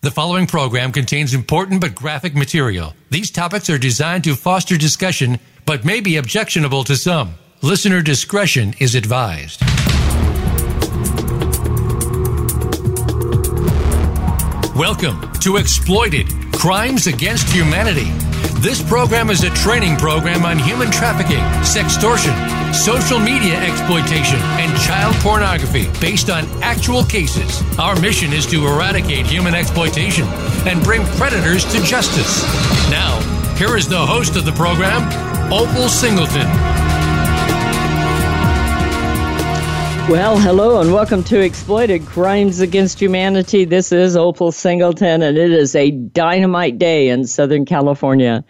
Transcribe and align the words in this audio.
The 0.00 0.12
following 0.12 0.46
program 0.46 0.92
contains 0.92 1.34
important 1.34 1.80
but 1.80 1.96
graphic 1.96 2.36
material. 2.36 2.94
These 3.10 3.32
topics 3.32 3.68
are 3.68 3.78
designed 3.78 4.22
to 4.24 4.36
foster 4.36 4.76
discussion 4.76 5.40
but 5.66 5.84
may 5.84 6.00
be 6.00 6.18
objectionable 6.18 6.84
to 6.84 6.94
some. 6.94 7.34
Listener 7.62 8.00
discretion 8.00 8.74
is 8.78 8.94
advised. 8.94 9.60
Welcome 14.76 15.32
to 15.40 15.56
Exploited 15.56 16.28
Crimes 16.52 17.08
Against 17.08 17.48
Humanity. 17.48 18.12
This 18.60 18.80
program 18.88 19.30
is 19.30 19.42
a 19.42 19.50
training 19.50 19.96
program 19.96 20.44
on 20.44 20.60
human 20.60 20.92
trafficking, 20.92 21.42
sextortion, 21.66 22.36
social 22.74 23.18
media 23.18 23.58
exploitation, 23.60 24.38
and 24.58 24.80
child 24.80 25.14
pornography 25.16 25.88
based 26.00 26.30
on 26.30 26.44
actual 26.62 27.04
cases. 27.04 27.62
Our 27.78 27.98
mission 28.00 28.32
is 28.32 28.46
to 28.46 28.66
eradicate 28.66 29.26
human 29.26 29.54
exploitation 29.54 30.26
and 30.66 30.82
bring 30.82 31.04
predators 31.16 31.64
to 31.72 31.82
justice. 31.82 32.42
Now, 32.90 33.20
here 33.56 33.76
is 33.76 33.88
the 33.88 34.04
host 34.04 34.36
of 34.36 34.44
the 34.44 34.52
program, 34.52 35.02
Opal 35.52 35.88
Singleton. 35.88 36.46
Well, 40.08 40.38
hello 40.38 40.80
and 40.80 40.92
welcome 40.92 41.22
to 41.24 41.40
Exploited 41.40 42.06
Crimes 42.06 42.60
Against 42.60 42.98
Humanity. 42.98 43.66
This 43.66 43.92
is 43.92 44.16
Opal 44.16 44.52
Singleton, 44.52 45.22
and 45.22 45.36
it 45.36 45.50
is 45.50 45.74
a 45.74 45.90
dynamite 45.90 46.78
day 46.78 47.10
in 47.10 47.26
Southern 47.26 47.66
California. 47.66 48.42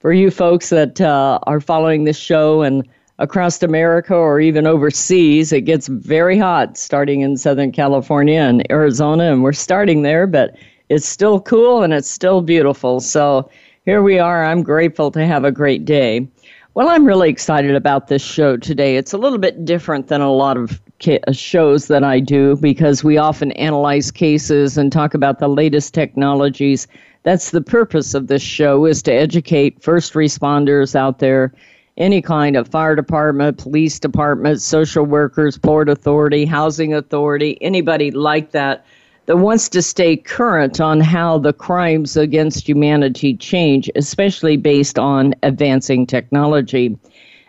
For 0.00 0.12
you 0.12 0.32
folks 0.32 0.70
that 0.70 1.00
uh, 1.00 1.38
are 1.44 1.60
following 1.60 2.02
this 2.02 2.18
show 2.18 2.62
and 2.62 2.88
across 3.18 3.62
America 3.62 4.14
or 4.14 4.40
even 4.40 4.66
overseas, 4.66 5.52
it 5.52 5.62
gets 5.62 5.86
very 5.86 6.38
hot 6.38 6.76
starting 6.76 7.20
in 7.20 7.36
Southern 7.36 7.72
California 7.72 8.40
and 8.40 8.70
Arizona, 8.70 9.32
and 9.32 9.42
we're 9.42 9.52
starting 9.52 10.02
there, 10.02 10.26
but 10.26 10.56
it's 10.88 11.06
still 11.06 11.40
cool 11.40 11.82
and 11.82 11.92
it's 11.92 12.08
still 12.08 12.42
beautiful. 12.42 13.00
So 13.00 13.48
here 13.84 14.02
we 14.02 14.18
are. 14.18 14.44
I'm 14.44 14.62
grateful 14.62 15.10
to 15.12 15.26
have 15.26 15.44
a 15.44 15.52
great 15.52 15.84
day. 15.84 16.26
Well, 16.74 16.88
I'm 16.88 17.04
really 17.04 17.30
excited 17.30 17.76
about 17.76 18.08
this 18.08 18.22
show 18.22 18.56
today. 18.56 18.96
It's 18.96 19.12
a 19.12 19.18
little 19.18 19.38
bit 19.38 19.64
different 19.64 20.08
than 20.08 20.20
a 20.20 20.32
lot 20.32 20.56
of 20.56 20.80
ca- 21.00 21.20
shows 21.30 21.86
that 21.86 22.02
I 22.02 22.18
do 22.18 22.56
because 22.56 23.04
we 23.04 23.16
often 23.16 23.52
analyze 23.52 24.10
cases 24.10 24.76
and 24.76 24.90
talk 24.90 25.14
about 25.14 25.38
the 25.38 25.48
latest 25.48 25.94
technologies. 25.94 26.88
That's 27.22 27.52
the 27.52 27.62
purpose 27.62 28.12
of 28.12 28.26
this 28.26 28.42
show 28.42 28.86
is 28.86 29.02
to 29.04 29.12
educate 29.12 29.82
first 29.82 30.14
responders 30.14 30.96
out 30.96 31.20
there, 31.20 31.54
any 31.96 32.20
kind 32.20 32.56
of 32.56 32.68
fire 32.68 32.96
department, 32.96 33.58
police 33.58 33.98
department, 33.98 34.60
social 34.60 35.04
workers, 35.04 35.56
port 35.58 35.88
authority, 35.88 36.44
housing 36.44 36.92
authority, 36.92 37.56
anybody 37.60 38.10
like 38.10 38.50
that 38.50 38.84
that 39.26 39.38
wants 39.38 39.68
to 39.70 39.80
stay 39.80 40.16
current 40.16 40.80
on 40.80 41.00
how 41.00 41.38
the 41.38 41.52
crimes 41.52 42.16
against 42.16 42.68
humanity 42.68 43.36
change, 43.36 43.90
especially 43.94 44.56
based 44.56 44.98
on 44.98 45.34
advancing 45.42 46.06
technology. 46.06 46.98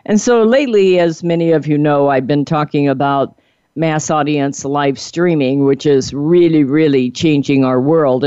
And 0.06 0.20
so 0.20 0.42
lately, 0.44 0.98
as 1.00 1.22
many 1.22 1.50
of 1.50 1.66
you 1.66 1.76
know, 1.76 2.08
I've 2.08 2.26
been 2.26 2.44
talking 2.44 2.88
about 2.88 3.38
mass 3.74 4.10
audience 4.10 4.64
live 4.64 4.98
streaming, 4.98 5.64
which 5.64 5.84
is 5.84 6.14
really, 6.14 6.64
really 6.64 7.10
changing 7.10 7.64
our 7.64 7.80
world. 7.80 8.24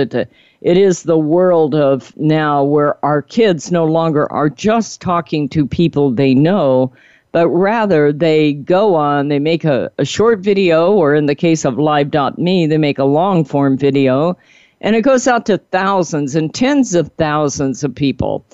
It 0.62 0.78
is 0.78 1.04
the 1.04 1.18
world 1.18 1.74
of 1.74 2.16
now 2.18 2.64
where 2.64 3.04
our 3.06 3.22
kids 3.22 3.72
no 3.72 3.86
longer 3.86 4.32
are 4.32 4.50
just 4.50 5.02
talking 5.02 5.48
to 5.50 5.66
people 5.66 6.12
they 6.12 6.34
know, 6.34 6.92
but 7.32 7.48
rather 7.50 8.12
they 8.12 8.54
go 8.54 8.96
on, 8.96 9.30
they 9.30 9.40
make 9.40 9.64
a, 9.64 9.92
a 9.98 10.06
short 10.06 10.40
video, 10.40 10.92
or 10.92 11.16
in 11.16 11.28
the 11.28 11.36
case 11.36 11.64
of 11.64 11.78
live.me, 11.78 12.68
they 12.68 12.78
make 12.78 13.00
a 13.00 13.06
long 13.06 13.46
form 13.46 13.78
video, 13.78 14.38
and 14.82 14.96
it 14.96 15.02
goes 15.02 15.28
out 15.28 15.46
to 15.46 15.58
thousands 15.58 16.36
and 16.36 16.54
tens 16.54 16.96
of 16.96 17.10
thousands 17.18 17.84
of 17.84 17.94
people. 17.94 18.46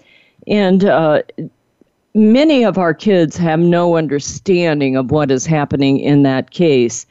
And 0.48 0.86
uh, 0.86 1.24
many 2.14 2.64
of 2.64 2.78
our 2.78 2.94
kids 2.94 3.36
have 3.38 3.60
no 3.60 3.96
understanding 3.98 4.96
of 4.96 5.10
what 5.10 5.32
is 5.32 5.46
happening 5.46 6.00
in 6.00 6.24
that 6.24 6.52
case. 6.52 7.06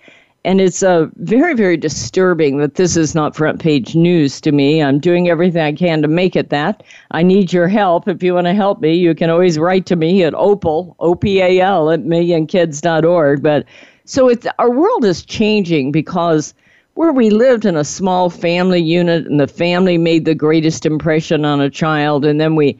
And 0.44 0.60
it's 0.60 0.82
uh, 0.82 1.06
very, 1.16 1.54
very 1.54 1.78
disturbing 1.78 2.58
that 2.58 2.74
this 2.74 2.98
is 2.98 3.14
not 3.14 3.34
front 3.34 3.60
page 3.60 3.94
news 3.96 4.42
to 4.42 4.52
me. 4.52 4.82
I'm 4.82 4.98
doing 4.98 5.30
everything 5.30 5.62
I 5.62 5.72
can 5.72 6.02
to 6.02 6.08
make 6.08 6.36
it 6.36 6.50
that. 6.50 6.82
I 7.12 7.22
need 7.22 7.50
your 7.50 7.66
help. 7.66 8.06
If 8.08 8.22
you 8.22 8.34
want 8.34 8.46
to 8.46 8.52
help 8.52 8.82
me, 8.82 8.94
you 8.94 9.14
can 9.14 9.30
always 9.30 9.58
write 9.58 9.86
to 9.86 9.96
me 9.96 10.22
at 10.22 10.34
opal, 10.34 10.96
O-P-A-L, 11.00 11.90
at 11.90 12.00
millionkids.org. 12.00 13.42
But 13.42 13.64
so 14.04 14.28
it's, 14.28 14.46
our 14.58 14.70
world 14.70 15.06
is 15.06 15.24
changing 15.24 15.92
because 15.92 16.52
where 16.92 17.12
we 17.12 17.30
lived 17.30 17.64
in 17.64 17.76
a 17.76 17.84
small 17.84 18.28
family 18.28 18.82
unit 18.82 19.26
and 19.26 19.40
the 19.40 19.48
family 19.48 19.96
made 19.96 20.26
the 20.26 20.34
greatest 20.34 20.84
impression 20.84 21.46
on 21.46 21.60
a 21.60 21.70
child, 21.70 22.24
and 22.24 22.40
then 22.40 22.54
we 22.54 22.78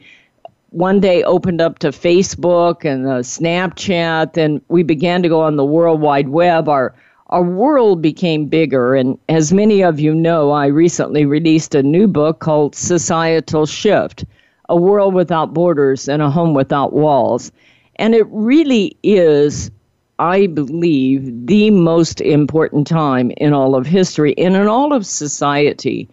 one 0.69 0.99
day 0.99 1.23
opened 1.23 1.61
up 1.61 1.79
to 1.79 1.89
Facebook 1.89 2.85
and 2.85 3.07
uh, 3.07 3.19
Snapchat, 3.19 4.37
and 4.37 4.61
we 4.67 4.83
began 4.83 5.23
to 5.23 5.29
go 5.29 5.41
on 5.41 5.55
the 5.55 5.65
World 5.65 6.01
Wide 6.01 6.29
Web. 6.29 6.69
Our 6.69 6.93
our 7.35 7.43
world 7.43 8.01
became 8.01 8.45
bigger. 8.45 8.95
And 8.95 9.19
as 9.27 9.51
many 9.51 9.83
of 9.83 9.99
you 9.99 10.15
know, 10.15 10.51
I 10.51 10.67
recently 10.67 11.25
released 11.25 11.75
a 11.75 11.83
new 11.83 12.07
book 12.07 12.39
called 12.39 12.75
Societal 12.75 13.65
Shift 13.65 14.23
A 14.69 14.77
World 14.77 15.13
Without 15.13 15.53
Borders 15.53 16.07
and 16.07 16.21
a 16.21 16.29
Home 16.29 16.53
Without 16.53 16.93
Walls. 16.93 17.51
And 17.97 18.15
it 18.15 18.25
really 18.29 18.95
is, 19.03 19.69
I 20.17 20.47
believe, 20.47 21.45
the 21.45 21.71
most 21.71 22.21
important 22.21 22.87
time 22.87 23.31
in 23.35 23.51
all 23.51 23.75
of 23.75 23.85
history 23.85 24.33
and 24.37 24.55
in 24.55 24.69
all 24.69 24.93
of 24.93 25.05
society. 25.05 26.07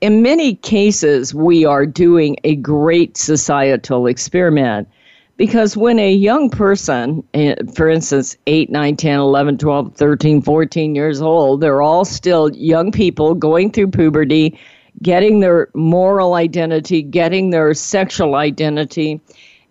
In 0.00 0.22
many 0.22 0.54
cases, 0.54 1.34
we 1.34 1.64
are 1.64 1.84
doing 1.84 2.36
a 2.44 2.54
great 2.54 3.16
societal 3.16 4.06
experiment 4.06 4.86
because 5.40 5.74
when 5.74 5.98
a 5.98 6.12
young 6.12 6.50
person, 6.50 7.24
eh, 7.32 7.54
for 7.74 7.88
instance, 7.88 8.36
8, 8.46 8.68
9, 8.68 8.94
10, 8.94 9.18
11, 9.20 9.56
12, 9.56 9.94
13, 9.96 10.42
14 10.42 10.94
years 10.94 11.22
old, 11.22 11.62
they're 11.62 11.80
all 11.80 12.04
still 12.04 12.54
young 12.54 12.92
people 12.92 13.34
going 13.34 13.72
through 13.72 13.90
puberty, 13.90 14.60
getting 15.02 15.40
their 15.40 15.70
moral 15.72 16.34
identity, 16.34 17.00
getting 17.00 17.48
their 17.48 17.72
sexual 17.72 18.34
identity. 18.34 19.18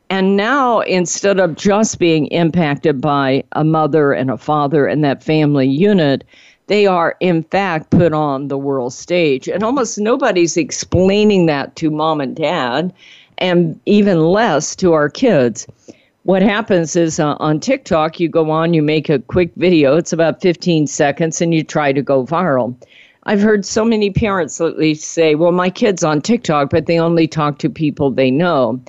And 0.10 0.36
now, 0.36 0.80
instead 0.80 1.40
of 1.40 1.56
just 1.56 2.00
being 2.00 2.26
impacted 2.30 3.00
by 3.00 3.44
a 3.52 3.64
mother 3.64 4.12
and 4.12 4.32
a 4.32 4.40
father 4.40 4.88
and 4.88 5.04
that 5.04 5.24
family 5.24 5.68
unit, 5.68 6.24
they 6.66 6.88
are 6.88 7.16
in 7.20 7.44
fact 7.44 7.92
put 7.92 8.12
on 8.12 8.48
the 8.48 8.58
world 8.58 8.94
stage. 8.94 9.48
And 9.48 9.64
almost 9.64 10.00
nobody's 10.00 10.58
explaining 10.58 11.46
that 11.46 11.76
to 11.76 11.92
mom 11.92 12.22
and 12.22 12.36
dad 12.36 12.92
and 13.40 13.80
even 13.86 14.20
less 14.20 14.76
to 14.78 14.94
our 14.94 15.10
kids. 15.10 15.68
What 16.24 16.42
happens 16.42 16.96
is 16.96 17.20
uh, 17.20 17.36
on 17.40 17.60
TikTok, 17.60 18.20
you 18.20 18.30
go 18.30 18.52
on, 18.52 18.74
you 18.74 18.84
make 18.84 19.10
a 19.10 19.20
quick 19.20 19.52
video, 19.56 19.96
it's 19.96 20.14
about 20.14 20.42
15 20.42 20.86
seconds, 20.86 21.42
and 21.42 21.54
you 21.54 21.64
try 21.64 21.92
to 21.92 22.02
go 22.02 22.26
viral. 22.26 22.76
I've 23.24 23.42
heard 23.42 23.66
so 23.66 23.84
many 23.84 24.12
parents 24.12 24.60
lately 24.60 24.94
say, 24.94 25.36
well, 25.36 25.52
my 25.52 25.70
kid's 25.70 26.04
on 26.04 26.22
TikTok, 26.22 26.70
but 26.70 26.86
they 26.86 27.00
only 27.00 27.28
talk 27.28 27.58
to 27.60 27.70
people 27.70 28.12
they 28.12 28.32
know. 28.32 28.80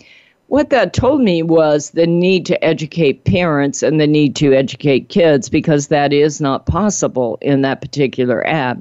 What 0.49 0.71
that 0.71 0.93
told 0.93 1.21
me 1.21 1.43
was 1.43 1.91
the 1.91 2.07
need 2.07 2.45
to 2.47 2.65
educate 2.65 3.25
parents 3.25 3.83
and 3.85 4.01
the 4.01 4.07
need 4.07 4.35
to 4.37 4.53
educate 4.53 5.09
kids 5.09 5.49
because 5.49 5.89
that 5.89 6.13
is 6.13 6.41
not 6.41 6.67
possible 6.67 7.39
in 7.41 7.63
that 7.63 7.81
particular 7.81 8.45
app 8.47 8.79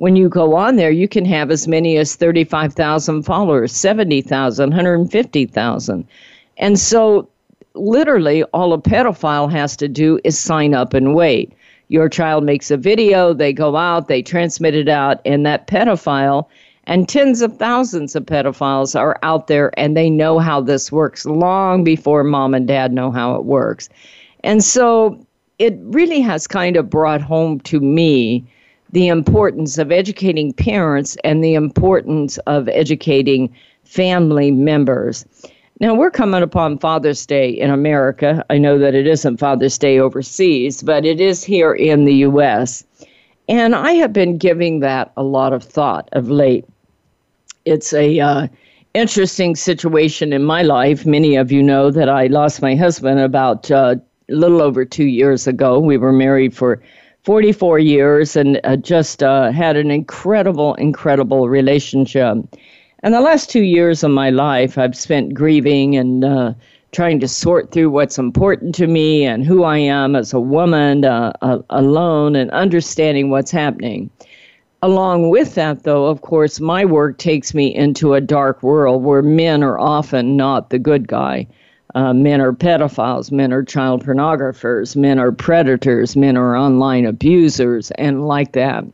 when 0.00 0.16
you 0.16 0.30
go 0.30 0.54
on 0.56 0.76
there, 0.76 0.90
you 0.90 1.06
can 1.06 1.26
have 1.26 1.50
as 1.50 1.68
many 1.68 1.98
as 1.98 2.16
35,000 2.16 3.22
followers, 3.22 3.70
70,000, 3.70 4.70
150,000. 4.70 6.08
And 6.56 6.78
so, 6.78 7.28
literally, 7.74 8.42
all 8.44 8.72
a 8.72 8.78
pedophile 8.78 9.52
has 9.52 9.76
to 9.76 9.88
do 9.88 10.18
is 10.24 10.38
sign 10.38 10.72
up 10.72 10.94
and 10.94 11.14
wait. 11.14 11.52
Your 11.88 12.08
child 12.08 12.44
makes 12.44 12.70
a 12.70 12.78
video, 12.78 13.34
they 13.34 13.52
go 13.52 13.76
out, 13.76 14.08
they 14.08 14.22
transmit 14.22 14.74
it 14.74 14.88
out, 14.88 15.20
and 15.26 15.44
that 15.44 15.66
pedophile 15.66 16.46
and 16.84 17.06
tens 17.06 17.42
of 17.42 17.58
thousands 17.58 18.16
of 18.16 18.24
pedophiles 18.24 18.98
are 18.98 19.18
out 19.22 19.48
there 19.48 19.70
and 19.78 19.98
they 19.98 20.08
know 20.08 20.38
how 20.38 20.62
this 20.62 20.90
works 20.90 21.26
long 21.26 21.84
before 21.84 22.24
mom 22.24 22.54
and 22.54 22.66
dad 22.66 22.90
know 22.90 23.10
how 23.10 23.34
it 23.34 23.44
works. 23.44 23.90
And 24.44 24.64
so, 24.64 25.22
it 25.58 25.76
really 25.82 26.22
has 26.22 26.46
kind 26.46 26.78
of 26.78 26.88
brought 26.88 27.20
home 27.20 27.60
to 27.60 27.80
me 27.80 28.46
the 28.92 29.08
importance 29.08 29.78
of 29.78 29.92
educating 29.92 30.52
parents 30.52 31.16
and 31.24 31.42
the 31.44 31.54
importance 31.54 32.38
of 32.38 32.68
educating 32.68 33.54
family 33.84 34.50
members. 34.50 35.24
Now, 35.80 35.94
we're 35.94 36.10
coming 36.10 36.42
upon 36.42 36.78
Father's 36.78 37.24
Day 37.24 37.48
in 37.48 37.70
America. 37.70 38.44
I 38.50 38.58
know 38.58 38.78
that 38.78 38.94
it 38.94 39.06
isn't 39.06 39.38
Father's 39.38 39.78
Day 39.78 39.98
overseas, 39.98 40.82
but 40.82 41.06
it 41.06 41.20
is 41.20 41.42
here 41.42 41.72
in 41.72 42.04
the 42.04 42.14
U.S. 42.16 42.84
And 43.48 43.74
I 43.74 43.92
have 43.92 44.12
been 44.12 44.36
giving 44.36 44.80
that 44.80 45.10
a 45.16 45.22
lot 45.22 45.52
of 45.52 45.64
thought 45.64 46.08
of 46.12 46.28
late. 46.28 46.66
It's 47.64 47.94
a 47.94 48.20
uh, 48.20 48.48
interesting 48.92 49.56
situation 49.56 50.32
in 50.32 50.44
my 50.44 50.62
life. 50.62 51.06
Many 51.06 51.36
of 51.36 51.50
you 51.50 51.62
know 51.62 51.90
that 51.90 52.08
I 52.08 52.26
lost 52.26 52.60
my 52.60 52.74
husband 52.74 53.20
about 53.20 53.70
uh, 53.70 53.96
a 54.28 54.34
little 54.34 54.60
over 54.60 54.84
two 54.84 55.06
years 55.06 55.46
ago. 55.46 55.78
We 55.78 55.96
were 55.96 56.12
married 56.12 56.54
for 56.54 56.82
44 57.24 57.78
years 57.78 58.36
and 58.36 58.60
uh, 58.64 58.76
just 58.76 59.22
uh, 59.22 59.52
had 59.52 59.76
an 59.76 59.90
incredible, 59.90 60.74
incredible 60.74 61.48
relationship. 61.48 62.38
And 63.02 63.14
the 63.14 63.20
last 63.20 63.50
two 63.50 63.62
years 63.62 64.02
of 64.02 64.10
my 64.10 64.30
life, 64.30 64.78
I've 64.78 64.96
spent 64.96 65.34
grieving 65.34 65.96
and 65.96 66.24
uh, 66.24 66.54
trying 66.92 67.20
to 67.20 67.28
sort 67.28 67.72
through 67.72 67.90
what's 67.90 68.18
important 68.18 68.74
to 68.76 68.86
me 68.86 69.24
and 69.24 69.44
who 69.44 69.64
I 69.64 69.78
am 69.78 70.16
as 70.16 70.32
a 70.32 70.40
woman 70.40 71.04
uh, 71.04 71.32
alone 71.70 72.36
and 72.36 72.50
understanding 72.50 73.30
what's 73.30 73.50
happening. 73.50 74.10
Along 74.82 75.28
with 75.28 75.54
that, 75.56 75.82
though, 75.82 76.06
of 76.06 76.22
course, 76.22 76.58
my 76.58 76.86
work 76.86 77.18
takes 77.18 77.52
me 77.52 77.74
into 77.74 78.14
a 78.14 78.20
dark 78.20 78.62
world 78.62 79.04
where 79.04 79.22
men 79.22 79.62
are 79.62 79.78
often 79.78 80.36
not 80.36 80.70
the 80.70 80.78
good 80.78 81.06
guy. 81.06 81.46
Uh, 81.94 82.12
men 82.12 82.40
are 82.40 82.52
pedophiles, 82.52 83.32
men 83.32 83.52
are 83.52 83.62
child 83.62 84.04
pornographers, 84.04 84.94
men 84.94 85.18
are 85.18 85.32
predators, 85.32 86.16
men 86.16 86.36
are 86.36 86.56
online 86.56 87.04
abusers, 87.04 87.90
and 87.92 88.26
like 88.26 88.52
that. 88.52 88.84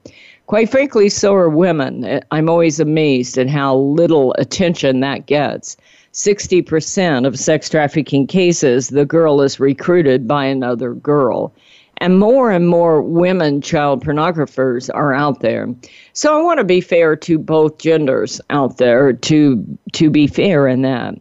Quite 0.46 0.70
frankly, 0.70 1.08
so 1.08 1.34
are 1.34 1.48
women. 1.48 2.20
I'm 2.30 2.48
always 2.48 2.78
amazed 2.78 3.36
at 3.36 3.48
how 3.48 3.76
little 3.76 4.32
attention 4.38 5.00
that 5.00 5.26
gets. 5.26 5.76
60% 6.12 7.26
of 7.26 7.38
sex 7.38 7.68
trafficking 7.68 8.26
cases, 8.26 8.88
the 8.88 9.04
girl 9.04 9.42
is 9.42 9.60
recruited 9.60 10.26
by 10.26 10.46
another 10.46 10.94
girl. 10.94 11.52
And 11.98 12.18
more 12.18 12.50
and 12.50 12.68
more 12.68 13.02
women 13.02 13.60
child 13.60 14.04
pornographers 14.04 14.88
are 14.94 15.12
out 15.12 15.40
there. 15.40 15.68
So 16.12 16.38
I 16.38 16.42
want 16.42 16.58
to 16.58 16.64
be 16.64 16.80
fair 16.80 17.16
to 17.16 17.38
both 17.38 17.78
genders 17.78 18.40
out 18.50 18.78
there 18.78 19.12
to 19.14 19.78
to 19.92 20.10
be 20.10 20.26
fair 20.26 20.68
in 20.68 20.82
that. 20.82 21.14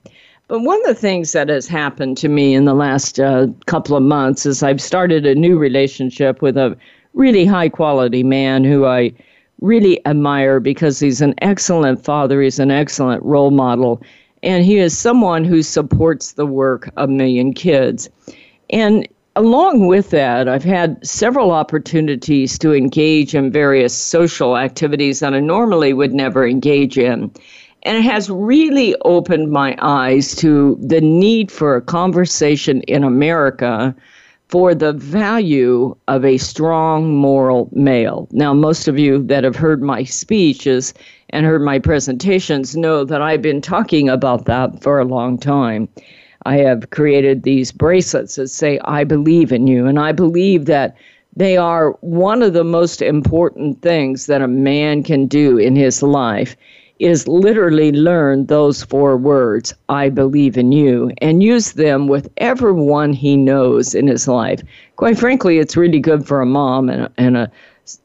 But 0.47 0.59
one 0.59 0.79
of 0.81 0.87
the 0.87 1.01
things 1.01 1.31
that 1.31 1.49
has 1.49 1.67
happened 1.67 2.17
to 2.17 2.29
me 2.29 2.53
in 2.53 2.65
the 2.65 2.75
last 2.75 3.19
uh, 3.19 3.47
couple 3.65 3.97
of 3.97 4.03
months 4.03 4.45
is 4.45 4.61
I've 4.61 4.81
started 4.81 5.25
a 5.25 5.33
new 5.33 5.57
relationship 5.57 6.41
with 6.41 6.55
a 6.55 6.77
really 7.13 7.45
high 7.45 7.69
quality 7.69 8.21
man 8.21 8.63
who 8.63 8.85
I 8.85 9.11
really 9.61 10.05
admire 10.05 10.59
because 10.59 10.99
he's 10.99 11.21
an 11.21 11.33
excellent 11.41 12.03
father, 12.03 12.41
he's 12.41 12.59
an 12.59 12.69
excellent 12.69 13.23
role 13.23 13.49
model, 13.49 14.03
and 14.43 14.63
he 14.63 14.77
is 14.77 14.95
someone 14.95 15.45
who 15.45 15.63
supports 15.63 16.33
the 16.33 16.45
work 16.45 16.91
of 16.97 17.09
Million 17.09 17.53
Kids. 17.53 18.07
And 18.69 19.07
along 19.35 19.87
with 19.87 20.11
that, 20.11 20.47
I've 20.47 20.63
had 20.63 21.05
several 21.05 21.51
opportunities 21.51 22.59
to 22.59 22.73
engage 22.73 23.33
in 23.33 23.51
various 23.51 23.95
social 23.95 24.57
activities 24.57 25.21
that 25.21 25.33
I 25.33 25.39
normally 25.39 25.93
would 25.93 26.13
never 26.13 26.47
engage 26.47 26.99
in. 26.99 27.31
And 27.85 27.99
it 27.99 28.03
has 28.03 28.31
really 28.31 28.95
opened 29.05 29.51
my 29.51 29.77
eyes 29.79 30.35
to 30.37 30.75
the 30.81 31.01
need 31.01 31.51
for 31.51 31.75
a 31.75 31.81
conversation 31.81 32.81
in 32.81 33.03
America 33.03 33.95
for 34.47 34.73
the 34.73 34.93
value 34.93 35.95
of 36.07 36.25
a 36.25 36.39
strong 36.39 37.15
moral 37.15 37.69
male. 37.73 38.27
Now, 38.31 38.55
most 38.55 38.87
of 38.87 38.97
you 38.97 39.21
that 39.27 39.43
have 39.43 39.55
heard 39.55 39.83
my 39.83 40.03
speeches 40.03 40.95
and 41.29 41.45
heard 41.45 41.61
my 41.61 41.77
presentations 41.77 42.75
know 42.75 43.03
that 43.05 43.21
I've 43.21 43.43
been 43.43 43.61
talking 43.61 44.09
about 44.09 44.45
that 44.45 44.81
for 44.81 44.99
a 44.99 45.05
long 45.05 45.37
time. 45.37 45.87
I 46.45 46.57
have 46.57 46.89
created 46.89 47.43
these 47.43 47.71
bracelets 47.71 48.35
that 48.35 48.47
say, 48.47 48.79
I 48.85 49.03
believe 49.03 49.51
in 49.51 49.67
you. 49.67 49.85
And 49.85 49.99
I 49.99 50.11
believe 50.11 50.65
that 50.65 50.95
they 51.35 51.55
are 51.55 51.91
one 52.01 52.41
of 52.41 52.53
the 52.53 52.63
most 52.63 53.01
important 53.01 53.81
things 53.83 54.25
that 54.25 54.41
a 54.41 54.47
man 54.47 55.03
can 55.03 55.27
do 55.27 55.57
in 55.59 55.75
his 55.75 56.01
life 56.01 56.55
is 56.99 57.27
literally 57.27 57.91
learn 57.91 58.45
those 58.45 58.83
four 58.83 59.17
words, 59.17 59.73
I 59.89 60.09
believe 60.09 60.57
in 60.57 60.71
you, 60.71 61.11
and 61.21 61.43
use 61.43 61.73
them 61.73 62.07
with 62.07 62.29
everyone 62.37 63.13
he 63.13 63.35
knows 63.35 63.93
in 63.93 64.07
his 64.07 64.27
life. 64.27 64.61
Quite 64.95 65.17
frankly, 65.17 65.59
it's 65.59 65.75
really 65.75 65.99
good 65.99 66.25
for 66.25 66.41
a 66.41 66.45
mom 66.45 66.89
and, 66.89 67.03
a, 67.03 67.11
and 67.17 67.37
a, 67.37 67.51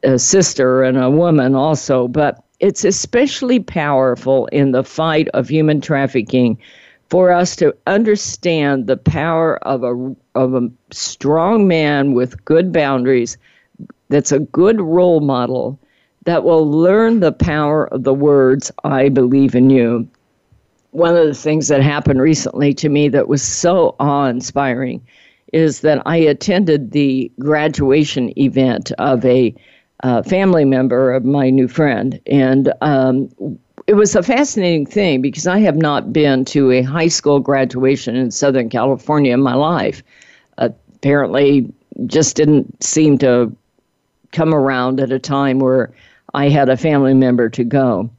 a 0.03 0.19
sister 0.19 0.83
and 0.83 0.97
a 0.97 1.09
woman 1.09 1.55
also, 1.55 2.07
but 2.07 2.43
it's 2.59 2.83
especially 2.83 3.59
powerful 3.59 4.47
in 4.47 4.71
the 4.71 4.83
fight 4.83 5.27
of 5.29 5.47
human 5.47 5.81
trafficking 5.81 6.57
for 7.09 7.31
us 7.31 7.55
to 7.57 7.75
understand 7.87 8.87
the 8.87 8.97
power 8.97 9.57
of 9.67 9.83
a, 9.83 10.15
of 10.35 10.53
a 10.53 10.69
strong 10.91 11.67
man 11.67 12.13
with 12.13 12.43
good 12.45 12.71
boundaries 12.71 13.37
that's 14.09 14.31
a 14.31 14.39
good 14.39 14.79
role 14.79 15.21
model 15.21 15.79
that 16.25 16.43
will 16.43 16.69
learn 16.69 17.19
the 17.19 17.31
power 17.31 17.87
of 17.87 18.03
the 18.03 18.13
words, 18.13 18.71
I 18.83 19.09
believe 19.09 19.55
in 19.55 19.69
you. 19.69 20.07
One 20.91 21.15
of 21.15 21.25
the 21.25 21.33
things 21.33 21.67
that 21.69 21.81
happened 21.81 22.21
recently 22.21 22.73
to 22.75 22.89
me 22.89 23.07
that 23.09 23.27
was 23.27 23.41
so 23.41 23.95
awe 23.99 24.25
inspiring 24.25 25.01
is 25.53 25.81
that 25.81 26.01
I 26.05 26.17
attended 26.17 26.91
the 26.91 27.31
graduation 27.39 28.37
event 28.37 28.91
of 28.93 29.25
a 29.25 29.53
uh, 30.03 30.23
family 30.23 30.65
member 30.65 31.11
of 31.11 31.25
my 31.25 31.49
new 31.49 31.67
friend. 31.67 32.19
And 32.25 32.73
um, 32.81 33.29
it 33.87 33.93
was 33.93 34.15
a 34.15 34.23
fascinating 34.23 34.85
thing 34.85 35.21
because 35.21 35.47
I 35.47 35.59
have 35.59 35.75
not 35.75 36.13
been 36.13 36.45
to 36.45 36.71
a 36.71 36.81
high 36.81 37.07
school 37.07 37.39
graduation 37.39 38.15
in 38.15 38.31
Southern 38.31 38.69
California 38.69 39.33
in 39.33 39.41
my 39.41 39.55
life. 39.55 40.03
Apparently, 40.57 41.71
just 42.05 42.35
didn't 42.35 42.83
seem 42.83 43.17
to 43.19 43.55
come 44.31 44.53
around 44.53 44.99
at 44.99 45.11
a 45.11 45.19
time 45.19 45.59
where 45.59 45.91
I 46.33 46.49
had 46.49 46.69
a 46.69 46.77
family 46.77 47.13
member 47.13 47.49
to 47.49 47.63
go. 47.63 48.09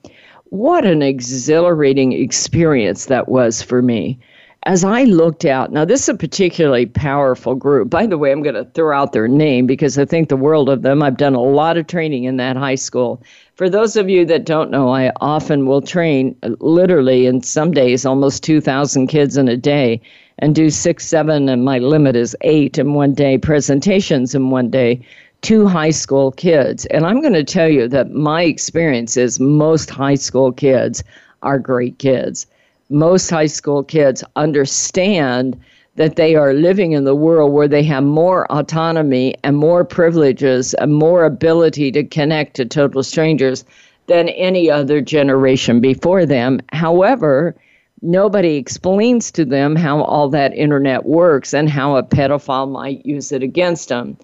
What 0.51 0.85
an 0.85 1.03
exhilarating 1.03 2.13
experience 2.13 3.07
that 3.07 3.29
was 3.29 3.63
for 3.63 3.81
me. 3.81 4.19
As 4.65 4.85
I 4.85 5.05
looked 5.05 5.45
out, 5.45 5.73
now 5.73 5.85
this 5.85 6.03
is 6.03 6.09
a 6.11 6.15
particularly 6.15 6.87
powerful 6.87 7.57
group. 7.57 7.91
By 7.91 8.07
the 8.07 8.17
way, 8.17 8.31
I'm 8.31 8.43
going 8.43 8.55
to 8.55 8.65
throw 8.65 8.97
out 8.97 9.13
their 9.13 9.27
name 9.27 9.67
because 9.67 9.99
I 9.99 10.05
think 10.05 10.29
the 10.29 10.37
world 10.37 10.69
of 10.69 10.83
them. 10.83 11.03
I've 11.03 11.17
done 11.17 11.35
a 11.35 11.43
lot 11.43 11.77
of 11.77 11.89
training 11.89 12.25
in 12.25 12.37
that 12.37 12.57
high 12.57 12.77
school. 12.77 13.23
For 13.57 13.69
those 13.69 13.97
of 13.97 14.09
you 14.09 14.25
that 14.27 14.45
don't 14.45 14.71
know, 14.71 14.91
I 14.91 15.11
often 15.21 15.67
will 15.67 15.83
train 15.83 16.37
uh, 16.45 16.51
literally, 16.61 17.27
in 17.27 17.43
some 17.43 17.73
days, 17.73 18.07
almost 18.07 18.45
2,000 18.45 19.09
kids 19.09 19.37
in 19.37 19.49
a 19.49 19.57
day 19.57 20.01
and 20.39 20.55
do 20.55 20.71
six, 20.71 21.07
seven, 21.07 21.49
and 21.49 21.65
my 21.65 21.79
limit 21.79 22.15
is 22.15 22.37
eight 22.43 22.79
in 22.79 22.95
one 22.95 23.15
day 23.15 23.39
presentations 23.39 24.35
in 24.35 24.51
one 24.51 24.71
day 24.71 25.05
two 25.43 25.67
high 25.67 25.91
school 25.91 26.33
kids. 26.33 26.87
And 26.87 27.05
I'm 27.05 27.21
going 27.21 27.33
to 27.35 27.45
tell 27.45 27.69
you 27.69 27.89
that 27.89 28.13
my 28.13 28.43
experience 28.43 29.17
is 29.17 29.41
most 29.41 29.91
high 29.91 30.15
school 30.15 30.53
kids 30.53 31.05
are 31.43 31.59
great 31.59 31.99
kids. 31.99 32.47
Most 32.91 33.29
high 33.29 33.47
school 33.47 33.83
kids 33.83 34.23
understand 34.37 35.61
that 35.97 36.17
they 36.17 36.37
are 36.37 36.55
living 36.55 36.93
in 36.93 37.05
the 37.05 37.15
world 37.15 37.53
where 37.53 37.69
they 37.69 37.83
have 37.83 38.05
more 38.05 38.51
autonomy 38.51 39.35
and 39.43 39.57
more 39.57 39.85
privileges 39.85 40.75
and 40.75 40.95
more 40.95 41.25
ability 41.25 41.93
to 41.93 42.05
connect 42.05 42.55
to 42.57 42.65
total 42.65 43.03
strangers 43.03 43.65
than 44.07 44.29
any 44.31 44.71
other 44.71 45.01
generation 45.01 45.81
before 45.81 46.25
them. 46.25 46.61
However, 46.73 47.55
nobody 48.01 48.57
explains 48.57 49.31
to 49.33 49.45
them 49.45 49.77
how 49.77 50.03
all 50.03 50.29
that 50.31 50.55
internet 50.55 51.05
works 51.05 51.53
and 51.53 51.69
how 51.69 51.97
a 51.97 52.03
pedophile 52.03 52.71
might 52.71 53.05
use 53.05 53.33
it 53.33 53.43
against 53.43 53.89
them. 53.89 54.17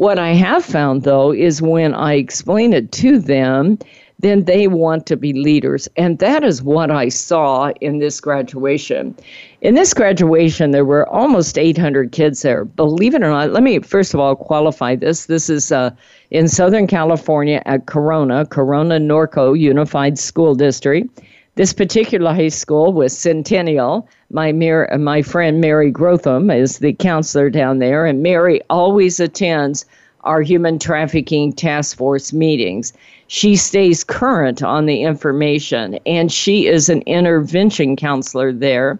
What 0.00 0.18
I 0.18 0.32
have 0.32 0.64
found, 0.64 1.02
though, 1.02 1.30
is 1.30 1.60
when 1.60 1.92
I 1.92 2.14
explain 2.14 2.72
it 2.72 2.90
to 2.92 3.18
them, 3.18 3.78
then 4.20 4.44
they 4.44 4.66
want 4.66 5.04
to 5.08 5.16
be 5.18 5.34
leaders. 5.34 5.90
And 5.94 6.18
that 6.20 6.42
is 6.42 6.62
what 6.62 6.90
I 6.90 7.10
saw 7.10 7.70
in 7.82 7.98
this 7.98 8.18
graduation. 8.18 9.14
In 9.60 9.74
this 9.74 9.92
graduation, 9.92 10.70
there 10.70 10.86
were 10.86 11.06
almost 11.10 11.58
800 11.58 12.12
kids 12.12 12.40
there. 12.40 12.64
Believe 12.64 13.14
it 13.14 13.22
or 13.22 13.28
not, 13.28 13.52
let 13.52 13.62
me 13.62 13.78
first 13.80 14.14
of 14.14 14.20
all 14.20 14.36
qualify 14.36 14.96
this. 14.96 15.26
This 15.26 15.50
is 15.50 15.70
uh, 15.70 15.90
in 16.30 16.48
Southern 16.48 16.86
California 16.86 17.60
at 17.66 17.84
Corona, 17.84 18.46
Corona 18.46 18.98
Norco 18.98 19.52
Unified 19.52 20.18
School 20.18 20.54
District. 20.54 21.20
This 21.60 21.74
particular 21.74 22.32
high 22.32 22.48
school 22.48 22.90
was 22.94 23.14
Centennial. 23.14 24.08
My, 24.30 24.50
Mar- 24.50 24.88
my 24.98 25.20
friend 25.20 25.60
Mary 25.60 25.92
Grotham 25.92 26.50
is 26.50 26.78
the 26.78 26.94
counselor 26.94 27.50
down 27.50 27.80
there, 27.80 28.06
and 28.06 28.22
Mary 28.22 28.62
always 28.70 29.20
attends 29.20 29.84
our 30.22 30.40
human 30.40 30.78
trafficking 30.78 31.52
task 31.52 31.98
force 31.98 32.32
meetings. 32.32 32.94
She 33.26 33.56
stays 33.56 34.04
current 34.04 34.62
on 34.62 34.86
the 34.86 35.02
information, 35.02 35.98
and 36.06 36.32
she 36.32 36.66
is 36.66 36.88
an 36.88 37.02
intervention 37.02 37.94
counselor 37.94 38.54
there. 38.54 38.98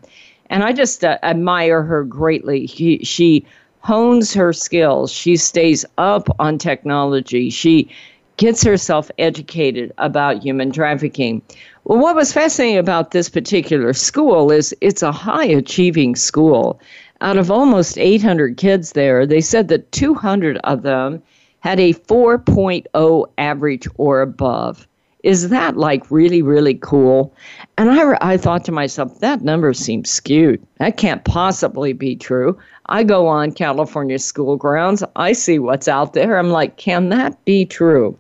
And 0.51 0.63
I 0.63 0.75
just 0.75 1.03
uh, 1.03 1.17
admire 1.23 1.83
her 1.83 2.05
greatly. 2.05 2.67
She, 2.67 2.99
she 2.99 3.43
hones 3.79 4.35
her 4.35 4.53
skills. 4.53 5.11
She 5.11 5.39
stays 5.39 5.87
up 5.97 6.29
on 6.39 6.59
technology. 6.59 7.49
She 7.49 7.89
gets 8.37 8.63
herself 8.63 9.11
educated 9.19 9.93
about 9.99 10.43
human 10.43 10.73
trafficking. 10.73 11.43
Well, 11.85 11.99
what 11.99 12.15
was 12.15 12.33
fascinating 12.33 12.79
about 12.79 13.11
this 13.11 13.29
particular 13.29 13.93
school 13.95 14.53
is 14.53 14.75
it's 14.81 15.03
a 15.03 15.13
high 15.13 15.47
achieving 15.47 16.15
school. 16.15 16.79
Out 17.23 17.39
of 17.39 17.51
almost 17.51 17.99
800 17.99 18.57
kids 18.57 18.93
there, 18.93 19.27
they 19.27 19.41
said 19.41 19.69
that 19.69 19.91
200 19.93 20.59
of 20.59 20.83
them 20.83 21.23
had 21.61 21.81
a 21.81 21.95
4.0 21.95 23.27
average 23.39 23.89
or 23.97 24.21
above. 24.21 24.87
Is 25.23 25.51
that 25.51 25.77
like 25.77 26.11
really, 26.11 26.43
really 26.43 26.75
cool? 26.75 27.35
And 27.77 27.91
I, 27.91 28.17
I 28.21 28.37
thought 28.37 28.65
to 28.67 28.73
myself, 28.73 29.21
that 29.21 29.43
number 29.43 29.73
seems 29.75 30.11
skewed. 30.11 30.65
That 30.79 30.97
can't 30.97 31.25
possibly 31.25 31.93
be 31.93 32.17
true. 32.17 32.59
I 32.87 33.05
go 33.05 33.27
on 33.27 33.53
California 33.53 34.19
school 34.19 34.57
grounds, 34.57 35.05
I 35.17 35.33
see 35.33 35.59
what's 35.59 35.89
out 35.89 36.13
there. 36.13 36.39
I'm 36.39 36.51
like, 36.51 36.77
can 36.77 37.11
that 37.11 37.43
be 37.45 37.65
true? 37.65 38.19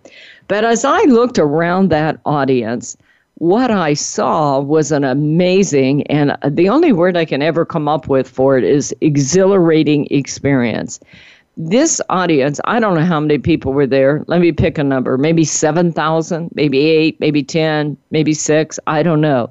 But 0.48 0.64
as 0.64 0.84
I 0.84 1.00
looked 1.04 1.38
around 1.38 1.90
that 1.90 2.20
audience, 2.26 2.96
what 3.40 3.70
I 3.70 3.94
saw 3.94 4.60
was 4.60 4.92
an 4.92 5.02
amazing, 5.02 6.06
and 6.08 6.36
the 6.46 6.68
only 6.68 6.92
word 6.92 7.16
I 7.16 7.24
can 7.24 7.40
ever 7.40 7.64
come 7.64 7.88
up 7.88 8.06
with 8.06 8.28
for 8.28 8.58
it 8.58 8.64
is 8.64 8.94
exhilarating 9.00 10.06
experience. 10.10 11.00
This 11.56 12.02
audience, 12.10 12.60
I 12.66 12.80
don't 12.80 12.94
know 12.94 13.04
how 13.04 13.18
many 13.18 13.38
people 13.38 13.72
were 13.72 13.86
there. 13.86 14.24
Let 14.26 14.42
me 14.42 14.52
pick 14.52 14.76
a 14.76 14.84
number 14.84 15.16
maybe 15.16 15.44
7,000, 15.44 16.50
maybe 16.54 16.80
8, 16.80 17.18
maybe 17.18 17.42
10, 17.42 17.96
maybe 18.10 18.34
6, 18.34 18.78
I 18.86 19.02
don't 19.02 19.22
know. 19.22 19.50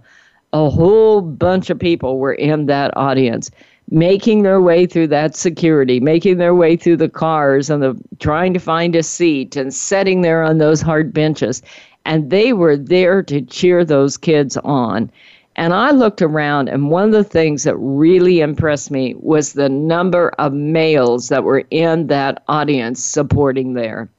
A 0.54 0.70
whole 0.70 1.22
bunch 1.22 1.72
of 1.72 1.80
people 1.80 2.20
were 2.20 2.34
in 2.34 2.68
that 2.68 2.96
audience 2.96 3.50
making 3.92 4.44
their 4.44 4.62
way 4.62 4.86
through 4.86 5.08
that 5.08 5.36
security, 5.36 6.00
making 6.00 6.38
their 6.38 6.54
way 6.54 6.76
through 6.76 6.98
the 6.98 7.10
cars 7.10 7.70
and 7.70 7.82
the 7.82 8.00
trying 8.20 8.54
to 8.54 8.60
find 8.60 8.96
a 8.96 9.02
seat 9.02 9.56
and 9.56 9.74
sitting 9.74 10.22
there 10.22 10.44
on 10.44 10.60
those 10.60 10.82
hard 10.82 11.12
benches 11.12 11.62
and 12.10 12.32
they 12.32 12.54
were 12.54 12.76
there 12.76 13.22
to 13.22 13.40
cheer 13.40 13.86
those 13.86 14.18
kids 14.18 14.58
on. 14.58 15.12
And 15.56 15.76
I 15.76 15.92
looked 15.92 16.24
around, 16.24 16.68
and 16.68 16.90
one 16.90 17.04
of 17.04 17.12
the 17.12 17.24
things 17.24 17.66
that 17.66 17.76
really 17.78 18.40
impressed 18.40 18.90
me 18.90 19.14
was 19.20 19.54
the 19.54 19.70
number 19.70 20.30
of 20.40 20.52
males 20.52 21.30
that 21.30 21.44
were 21.44 21.66
in 21.70 22.08
that 22.08 22.42
audience 22.48 23.04
supporting 23.04 23.76
there. 23.76 24.10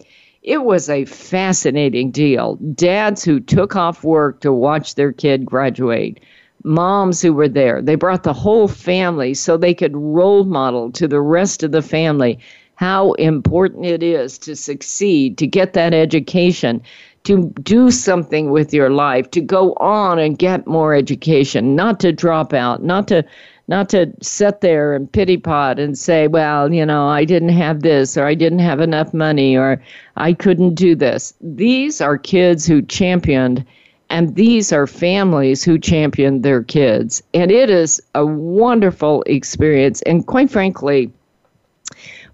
It 0.44 0.62
was 0.62 0.88
a 0.88 1.04
fascinating 1.04 2.12
deal. 2.12 2.54
Dads 2.74 3.24
who 3.24 3.40
took 3.40 3.74
off 3.74 4.04
work 4.04 4.38
to 4.42 4.52
watch 4.52 4.94
their 4.94 5.10
kid 5.10 5.44
graduate, 5.44 6.20
moms 6.62 7.20
who 7.20 7.32
were 7.32 7.48
there. 7.48 7.82
They 7.82 7.96
brought 7.96 8.22
the 8.22 8.32
whole 8.32 8.68
family 8.68 9.34
so 9.34 9.56
they 9.56 9.74
could 9.74 9.96
role 9.96 10.44
model 10.44 10.92
to 10.92 11.08
the 11.08 11.20
rest 11.20 11.64
of 11.64 11.72
the 11.72 11.82
family 11.82 12.38
how 12.80 13.12
important 13.12 13.84
it 13.84 14.02
is 14.02 14.38
to 14.38 14.56
succeed, 14.56 15.36
to 15.36 15.46
get 15.46 15.74
that 15.74 15.92
education, 15.92 16.80
to 17.24 17.52
do 17.62 17.90
something 17.90 18.50
with 18.50 18.72
your 18.72 18.90
life, 18.90 19.30
to 19.30 19.40
go 19.40 19.74
on 19.74 20.18
and 20.18 20.38
get 20.38 20.66
more 20.66 20.94
education, 20.94 21.76
not 21.76 22.00
to 22.00 22.12
drop 22.12 22.52
out, 22.52 22.82
not 22.82 23.08
to 23.08 23.24
not 23.68 23.88
to 23.88 24.12
sit 24.20 24.62
there 24.62 24.94
and 24.94 25.12
pity 25.12 25.36
pot 25.36 25.78
and 25.78 25.96
say, 25.96 26.26
well, 26.26 26.72
you 26.74 26.84
know, 26.84 27.06
I 27.06 27.24
didn't 27.24 27.50
have 27.50 27.82
this 27.82 28.16
or 28.16 28.26
I 28.26 28.34
didn't 28.34 28.58
have 28.58 28.80
enough 28.80 29.14
money 29.14 29.56
or 29.56 29.80
I 30.16 30.32
couldn't 30.32 30.74
do 30.74 30.96
this. 30.96 31.34
These 31.40 32.00
are 32.00 32.18
kids 32.18 32.66
who 32.66 32.82
championed 32.82 33.64
and 34.10 34.34
these 34.34 34.72
are 34.72 34.88
families 34.88 35.62
who 35.62 35.78
championed 35.78 36.42
their 36.42 36.64
kids. 36.64 37.22
And 37.32 37.52
it 37.52 37.70
is 37.70 38.02
a 38.16 38.26
wonderful 38.26 39.22
experience. 39.26 40.02
And 40.02 40.26
quite 40.26 40.50
frankly, 40.50 41.12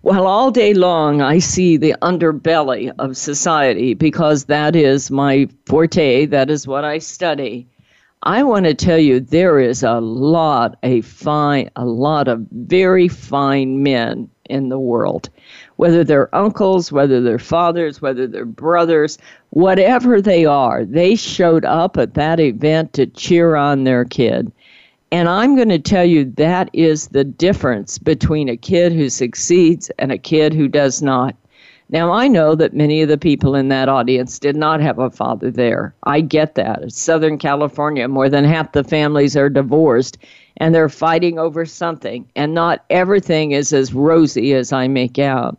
well, 0.06 0.28
all 0.28 0.52
day 0.52 0.72
long, 0.72 1.20
I 1.20 1.40
see 1.40 1.76
the 1.76 1.96
underbelly 2.00 2.92
of 3.00 3.16
society 3.16 3.92
because 3.92 4.44
that 4.44 4.76
is 4.76 5.10
my 5.10 5.48
forte. 5.66 6.26
That 6.26 6.48
is 6.48 6.64
what 6.64 6.84
I 6.84 6.98
study. 6.98 7.66
I 8.22 8.44
want 8.44 8.66
to 8.66 8.74
tell 8.74 9.00
you 9.00 9.18
there 9.18 9.58
is 9.58 9.82
a 9.82 9.98
lot, 9.98 10.76
a 10.84 11.00
fine, 11.00 11.70
a 11.74 11.84
lot 11.84 12.28
of 12.28 12.46
very 12.52 13.08
fine 13.08 13.82
men 13.82 14.30
in 14.48 14.68
the 14.68 14.78
world. 14.78 15.28
Whether 15.74 16.04
they're 16.04 16.32
uncles, 16.32 16.92
whether 16.92 17.20
they're 17.20 17.40
fathers, 17.40 18.00
whether 18.00 18.28
they're 18.28 18.44
brothers, 18.44 19.18
whatever 19.50 20.22
they 20.22 20.44
are, 20.44 20.84
they 20.84 21.16
showed 21.16 21.64
up 21.64 21.96
at 21.96 22.14
that 22.14 22.38
event 22.38 22.92
to 22.92 23.06
cheer 23.06 23.56
on 23.56 23.82
their 23.82 24.04
kid. 24.04 24.52
And 25.12 25.28
I'm 25.28 25.54
going 25.54 25.68
to 25.68 25.78
tell 25.78 26.04
you 26.04 26.24
that 26.36 26.68
is 26.72 27.08
the 27.08 27.24
difference 27.24 27.98
between 27.98 28.48
a 28.48 28.56
kid 28.56 28.92
who 28.92 29.08
succeeds 29.08 29.90
and 29.98 30.10
a 30.10 30.18
kid 30.18 30.52
who 30.52 30.68
does 30.68 31.00
not. 31.00 31.36
Now, 31.88 32.10
I 32.10 32.26
know 32.26 32.56
that 32.56 32.74
many 32.74 33.02
of 33.02 33.08
the 33.08 33.16
people 33.16 33.54
in 33.54 33.68
that 33.68 33.88
audience 33.88 34.40
did 34.40 34.56
not 34.56 34.80
have 34.80 34.98
a 34.98 35.08
father 35.08 35.52
there. 35.52 35.94
I 36.02 36.20
get 36.20 36.56
that. 36.56 36.82
In 36.82 36.90
Southern 36.90 37.38
California, 37.38 38.08
more 38.08 38.28
than 38.28 38.44
half 38.44 38.72
the 38.72 38.82
families 38.82 39.36
are 39.36 39.48
divorced 39.48 40.18
and 40.56 40.74
they're 40.74 40.88
fighting 40.88 41.38
over 41.38 41.64
something, 41.66 42.26
and 42.34 42.54
not 42.54 42.84
everything 42.90 43.52
is 43.52 43.72
as 43.72 43.92
rosy 43.92 44.54
as 44.54 44.72
I 44.72 44.88
make 44.88 45.18
out. 45.18 45.56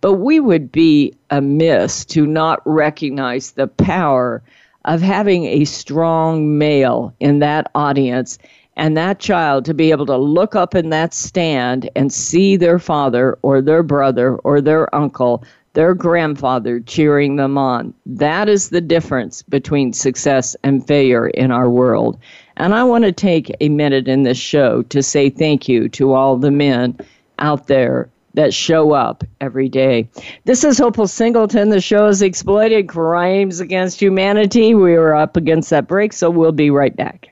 But 0.00 0.14
we 0.14 0.40
would 0.40 0.72
be 0.72 1.14
amiss 1.30 2.04
to 2.06 2.26
not 2.26 2.60
recognize 2.66 3.52
the 3.52 3.68
power 3.68 4.42
of 4.84 5.00
having 5.00 5.44
a 5.44 5.64
strong 5.64 6.58
male 6.58 7.14
in 7.20 7.38
that 7.38 7.70
audience 7.74 8.36
and 8.76 8.96
that 8.96 9.18
child 9.18 9.64
to 9.64 9.74
be 9.74 9.90
able 9.90 10.06
to 10.06 10.16
look 10.16 10.54
up 10.54 10.74
in 10.74 10.90
that 10.90 11.14
stand 11.14 11.90
and 11.94 12.12
see 12.12 12.56
their 12.56 12.78
father 12.78 13.38
or 13.42 13.60
their 13.60 13.82
brother 13.82 14.36
or 14.36 14.60
their 14.60 14.92
uncle, 14.94 15.44
their 15.74 15.94
grandfather 15.94 16.80
cheering 16.80 17.36
them 17.36 17.58
on. 17.58 17.94
That 18.06 18.48
is 18.48 18.70
the 18.70 18.80
difference 18.80 19.42
between 19.42 19.92
success 19.92 20.56
and 20.62 20.86
failure 20.86 21.28
in 21.28 21.50
our 21.50 21.70
world. 21.70 22.18
And 22.56 22.74
I 22.74 22.84
want 22.84 23.04
to 23.04 23.12
take 23.12 23.54
a 23.60 23.68
minute 23.68 24.08
in 24.08 24.22
this 24.22 24.38
show 24.38 24.82
to 24.82 25.02
say 25.02 25.30
thank 25.30 25.68
you 25.68 25.88
to 25.90 26.12
all 26.12 26.36
the 26.36 26.50
men 26.50 26.98
out 27.38 27.66
there 27.66 28.10
that 28.34 28.54
show 28.54 28.92
up 28.92 29.24
every 29.40 29.68
day. 29.68 30.08
This 30.44 30.64
is 30.64 30.80
Opal 30.80 31.06
Singleton. 31.06 31.68
The 31.68 31.80
show 31.80 32.06
is 32.06 32.22
Exploited 32.22 32.88
Crimes 32.88 33.60
Against 33.60 34.00
Humanity. 34.00 34.74
We 34.74 34.94
are 34.94 35.14
up 35.14 35.36
against 35.36 35.70
that 35.70 35.86
break, 35.86 36.12
so 36.12 36.30
we'll 36.30 36.52
be 36.52 36.70
right 36.70 36.96
back. 36.96 37.31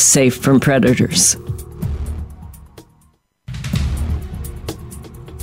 safe 0.01 0.35
from 0.35 0.59
predators. 0.59 1.37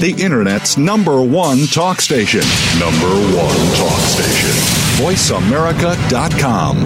The 0.00 0.14
Internet's 0.22 0.76
number 0.76 1.22
one 1.22 1.66
talk 1.68 2.02
station. 2.02 2.42
Number 2.78 3.08
one 3.34 3.56
talk 3.76 3.98
station. 4.00 4.50
VoiceAmerica.com. 5.02 6.84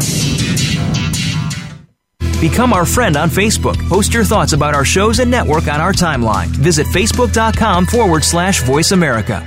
Become 2.41 2.73
our 2.73 2.87
friend 2.87 3.17
on 3.17 3.29
Facebook. 3.29 3.77
Post 3.89 4.15
your 4.15 4.23
thoughts 4.23 4.53
about 4.53 4.75
our 4.77 4.85
shows 4.85 5.19
and 5.19 5.29
network 5.29 5.67
on 5.67 5.81
our 5.81 5.93
timeline. 5.93 6.47
Visit 6.47 6.87
facebook.com 6.87 7.87
forward 7.87 8.23
slash 8.23 8.63
voice 8.63 8.93
America. 8.93 9.45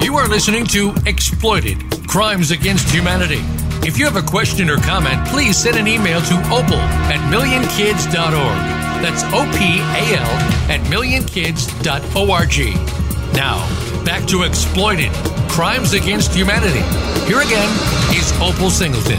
You 0.00 0.14
are 0.14 0.28
listening 0.28 0.64
to 0.66 0.94
Exploited 1.06 2.06
Crimes 2.06 2.52
Against 2.52 2.88
Humanity. 2.94 3.42
If 3.86 3.96
you 3.96 4.04
have 4.04 4.16
a 4.16 4.22
question 4.22 4.68
or 4.68 4.76
comment, 4.76 5.26
please 5.28 5.56
send 5.56 5.76
an 5.76 5.86
email 5.86 6.20
to 6.20 6.34
opal 6.52 6.80
at 7.08 7.20
millionkids.org. 7.32 8.78
That's 9.02 9.22
O 9.32 9.44
P 9.56 9.78
A 9.78 10.18
L 10.18 10.26
at 10.70 10.80
millionkids.org. 10.90 12.58
Now, 13.34 14.04
back 14.04 14.26
to 14.28 14.42
Exploited 14.42 15.12
Crimes 15.48 15.92
Against 15.92 16.34
Humanity. 16.34 16.82
Here 17.26 17.40
again 17.40 17.68
is 18.14 18.32
Opal 18.40 18.70
Singleton. 18.70 19.18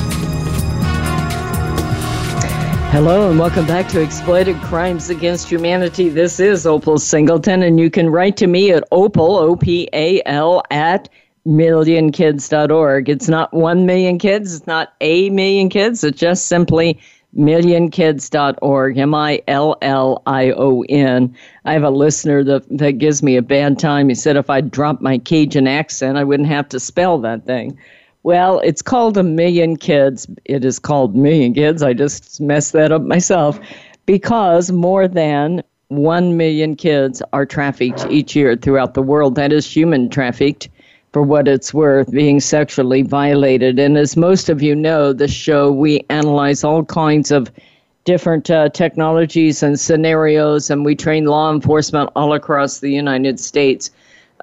Hello 2.92 3.29
and 3.29 3.40
welcome 3.40 3.66
back 3.66 3.88
to 3.90 4.01
Exploited 4.01 4.57
Crimes 4.62 5.10
Against 5.10 5.50
Humanity. 5.50 6.10
This 6.10 6.40
is 6.40 6.66
Opal 6.68 6.98
Singleton, 6.98 7.64
and 7.64 7.79
you 7.79 7.90
can 7.90 8.10
write 8.10 8.36
to 8.38 8.48
me 8.48 8.72
at 8.72 8.83
opal, 8.92 9.38
O 9.38 9.55
P 9.55 9.88
A 9.94 10.22
L, 10.25 10.64
at 10.70 11.07
millionkids.org. 11.50 13.09
It's 13.09 13.27
not 13.27 13.51
one 13.53 13.85
million 13.85 14.20
kids, 14.20 14.55
it's 14.55 14.68
not 14.68 14.94
a 15.01 15.29
million 15.31 15.70
kids, 15.70 16.03
it's 16.03 16.20
just 16.20 16.46
simply 16.46 17.00
millionkids.org, 17.35 18.98
M 18.98 19.16
I 19.16 19.42
L 19.48 19.77
L 19.81 20.22
I 20.27 20.51
O 20.51 20.83
N. 20.88 21.35
I 21.66 21.74
have 21.74 21.83
a 21.83 21.90
listener 21.90 22.44
that, 22.44 22.77
that 22.77 22.94
gives 22.94 23.24
me 23.24 23.35
a 23.35 23.42
bad 23.42 23.79
time. 23.79 24.09
He 24.09 24.16
said 24.16 24.38
if 24.38 24.50
I 24.50 24.62
dropped 24.62 25.01
my 25.01 25.18
Cajun 25.18 25.68
accent, 25.68 26.18
I 26.18 26.24
wouldn't 26.24 26.50
have 26.50 26.70
to 26.70 26.79
spell 26.79 27.20
that 27.20 27.46
thing. 27.46 27.77
Well, 28.24 28.59
it's 28.59 28.81
called 28.81 29.18
a 29.18 29.24
million 29.24 29.77
kids. 29.77 30.27
It 30.46 30.66
is 30.66 30.77
called 30.77 31.16
million 31.16 31.53
kids. 31.53 31.81
I 31.81 31.94
just 31.94 32.40
messed 32.42 32.74
that 32.74 32.92
up 32.92 33.01
myself 33.01 33.59
because 34.05 34.72
more 34.72 35.07
than 35.07 35.64
1 35.88 36.38
million 36.38 36.75
kids 36.75 37.22
are 37.33 37.46
trafficked 37.46 38.05
each 38.09 38.35
year 38.35 38.55
throughout 38.55 38.94
the 38.94 39.01
world. 39.01 39.35
That 39.35 39.53
is 39.53 39.66
human 39.66 40.09
trafficked 40.09 40.70
for 41.11 41.24
what 41.24 41.48
it's 41.48 41.74
worth, 41.74 42.11
being 42.11 42.39
sexually 42.39 43.01
violated. 43.01 43.79
And 43.79 43.98
as 43.98 44.15
most 44.15 44.50
of 44.50 44.61
you 44.61 44.75
know, 44.75 45.11
the 45.13 45.27
show, 45.27 45.72
we 45.72 46.05
analyze 46.09 46.63
all 46.63 46.83
kinds 46.85 47.31
of 47.31 47.51
different 48.05 48.50
uh, 48.50 48.69
technologies 48.69 49.63
and 49.63 49.79
scenarios, 49.79 50.69
and 50.69 50.85
we 50.85 50.95
train 50.95 51.25
law 51.25 51.51
enforcement 51.51 52.09
all 52.15 52.33
across 52.33 52.79
the 52.79 52.91
United 52.91 53.39
States 53.39 53.91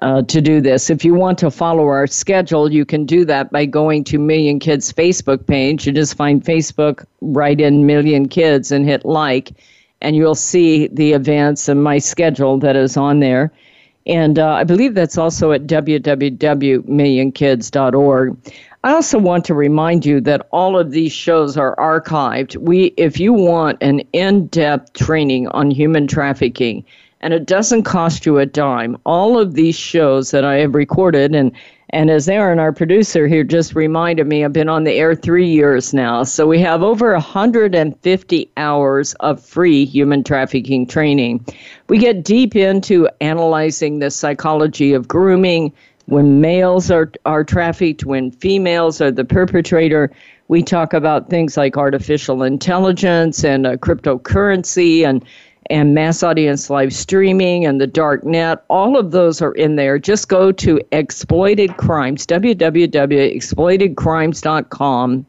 uh, 0.01 0.21
to 0.23 0.41
do 0.41 0.61
this. 0.61 0.89
If 0.89 1.03
you 1.03 1.13
want 1.15 1.37
to 1.39 1.49
follow 1.49 1.87
our 1.87 2.07
schedule, 2.07 2.71
you 2.71 2.85
can 2.85 3.05
do 3.05 3.25
that 3.25 3.51
by 3.51 3.65
going 3.65 4.03
to 4.05 4.19
Million 4.19 4.59
Kids 4.59 4.93
Facebook 4.93 5.47
page. 5.47 5.87
You 5.87 5.93
just 5.93 6.15
find 6.15 6.43
Facebook, 6.43 7.05
write 7.21 7.59
in 7.59 7.85
Million 7.85 8.27
Kids, 8.27 8.71
and 8.71 8.85
hit 8.85 9.05
like, 9.05 9.51
and 10.01 10.15
you'll 10.15 10.35
see 10.35 10.87
the 10.87 11.13
events 11.13 11.67
and 11.67 11.83
my 11.83 11.97
schedule 11.97 12.59
that 12.59 12.75
is 12.75 12.97
on 12.97 13.19
there. 13.19 13.51
And 14.07 14.39
uh, 14.39 14.53
I 14.53 14.63
believe 14.63 14.95
that's 14.95 15.17
also 15.17 15.51
at 15.51 15.67
www.millionkids.org. 15.67 18.37
I 18.83 18.93
also 18.93 19.17
want 19.19 19.45
to 19.45 19.53
remind 19.53 20.05
you 20.05 20.19
that 20.21 20.47
all 20.51 20.79
of 20.79 20.91
these 20.91 21.11
shows 21.11 21.57
are 21.57 21.75
archived. 21.75 22.55
We, 22.57 22.93
if 22.95 23.19
you 23.19 23.33
want 23.33 23.79
an 23.81 23.99
in-depth 24.13 24.93
training 24.93 25.49
on 25.49 25.71
human 25.71 26.07
trafficking, 26.07 26.85
and 27.19 27.33
it 27.33 27.47
doesn't 27.47 27.83
cost 27.83 28.25
you 28.25 28.37
a 28.37 28.45
dime, 28.45 28.95
all 29.05 29.37
of 29.39 29.55
these 29.55 29.75
shows 29.75 30.31
that 30.31 30.45
I 30.45 30.55
have 30.57 30.73
recorded 30.75 31.35
and 31.35 31.51
and 31.91 32.09
as 32.09 32.27
Aaron, 32.27 32.59
our 32.59 32.73
producer 32.73 33.27
here, 33.27 33.43
just 33.43 33.73
reminded 33.73 34.27
me, 34.27 34.43
I've 34.43 34.51
been 34.51 34.67
on 34.67 34.83
the 34.83 34.91
air 34.91 35.15
three 35.15 35.47
years 35.47 35.93
now. 35.93 36.23
So 36.23 36.45
we 36.45 36.59
have 36.59 36.83
over 36.83 37.13
150 37.13 38.51
hours 38.57 39.13
of 39.15 39.41
free 39.43 39.85
human 39.85 40.23
trafficking 40.23 40.85
training. 40.85 41.45
We 41.87 41.97
get 41.97 42.23
deep 42.23 42.55
into 42.55 43.07
analyzing 43.21 43.99
the 43.99 44.11
psychology 44.11 44.93
of 44.93 45.07
grooming, 45.07 45.71
when 46.07 46.39
males 46.39 46.89
are, 46.89 47.11
are 47.25 47.43
trafficked, 47.43 48.05
when 48.05 48.31
females 48.31 49.01
are 49.01 49.11
the 49.11 49.25
perpetrator. 49.25 50.11
We 50.47 50.63
talk 50.63 50.93
about 50.93 51.29
things 51.29 51.57
like 51.57 51.77
artificial 51.77 52.43
intelligence 52.43 53.43
and 53.43 53.67
uh, 53.67 53.75
cryptocurrency 53.75 55.05
and 55.05 55.23
and 55.69 55.93
mass 55.93 56.23
audience 56.23 56.69
live 56.69 56.93
streaming 56.93 57.65
and 57.65 57.81
the 57.81 57.87
dark 57.87 58.23
net. 58.23 58.63
All 58.69 58.97
of 58.97 59.11
those 59.11 59.41
are 59.41 59.51
in 59.53 59.75
there. 59.75 59.99
Just 59.99 60.29
go 60.29 60.53
to 60.53 60.79
exploited 60.91 61.75
crimes, 61.77 62.25
www.exploitedcrimes.com, 62.25 65.25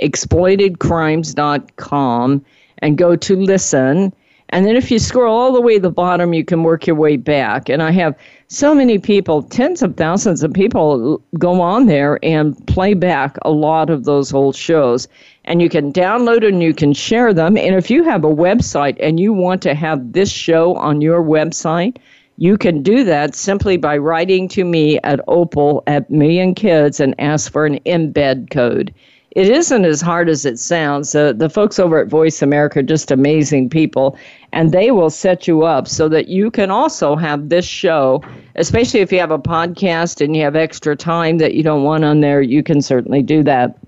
exploitedcrimes.com, 0.00 2.44
and 2.78 2.98
go 2.98 3.16
to 3.16 3.36
listen. 3.36 4.12
And 4.50 4.66
then 4.66 4.76
if 4.76 4.90
you 4.90 4.98
scroll 4.98 5.36
all 5.36 5.52
the 5.52 5.60
way 5.60 5.74
to 5.74 5.80
the 5.80 5.90
bottom, 5.90 6.32
you 6.32 6.44
can 6.44 6.62
work 6.62 6.86
your 6.86 6.96
way 6.96 7.16
back. 7.16 7.68
And 7.68 7.82
I 7.82 7.90
have 7.90 8.14
so 8.50 8.74
many 8.74 8.98
people, 8.98 9.42
tens 9.42 9.82
of 9.82 9.96
thousands 9.96 10.42
of 10.42 10.54
people 10.54 11.22
go 11.38 11.60
on 11.60 11.84
there 11.84 12.18
and 12.22 12.56
play 12.66 12.94
back 12.94 13.36
a 13.42 13.50
lot 13.50 13.90
of 13.90 14.04
those 14.04 14.32
old 14.32 14.56
shows. 14.56 15.06
And 15.44 15.60
you 15.60 15.68
can 15.68 15.92
download 15.92 16.46
and 16.46 16.62
you 16.62 16.72
can 16.72 16.94
share 16.94 17.34
them. 17.34 17.58
And 17.58 17.74
if 17.74 17.90
you 17.90 18.04
have 18.04 18.24
a 18.24 18.34
website 18.34 18.96
and 19.00 19.20
you 19.20 19.34
want 19.34 19.60
to 19.62 19.74
have 19.74 20.12
this 20.12 20.30
show 20.30 20.74
on 20.76 21.02
your 21.02 21.22
website, 21.22 21.98
you 22.38 22.56
can 22.56 22.82
do 22.82 23.04
that 23.04 23.34
simply 23.34 23.76
by 23.76 23.98
writing 23.98 24.48
to 24.48 24.64
me 24.64 24.98
at 25.04 25.20
Opal 25.28 25.82
at 25.86 26.08
Million 26.08 26.54
Kids 26.54 27.00
and 27.00 27.14
ask 27.18 27.52
for 27.52 27.66
an 27.66 27.80
embed 27.80 28.50
code. 28.50 28.94
It 29.32 29.50
isn't 29.50 29.84
as 29.84 30.00
hard 30.00 30.28
as 30.28 30.46
it 30.46 30.58
sounds. 30.58 31.14
Uh, 31.14 31.32
the 31.34 31.50
folks 31.50 31.78
over 31.78 31.98
at 31.98 32.08
Voice 32.08 32.40
America 32.40 32.78
are 32.78 32.82
just 32.82 33.10
amazing 33.10 33.68
people, 33.68 34.18
and 34.52 34.72
they 34.72 34.90
will 34.90 35.10
set 35.10 35.46
you 35.46 35.64
up 35.64 35.86
so 35.86 36.08
that 36.08 36.28
you 36.28 36.50
can 36.50 36.70
also 36.70 37.14
have 37.14 37.50
this 37.50 37.66
show, 37.66 38.22
especially 38.56 39.00
if 39.00 39.12
you 39.12 39.18
have 39.18 39.30
a 39.30 39.38
podcast 39.38 40.24
and 40.24 40.34
you 40.34 40.42
have 40.42 40.56
extra 40.56 40.96
time 40.96 41.38
that 41.38 41.54
you 41.54 41.62
don't 41.62 41.84
want 41.84 42.04
on 42.04 42.20
there, 42.20 42.40
you 42.40 42.62
can 42.62 42.80
certainly 42.80 43.22
do 43.22 43.42
that. 43.42 43.78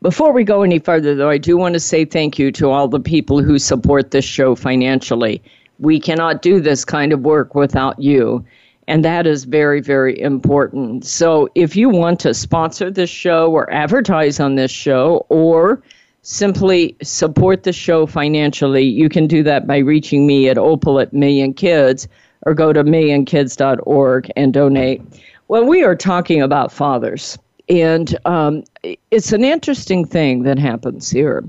Before 0.00 0.32
we 0.32 0.44
go 0.44 0.62
any 0.62 0.78
further, 0.78 1.14
though, 1.14 1.28
I 1.28 1.36
do 1.36 1.56
want 1.56 1.74
to 1.74 1.80
say 1.80 2.04
thank 2.04 2.38
you 2.38 2.52
to 2.52 2.70
all 2.70 2.88
the 2.88 3.00
people 3.00 3.42
who 3.42 3.58
support 3.58 4.12
this 4.12 4.24
show 4.24 4.54
financially. 4.54 5.42
We 5.78 5.98
cannot 5.98 6.40
do 6.40 6.60
this 6.60 6.84
kind 6.84 7.12
of 7.12 7.20
work 7.20 7.54
without 7.54 7.98
you. 8.00 8.44
And 8.90 9.04
that 9.04 9.24
is 9.24 9.44
very, 9.44 9.80
very 9.80 10.20
important. 10.20 11.06
So 11.06 11.48
if 11.54 11.76
you 11.76 11.88
want 11.88 12.18
to 12.20 12.34
sponsor 12.34 12.90
this 12.90 13.08
show 13.08 13.48
or 13.52 13.72
advertise 13.72 14.40
on 14.40 14.56
this 14.56 14.72
show 14.72 15.24
or 15.28 15.80
simply 16.22 16.96
support 17.00 17.62
the 17.62 17.72
show 17.72 18.04
financially, 18.04 18.82
you 18.82 19.08
can 19.08 19.28
do 19.28 19.44
that 19.44 19.68
by 19.68 19.78
reaching 19.78 20.26
me 20.26 20.48
at 20.48 20.58
Opal 20.58 20.98
at 20.98 21.12
Million 21.12 21.54
Kids 21.54 22.08
or 22.42 22.52
go 22.52 22.72
to 22.72 22.82
millionkids.org 22.82 24.28
and 24.34 24.52
donate. 24.52 25.00
Well, 25.46 25.66
we 25.66 25.84
are 25.84 25.94
talking 25.94 26.42
about 26.42 26.72
fathers. 26.72 27.38
And 27.68 28.18
um, 28.24 28.64
it's 29.12 29.32
an 29.32 29.44
interesting 29.44 30.04
thing 30.04 30.42
that 30.42 30.58
happens 30.58 31.08
here 31.08 31.44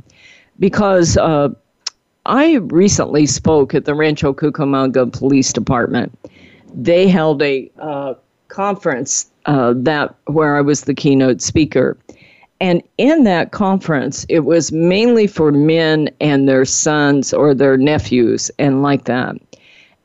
because 0.59 1.17
uh, 1.17 1.49
I 2.27 2.57
recently 2.65 3.25
spoke 3.25 3.73
at 3.73 3.85
the 3.85 3.95
Rancho 3.95 4.31
Cucamonga 4.31 5.11
Police 5.11 5.51
Department 5.51 6.15
they 6.73 7.07
held 7.07 7.41
a 7.41 7.69
uh, 7.79 8.13
conference 8.47 9.31
uh, 9.45 9.73
that 9.75 10.15
where 10.25 10.57
I 10.57 10.61
was 10.61 10.81
the 10.81 10.93
keynote 10.93 11.41
speaker. 11.41 11.97
And 12.59 12.83
in 12.99 13.23
that 13.23 13.51
conference, 13.51 14.25
it 14.29 14.41
was 14.41 14.71
mainly 14.71 15.25
for 15.25 15.51
men 15.51 16.09
and 16.19 16.47
their 16.47 16.65
sons 16.65 17.33
or 17.33 17.55
their 17.55 17.75
nephews 17.75 18.51
and 18.59 18.83
like 18.83 19.05
that. 19.05 19.35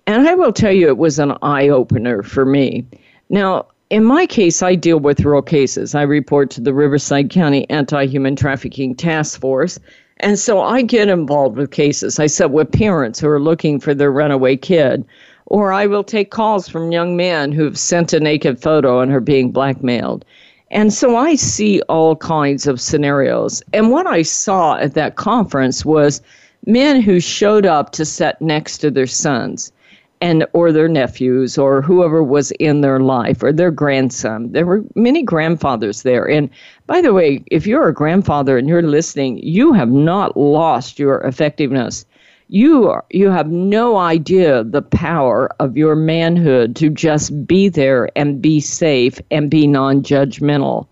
And 0.07 0.27
I 0.27 0.35
will 0.35 0.53
tell 0.53 0.73
you, 0.73 0.89
it 0.89 0.97
was 0.97 1.19
an 1.19 1.37
eye 1.43 1.69
opener 1.69 2.23
for 2.23 2.47
me. 2.47 2.87
Now, 3.29 3.67
in 3.91 4.05
my 4.05 4.25
case, 4.25 4.63
I 4.63 4.75
deal 4.75 4.99
with 4.99 5.21
real 5.21 5.43
cases. 5.43 5.95
I 5.95 6.03
report 6.03 6.51
to 6.53 6.61
the 6.61 6.73
Riverside 6.73 7.31
County 7.31 7.69
Anti 7.69 8.07
Human 8.07 8.37
Trafficking 8.37 8.95
Task 8.95 9.41
Force. 9.41 9.79
And 10.19 10.39
so 10.39 10.61
I 10.61 10.83
get 10.83 11.09
involved 11.09 11.57
with 11.57 11.73
cases. 11.73 12.19
I 12.19 12.27
sit 12.27 12.51
with 12.51 12.73
parents 12.73 13.21
who 13.21 13.29
are 13.29 13.41
looking 13.41 13.79
for 13.79 13.95
their 13.95 14.11
runaway 14.11 14.57
kid 14.57 15.05
or 15.47 15.73
I 15.73 15.87
will 15.87 16.05
take 16.05 16.31
calls 16.31 16.69
from 16.69 16.93
young 16.93 17.17
men 17.17 17.53
who've 17.53 17.79
sent 17.79 18.13
a 18.13 18.21
naked 18.21 18.61
photo 18.61 19.01
and 19.01 19.13
are 19.13 19.21
being 19.21 19.53
blackmailed. 19.53 20.25
And 20.71 20.93
so 20.93 21.17
I 21.17 21.37
see 21.37 21.81
all 21.83 22.17
kinds 22.17 22.67
of 22.67 22.81
scenarios. 22.81 23.63
And 23.73 23.91
what 23.91 24.07
I 24.07 24.23
saw 24.23 24.77
at 24.77 24.95
that 24.95 25.17
conference 25.17 25.85
was 25.85 26.21
men 26.67 27.01
who 27.01 27.21
showed 27.21 27.65
up 27.65 27.93
to 27.93 28.05
sit 28.05 28.37
next 28.41 28.79
to 28.79 28.91
their 28.91 29.07
sons 29.07 29.73
and 30.21 30.47
or 30.55 30.73
their 30.73 30.89
nephews 30.89 31.59
or 31.59 31.83
whoever 31.83 32.23
was 32.23 32.51
in 32.53 32.81
their 32.81 33.01
life 33.01 33.43
or 33.43 33.53
their 33.53 33.71
grandson. 33.71 34.51
There 34.51 34.67
were 34.67 34.83
many 34.95 35.23
grandfathers 35.23 36.03
there. 36.03 36.29
And 36.29 36.49
by 36.87 37.01
the 37.03 37.13
way, 37.13 37.45
if 37.51 37.67
you're 37.67 37.89
a 37.89 37.95
grandfather 37.95 38.57
and 38.57 38.69
you're 38.69 38.83
listening, 38.83 39.39
you 39.39 39.73
have 39.75 39.91
not 39.91 40.37
lost 40.37 40.99
your 40.99 41.21
effectiveness 41.21 42.06
you 42.49 42.89
are, 42.89 43.05
you 43.11 43.31
have 43.31 43.49
no 43.49 43.97
idea 43.97 44.63
the 44.63 44.83
power 44.83 45.51
of 45.59 45.77
your 45.77 45.97
manhood 45.97 46.77
to 46.77 46.91
just 46.91 47.47
be 47.47 47.69
there 47.69 48.09
and 48.17 48.41
be 48.41 48.61
safe 48.61 49.21
and 49.31 49.51
be 49.51 49.67
non-judgmental. 49.67 50.87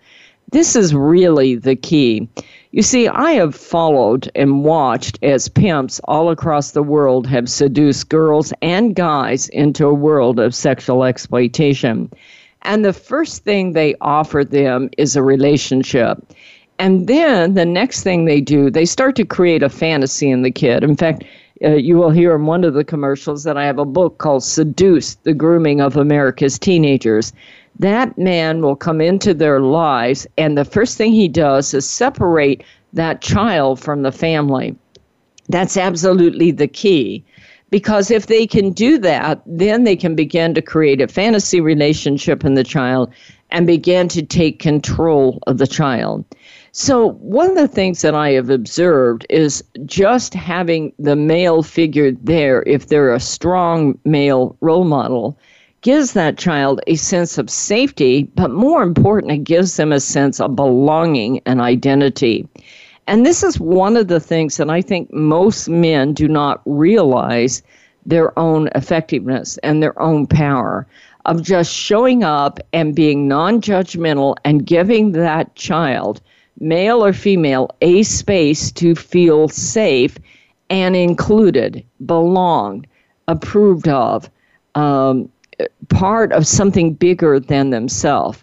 This 0.51 0.75
is 0.75 0.95
really 0.95 1.55
the 1.55 1.77
key. 1.77 2.29
You 2.73 2.83
see, 2.83 3.07
I 3.07 3.33
have 3.33 3.55
followed 3.55 4.31
and 4.35 4.65
watched 4.65 5.19
as 5.23 5.49
pimps 5.49 6.01
all 6.05 6.31
across 6.31 6.73
the 6.73 6.83
world 6.83 7.27
have 7.29 7.49
seduced 7.49 8.09
girls 8.09 8.53
and 8.63 8.97
guys 8.97 9.49
into 9.51 9.87
a 9.87 9.95
world 9.95 10.41
of 10.41 10.57
sexual 10.57 11.05
exploitation. 11.05 12.11
And 12.63 12.85
the 12.85 12.93
first 12.93 13.45
thing 13.45 13.73
they 13.73 13.95
offer 14.01 14.43
them 14.43 14.91
is 14.99 15.15
a 15.15 15.23
relationship. 15.23 16.19
And 16.81 17.07
then 17.07 17.55
the 17.55 17.65
next 17.65 18.03
thing 18.03 18.25
they 18.25 18.41
do, 18.41 18.71
they 18.71 18.87
start 18.87 19.15
to 19.17 19.25
create 19.25 19.63
a 19.63 19.69
fantasy 19.69 20.29
in 20.29 20.43
the 20.43 20.51
kid. 20.51 20.83
In 20.83 20.97
fact, 20.97 21.23
uh, 21.65 21.71
you 21.71 21.97
will 21.97 22.11
hear 22.11 22.35
in 22.35 22.47
one 22.47 22.65
of 22.65 22.75
the 22.75 22.85
commercials 22.85 23.45
that 23.45 23.57
I 23.57 23.65
have 23.65 23.79
a 23.79 23.85
book 23.85 24.19
called 24.19 24.45
Seduced 24.45 25.23
the 25.25 25.35
Grooming 25.35 25.81
of 25.81 25.97
America's 25.97 26.59
Teenagers. 26.59 27.33
That 27.79 28.17
man 28.19 28.63
will 28.63 28.77
come 28.77 29.01
into 29.01 29.35
their 29.35 29.61
lives, 29.61 30.27
and 30.39 30.57
the 30.57 30.65
first 30.65 30.97
thing 30.97 31.13
he 31.13 31.29
does 31.29 31.75
is 31.75 31.89
separate 31.89 32.63
that 32.93 33.21
child 33.21 33.81
from 33.81 34.03
the 34.03 34.13
family. 34.13 34.77
That's 35.49 35.77
absolutely 35.77 36.53
the 36.53 36.69
key. 36.69 37.25
Because 37.71 38.11
if 38.11 38.27
they 38.27 38.47
can 38.47 38.71
do 38.71 38.99
that, 38.99 39.43
then 39.47 39.85
they 39.85 39.97
can 39.97 40.15
begin 40.15 40.55
to 40.55 40.63
create 40.63 41.01
a 41.01 41.09
fantasy 41.09 41.61
relationship 41.61 42.45
in 42.45 42.55
the 42.55 42.65
child 42.65 43.13
and 43.51 43.67
begin 43.67 44.09
to 44.09 44.23
take 44.23 44.59
control 44.59 45.39
of 45.47 45.59
the 45.59 45.67
child. 45.67 46.25
So, 46.73 47.13
one 47.21 47.51
of 47.51 47.57
the 47.57 47.69
things 47.69 48.03
that 48.03 48.15
I 48.15 48.31
have 48.31 48.51
observed 48.51 49.27
is 49.31 49.63
just 49.87 50.35
having 50.35 50.93
the 50.99 51.15
male 51.15 51.63
figure 51.63 52.11
there, 52.11 52.65
if 52.67 52.89
they're 52.89 53.15
a 53.15 53.21
strong 53.21 53.97
male 54.05 54.57
role 54.61 54.85
model, 54.85 55.39
gives 55.83 56.15
that 56.15 56.39
child 56.39 56.81
a 56.87 56.97
sense 56.97 57.39
of 57.39 57.49
safety, 57.49 58.25
but 58.35 58.51
more 58.51 58.83
important, 58.83 59.31
it 59.33 59.45
gives 59.45 59.77
them 59.77 59.93
a 59.93 60.01
sense 60.01 60.41
of 60.41 60.57
belonging 60.57 61.41
and 61.47 61.61
identity. 61.61 62.49
And 63.07 63.27
this 63.27 63.43
is 63.43 63.61
one 63.61 63.97
of 63.97 64.09
the 64.09 64.21
things 64.21 64.57
that 64.57 64.71
I 64.71 64.81
think 64.81 65.13
most 65.13 65.69
men 65.69 66.15
do 66.15 66.29
not 66.29 66.63
realize 66.65 67.63
their 68.07 68.39
own 68.39 68.69
effectiveness 68.75 69.59
and 69.59 69.83
their 69.83 70.01
own 70.01 70.27
power 70.27 70.87
of 71.27 71.43
just 71.43 71.73
showing 71.73 72.23
up 72.23 72.61
and 72.73 72.95
being 72.95 73.29
non 73.29 73.61
judgmental 73.61 74.37
and 74.45 74.67
giving 74.67 75.13
that 75.13 75.55
child 75.55 76.21
male 76.61 77.05
or 77.05 77.13
female, 77.13 77.71
a 77.81 78.03
space 78.03 78.71
to 78.73 78.95
feel 78.95 79.49
safe 79.49 80.17
and 80.71 80.97
included, 80.97 81.85
belonged, 82.07 82.87
approved 83.29 83.89
of, 83.89 84.31
um, 84.75 85.29
part 85.89 86.33
of 86.33 86.47
something 86.47 86.95
bigger 86.95 87.39
than 87.39 87.71
themselves. 87.71 88.43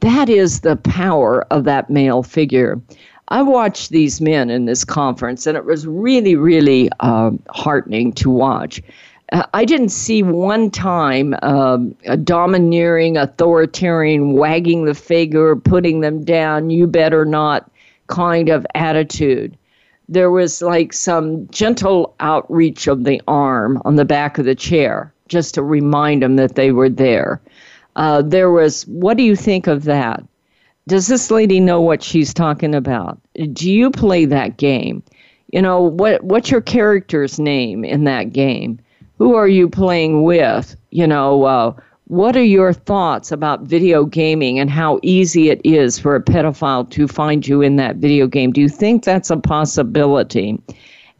That 0.00 0.28
is 0.28 0.60
the 0.60 0.76
power 0.76 1.42
of 1.50 1.64
that 1.64 1.90
male 1.90 2.22
figure. 2.22 2.80
I 3.28 3.42
watched 3.42 3.90
these 3.90 4.20
men 4.20 4.50
in 4.50 4.64
this 4.64 4.84
conference, 4.84 5.46
and 5.46 5.56
it 5.56 5.64
was 5.64 5.86
really, 5.86 6.34
really 6.34 6.88
uh, 7.00 7.30
heartening 7.50 8.12
to 8.14 8.30
watch 8.30 8.82
I 9.30 9.64
didn't 9.66 9.90
see 9.90 10.22
one 10.22 10.70
time 10.70 11.34
um, 11.42 11.94
a 12.06 12.16
domineering, 12.16 13.18
authoritarian, 13.18 14.32
wagging 14.32 14.86
the 14.86 14.94
finger, 14.94 15.54
putting 15.54 16.00
them 16.00 16.24
down, 16.24 16.70
you 16.70 16.86
better 16.86 17.26
not 17.26 17.70
kind 18.06 18.48
of 18.48 18.66
attitude. 18.74 19.56
There 20.08 20.30
was 20.30 20.62
like 20.62 20.94
some 20.94 21.46
gentle 21.48 22.14
outreach 22.20 22.86
of 22.86 23.04
the 23.04 23.20
arm 23.28 23.82
on 23.84 23.96
the 23.96 24.06
back 24.06 24.38
of 24.38 24.46
the 24.46 24.54
chair 24.54 25.12
just 25.28 25.54
to 25.54 25.62
remind 25.62 26.22
them 26.22 26.36
that 26.36 26.54
they 26.54 26.72
were 26.72 26.88
there. 26.88 27.42
Uh, 27.96 28.22
there 28.22 28.50
was, 28.50 28.86
what 28.86 29.18
do 29.18 29.22
you 29.22 29.36
think 29.36 29.66
of 29.66 29.84
that? 29.84 30.24
Does 30.88 31.06
this 31.06 31.30
lady 31.30 31.60
know 31.60 31.80
what 31.80 32.02
she's 32.02 32.34
talking 32.34 32.74
about? 32.74 33.20
Do 33.52 33.70
you 33.70 33.90
play 33.90 34.24
that 34.24 34.56
game? 34.56 35.02
You 35.52 35.62
know, 35.62 35.80
what, 35.82 36.24
what's 36.24 36.50
your 36.50 36.60
character's 36.60 37.38
name 37.38 37.84
in 37.84 38.04
that 38.04 38.32
game? 38.32 38.80
who 39.18 39.34
are 39.34 39.48
you 39.48 39.68
playing 39.68 40.22
with? 40.22 40.76
You 40.90 41.06
know, 41.06 41.44
uh, 41.44 41.74
what 42.06 42.36
are 42.36 42.44
your 42.44 42.72
thoughts 42.72 43.30
about 43.30 43.62
video 43.62 44.04
gaming 44.04 44.58
and 44.58 44.70
how 44.70 44.98
easy 45.02 45.50
it 45.50 45.60
is 45.64 45.98
for 45.98 46.14
a 46.14 46.22
pedophile 46.22 46.88
to 46.90 47.06
find 47.06 47.46
you 47.46 47.60
in 47.60 47.76
that 47.76 47.96
video 47.96 48.26
game? 48.26 48.52
Do 48.52 48.60
you 48.60 48.68
think 48.68 49.04
that's 49.04 49.30
a 49.30 49.36
possibility? 49.36 50.58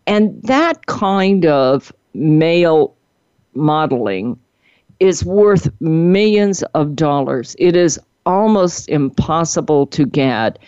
And 0.07 0.41
that 0.45 0.87
kind 0.87 1.45
of 1.45 1.93
male 2.15 2.95
modeling 3.55 4.39
is 5.01 5.25
worth 5.25 5.69
millions 5.81 6.63
of 6.75 6.97
dollars. 6.97 7.55
It 7.59 7.77
is 7.77 8.01
almost 8.29 8.89
impossible 8.89 9.87
to 9.89 10.07
get. 10.07 10.59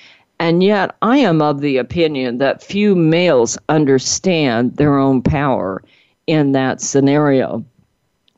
And 0.41 0.63
yet, 0.63 0.97
I 1.03 1.19
am 1.19 1.43
of 1.43 1.61
the 1.61 1.77
opinion 1.77 2.39
that 2.39 2.63
few 2.63 2.97
males 2.97 3.59
understand 3.69 4.77
their 4.77 4.99
own 4.99 5.23
power 5.23 5.83
in 6.27 6.53
that 6.53 6.81
scenario. 6.81 7.65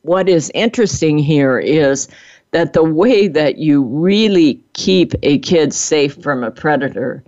what 0.03 0.29
is 0.29 0.51
interesting 0.53 1.17
here 1.17 1.61
is 1.61 2.09
that 2.51 2.73
the 2.73 2.85
way 2.85 3.29
that 3.29 3.59
you 3.59 3.85
really 3.85 4.61
keep 4.75 5.15
a 5.23 5.39
kid 5.39 5.73
safe 5.73 6.21
from 6.21 6.43
a 6.43 6.51
predator 6.51 7.23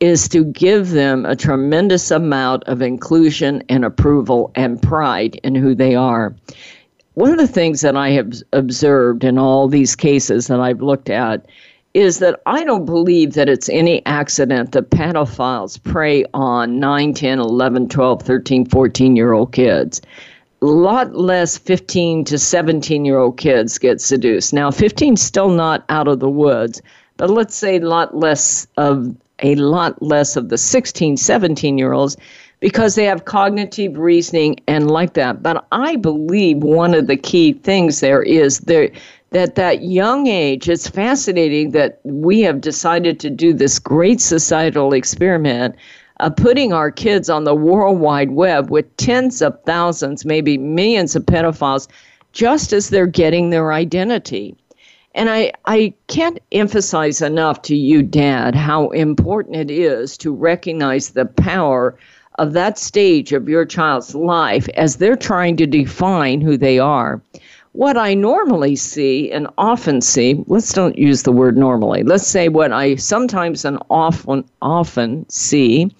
is 0.00 0.28
to 0.28 0.44
give 0.44 0.90
them 0.90 1.24
a 1.26 1.34
tremendous 1.34 2.10
amount 2.10 2.62
of 2.64 2.82
inclusion 2.82 3.62
and 3.68 3.84
approval 3.84 4.52
and 4.54 4.80
pride 4.80 5.40
in 5.42 5.54
who 5.54 5.74
they 5.74 5.94
are. 5.94 6.34
One 7.18 7.32
of 7.32 7.38
the 7.38 7.48
things 7.48 7.80
that 7.80 7.96
I 7.96 8.10
have 8.10 8.32
observed 8.52 9.24
in 9.24 9.38
all 9.38 9.66
these 9.66 9.96
cases 9.96 10.46
that 10.46 10.60
I've 10.60 10.80
looked 10.80 11.10
at 11.10 11.46
is 11.92 12.20
that 12.20 12.40
I 12.46 12.62
don't 12.62 12.84
believe 12.84 13.34
that 13.34 13.48
it's 13.48 13.68
any 13.70 14.06
accident 14.06 14.70
that 14.70 14.90
pedophiles 14.90 15.82
prey 15.82 16.24
on 16.32 16.78
9, 16.78 17.14
10, 17.14 17.40
11, 17.40 17.88
12, 17.88 18.22
13, 18.22 18.66
14 18.66 19.16
year 19.16 19.32
old 19.32 19.50
kids. 19.50 20.00
A 20.62 20.66
lot 20.66 21.12
less 21.16 21.58
15 21.58 22.22
to 22.26 22.38
17 22.38 23.04
year 23.04 23.18
old 23.18 23.36
kids 23.36 23.78
get 23.78 24.00
seduced. 24.00 24.52
Now, 24.52 24.70
15 24.70 25.16
still 25.16 25.48
not 25.48 25.84
out 25.88 26.06
of 26.06 26.20
the 26.20 26.30
woods, 26.30 26.80
but 27.16 27.30
let's 27.30 27.56
say 27.56 27.78
a 27.78 27.80
lot 27.80 28.16
less 28.16 28.68
of 28.76 29.12
a 29.40 29.56
lot 29.56 30.00
less 30.00 30.36
of 30.36 30.50
the 30.50 30.58
16, 30.58 31.16
17 31.16 31.78
year 31.78 31.92
olds 31.94 32.16
because 32.60 32.94
they 32.94 33.04
have 33.04 33.24
cognitive 33.24 33.96
reasoning 33.96 34.56
and 34.66 34.90
like 34.90 35.14
that. 35.14 35.42
But 35.42 35.66
I 35.72 35.96
believe 35.96 36.58
one 36.58 36.94
of 36.94 37.06
the 37.06 37.16
key 37.16 37.52
things 37.52 38.00
there 38.00 38.22
is 38.22 38.60
there 38.60 38.90
that 39.30 39.56
that 39.56 39.82
young 39.82 40.26
age 40.26 40.68
it's 40.68 40.88
fascinating 40.88 41.72
that 41.72 42.00
we 42.04 42.40
have 42.40 42.60
decided 42.60 43.20
to 43.20 43.30
do 43.30 43.52
this 43.52 43.78
great 43.78 44.20
societal 44.20 44.94
experiment 44.94 45.74
of 46.20 46.34
putting 46.34 46.72
our 46.72 46.90
kids 46.90 47.28
on 47.28 47.44
the 47.44 47.54
world 47.54 48.00
wide 48.00 48.30
web 48.30 48.70
with 48.70 48.96
tens 48.96 49.42
of 49.42 49.62
thousands 49.64 50.24
maybe 50.24 50.56
millions 50.56 51.14
of 51.14 51.26
pedophiles 51.26 51.88
just 52.32 52.72
as 52.72 52.88
they're 52.88 53.06
getting 53.06 53.50
their 53.50 53.70
identity 53.70 54.56
and 55.14 55.28
I, 55.30 55.52
I 55.64 55.94
can't 56.06 56.38
emphasize 56.52 57.22
enough 57.22 57.62
to 57.62 57.74
you, 57.74 58.04
Dad, 58.04 58.54
how 58.54 58.90
important 58.90 59.56
it 59.56 59.68
is 59.68 60.16
to 60.18 60.32
recognize 60.32 61.10
the 61.10 61.24
power 61.24 61.98
of 62.38 62.52
that 62.52 62.78
stage 62.78 63.32
of 63.32 63.48
your 63.48 63.64
child's 63.64 64.14
life 64.14 64.68
as 64.70 64.96
they're 64.96 65.16
trying 65.16 65.56
to 65.56 65.66
define 65.66 66.40
who 66.40 66.56
they 66.56 66.78
are. 66.78 67.20
What 67.72 67.96
I 67.96 68.14
normally 68.14 68.76
see 68.76 69.30
and 69.30 69.46
often 69.58 70.00
see, 70.00 70.42
let's 70.46 70.72
don't 70.72 70.98
use 70.98 71.22
the 71.22 71.32
word 71.32 71.56
normally, 71.56 72.02
let's 72.02 72.26
say 72.26 72.48
what 72.48 72.72
I 72.72 72.96
sometimes 72.96 73.64
and 73.64 73.78
often 73.90 74.44
often 74.62 75.28
see 75.28 75.94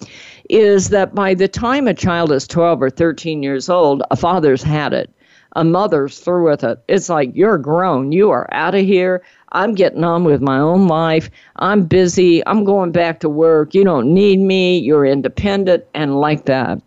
is 0.49 0.89
that 0.89 1.13
by 1.13 1.35
the 1.35 1.47
time 1.47 1.87
a 1.87 1.93
child 1.93 2.31
is 2.31 2.47
12 2.47 2.81
or 2.81 2.89
13 2.89 3.43
years 3.43 3.69
old, 3.69 4.01
a 4.09 4.15
father's 4.15 4.63
had 4.63 4.93
it 4.93 5.13
a 5.53 5.63
mother's 5.63 6.19
through 6.19 6.49
with 6.49 6.63
it. 6.63 6.83
It's 6.87 7.09
like, 7.09 7.31
you're 7.35 7.57
grown. 7.57 8.11
You 8.11 8.31
are 8.31 8.47
out 8.51 8.75
of 8.75 8.85
here. 8.85 9.23
I'm 9.51 9.73
getting 9.73 10.03
on 10.03 10.23
with 10.23 10.41
my 10.41 10.59
own 10.59 10.87
life. 10.87 11.29
I'm 11.57 11.85
busy. 11.85 12.45
I'm 12.47 12.63
going 12.63 12.91
back 12.91 13.19
to 13.21 13.29
work. 13.29 13.73
You 13.73 13.83
don't 13.83 14.13
need 14.13 14.39
me. 14.39 14.77
You're 14.77 15.05
independent 15.05 15.85
and 15.93 16.19
like 16.19 16.45
that. 16.45 16.81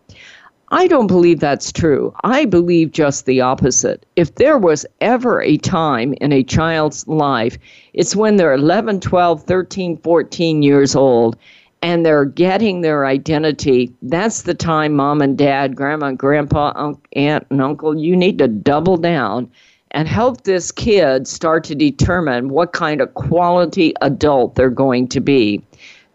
I 0.74 0.86
don't 0.86 1.06
believe 1.06 1.38
that's 1.38 1.70
true. 1.70 2.14
I 2.24 2.46
believe 2.46 2.92
just 2.92 3.26
the 3.26 3.42
opposite. 3.42 4.06
If 4.16 4.36
there 4.36 4.56
was 4.56 4.86
ever 5.02 5.42
a 5.42 5.58
time 5.58 6.14
in 6.22 6.32
a 6.32 6.42
child's 6.42 7.06
life, 7.06 7.58
it's 7.92 8.16
when 8.16 8.36
they're 8.36 8.54
11, 8.54 9.00
12, 9.00 9.42
13, 9.42 9.98
14 9.98 10.62
years 10.62 10.96
old 10.96 11.36
and 11.82 12.06
they're 12.06 12.24
getting 12.24 12.80
their 12.80 13.04
identity, 13.06 13.92
that's 14.02 14.42
the 14.42 14.54
time 14.54 14.94
mom 14.94 15.20
and 15.20 15.36
dad, 15.36 15.74
grandma 15.76 16.06
and 16.06 16.18
grandpa, 16.18 16.94
aunt 17.14 17.46
and 17.50 17.60
uncle, 17.60 17.98
you 17.98 18.16
need 18.16 18.38
to 18.38 18.48
double 18.48 18.96
down 18.96 19.50
and 19.90 20.08
help 20.08 20.44
this 20.44 20.72
kid 20.72 21.26
start 21.28 21.64
to 21.64 21.74
determine 21.74 22.48
what 22.48 22.72
kind 22.72 23.00
of 23.00 23.12
quality 23.14 23.92
adult 24.00 24.54
they're 24.54 24.70
going 24.70 25.08
to 25.08 25.20
be. 25.20 25.62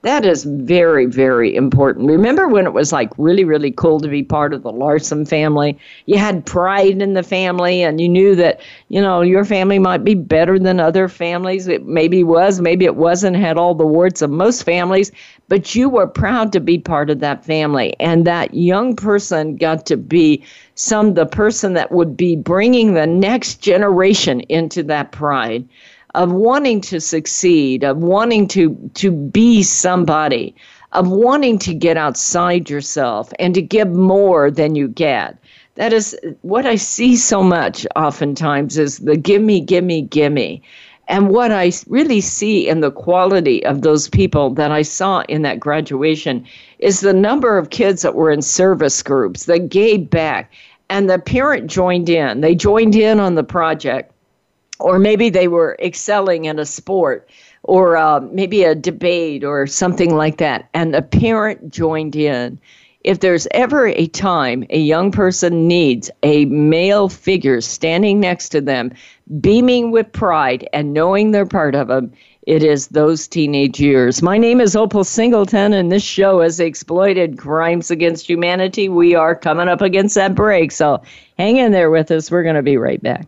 That 0.04 0.26
is 0.26 0.44
very, 0.44 1.08
very 1.08 1.56
important. 1.56 2.08
Remember 2.08 2.48
when 2.48 2.68
it 2.68 2.74
was 2.74 2.94
like 2.94 3.10
really, 3.18 3.44
really 3.44 3.72
cool 3.72 4.00
to 4.00 4.08
be 4.08 4.22
part 4.22 4.54
of 4.54 4.62
the 4.62 4.72
Larson 4.72 5.26
family? 5.26 5.78
You 6.06 6.20
had 6.20 6.46
pride 6.46 7.02
in 7.02 7.14
the 7.14 7.24
family 7.24 7.82
and 7.82 8.00
you 8.00 8.08
knew 8.08 8.36
that, 8.36 8.62
you 8.90 9.02
know, 9.02 9.22
your 9.22 9.44
family 9.44 9.80
might 9.80 10.04
be 10.04 10.14
better 10.14 10.60
than 10.60 10.80
other 10.80 11.10
families. 11.10 11.68
It 11.68 11.88
maybe 11.88 12.24
was, 12.24 12.62
maybe 12.62 12.86
it 12.86 12.96
wasn't, 12.96 13.38
had 13.38 13.58
all 13.58 13.74
the 13.74 13.88
warts 13.88 14.22
of 14.22 14.30
most 14.30 14.64
families, 14.64 15.12
but 15.48 15.74
you 15.74 15.90
were 15.90 16.08
proud 16.08 16.54
to 16.54 16.60
be 16.60 16.78
part 16.78 17.10
of 17.10 17.20
that 17.22 17.44
family. 17.44 17.96
And 18.00 18.26
that 18.28 18.54
young 18.54 18.96
person 18.96 19.56
got 19.56 19.88
to 19.88 19.98
be 19.98 20.44
some, 20.76 21.16
the 21.16 21.26
person 21.26 21.74
that 21.74 21.92
would 21.92 22.16
be 22.16 22.36
bringing 22.36 22.94
the 22.94 23.08
next 23.08 23.62
generation 23.62 24.42
into 24.42 24.84
that 24.84 25.12
pride 25.12 25.68
of 26.16 26.32
wanting 26.32 26.82
to 26.82 27.00
succeed, 27.00 27.84
of 27.84 27.98
wanting 27.98 28.48
to, 28.48 28.76
to 28.96 29.12
be 29.12 29.64
somebody, 29.64 30.56
of 30.94 31.10
wanting 31.10 31.60
to 31.60 31.74
get 31.74 31.98
outside 31.98 32.70
yourself 32.70 33.32
and 33.40 33.54
to 33.54 33.62
give 33.62 33.90
more 33.90 34.50
than 34.50 34.76
you 34.76 34.88
get. 34.88 35.38
That 35.76 35.94
is 35.94 36.18
what 36.42 36.66
I 36.66 36.76
see 36.76 37.16
so 37.16 37.44
much 37.44 37.86
oftentimes 37.96 38.78
is 38.78 39.00
the 39.00 39.18
gimme, 39.18 39.62
gimme, 39.62 40.02
gimme. 40.04 40.64
And 41.08 41.30
what 41.30 41.52
I 41.52 41.72
really 41.88 42.20
see 42.20 42.68
in 42.68 42.82
the 42.82 42.92
quality 42.92 43.64
of 43.66 43.82
those 43.82 44.10
people 44.10 44.50
that 44.56 44.72
I 44.72 44.82
saw 44.82 45.22
in 45.30 45.42
that 45.44 45.60
graduation 45.60 46.46
is 46.80 47.00
the 47.00 47.14
number 47.14 47.58
of 47.58 47.70
kids 47.70 48.02
that 48.02 48.16
were 48.16 48.32
in 48.32 48.42
service 48.42 49.02
groups 49.02 49.46
that 49.46 49.70
gave 49.70 50.10
back 50.10 50.52
and 50.90 51.10
the 51.10 51.20
parent 51.20 51.68
joined 51.68 52.10
in. 52.10 52.42
They 52.42 52.56
joined 52.56 52.96
in 52.96 53.20
on 53.20 53.36
the 53.36 53.44
project 53.44 54.12
or 54.80 55.00
maybe 55.00 55.30
they 55.30 55.48
were 55.48 55.78
excelling 55.80 56.46
in 56.46 56.60
a 56.60 56.66
sport 56.66 57.30
or 57.64 57.98
uh, 57.98 58.20
maybe 58.32 58.64
a 58.64 58.76
debate 58.76 59.44
or 59.44 59.68
something 59.68 60.16
like 60.16 60.38
that, 60.38 60.70
and 60.74 60.96
a 60.96 61.02
parent 61.02 61.72
joined 61.72 62.16
in. 62.16 62.60
If 63.04 63.20
there's 63.20 63.48
ever 63.52 63.88
a 63.88 64.08
time 64.08 64.66
a 64.70 64.80
young 64.80 65.12
person 65.12 65.68
needs 65.68 66.10
a 66.24 66.46
male 66.46 67.08
figure 67.08 67.62
standing 67.62 68.20
next 68.20 68.50
to 68.50 68.62
them, 68.62 68.92
beaming 69.40 69.92
with 69.92 70.12
pride 70.12 70.68
and 70.74 70.94
knowing 70.94 71.32
they're 71.32 71.46
part 71.46 71.76
of 71.76 71.88
them, 71.88 72.12
it 72.48 72.64
is 72.64 72.88
those 72.88 73.28
teenage 73.28 73.80
years. 73.80 74.22
My 74.22 74.38
name 74.38 74.62
is 74.62 74.76
Opal 74.76 75.04
Singleton, 75.04 75.74
and 75.74 75.92
this 75.92 76.04
show 76.04 76.42
has 76.42 76.60
exploited 76.60 77.38
crimes 77.38 77.92
against 77.92 78.28
humanity. 78.28 78.88
We 78.90 79.16
are 79.16 79.36
coming 79.36 79.68
up 79.68 79.82
against 79.82 80.16
that 80.16 80.34
break, 80.34 80.72
so 80.72 81.02
hang 81.38 81.58
in 81.58 81.74
there 81.74 81.92
with 81.92 82.10
us. 82.12 82.32
We're 82.32 82.44
going 82.44 82.56
to 82.56 82.62
be 82.62 82.78
right 82.78 83.02
back. 83.02 83.28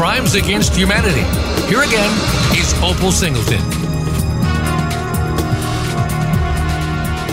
Crimes 0.00 0.34
Against 0.34 0.74
Humanity. 0.74 1.20
Here 1.68 1.82
again 1.82 2.10
is 2.58 2.72
Opal 2.82 3.12
Singleton. 3.12 3.60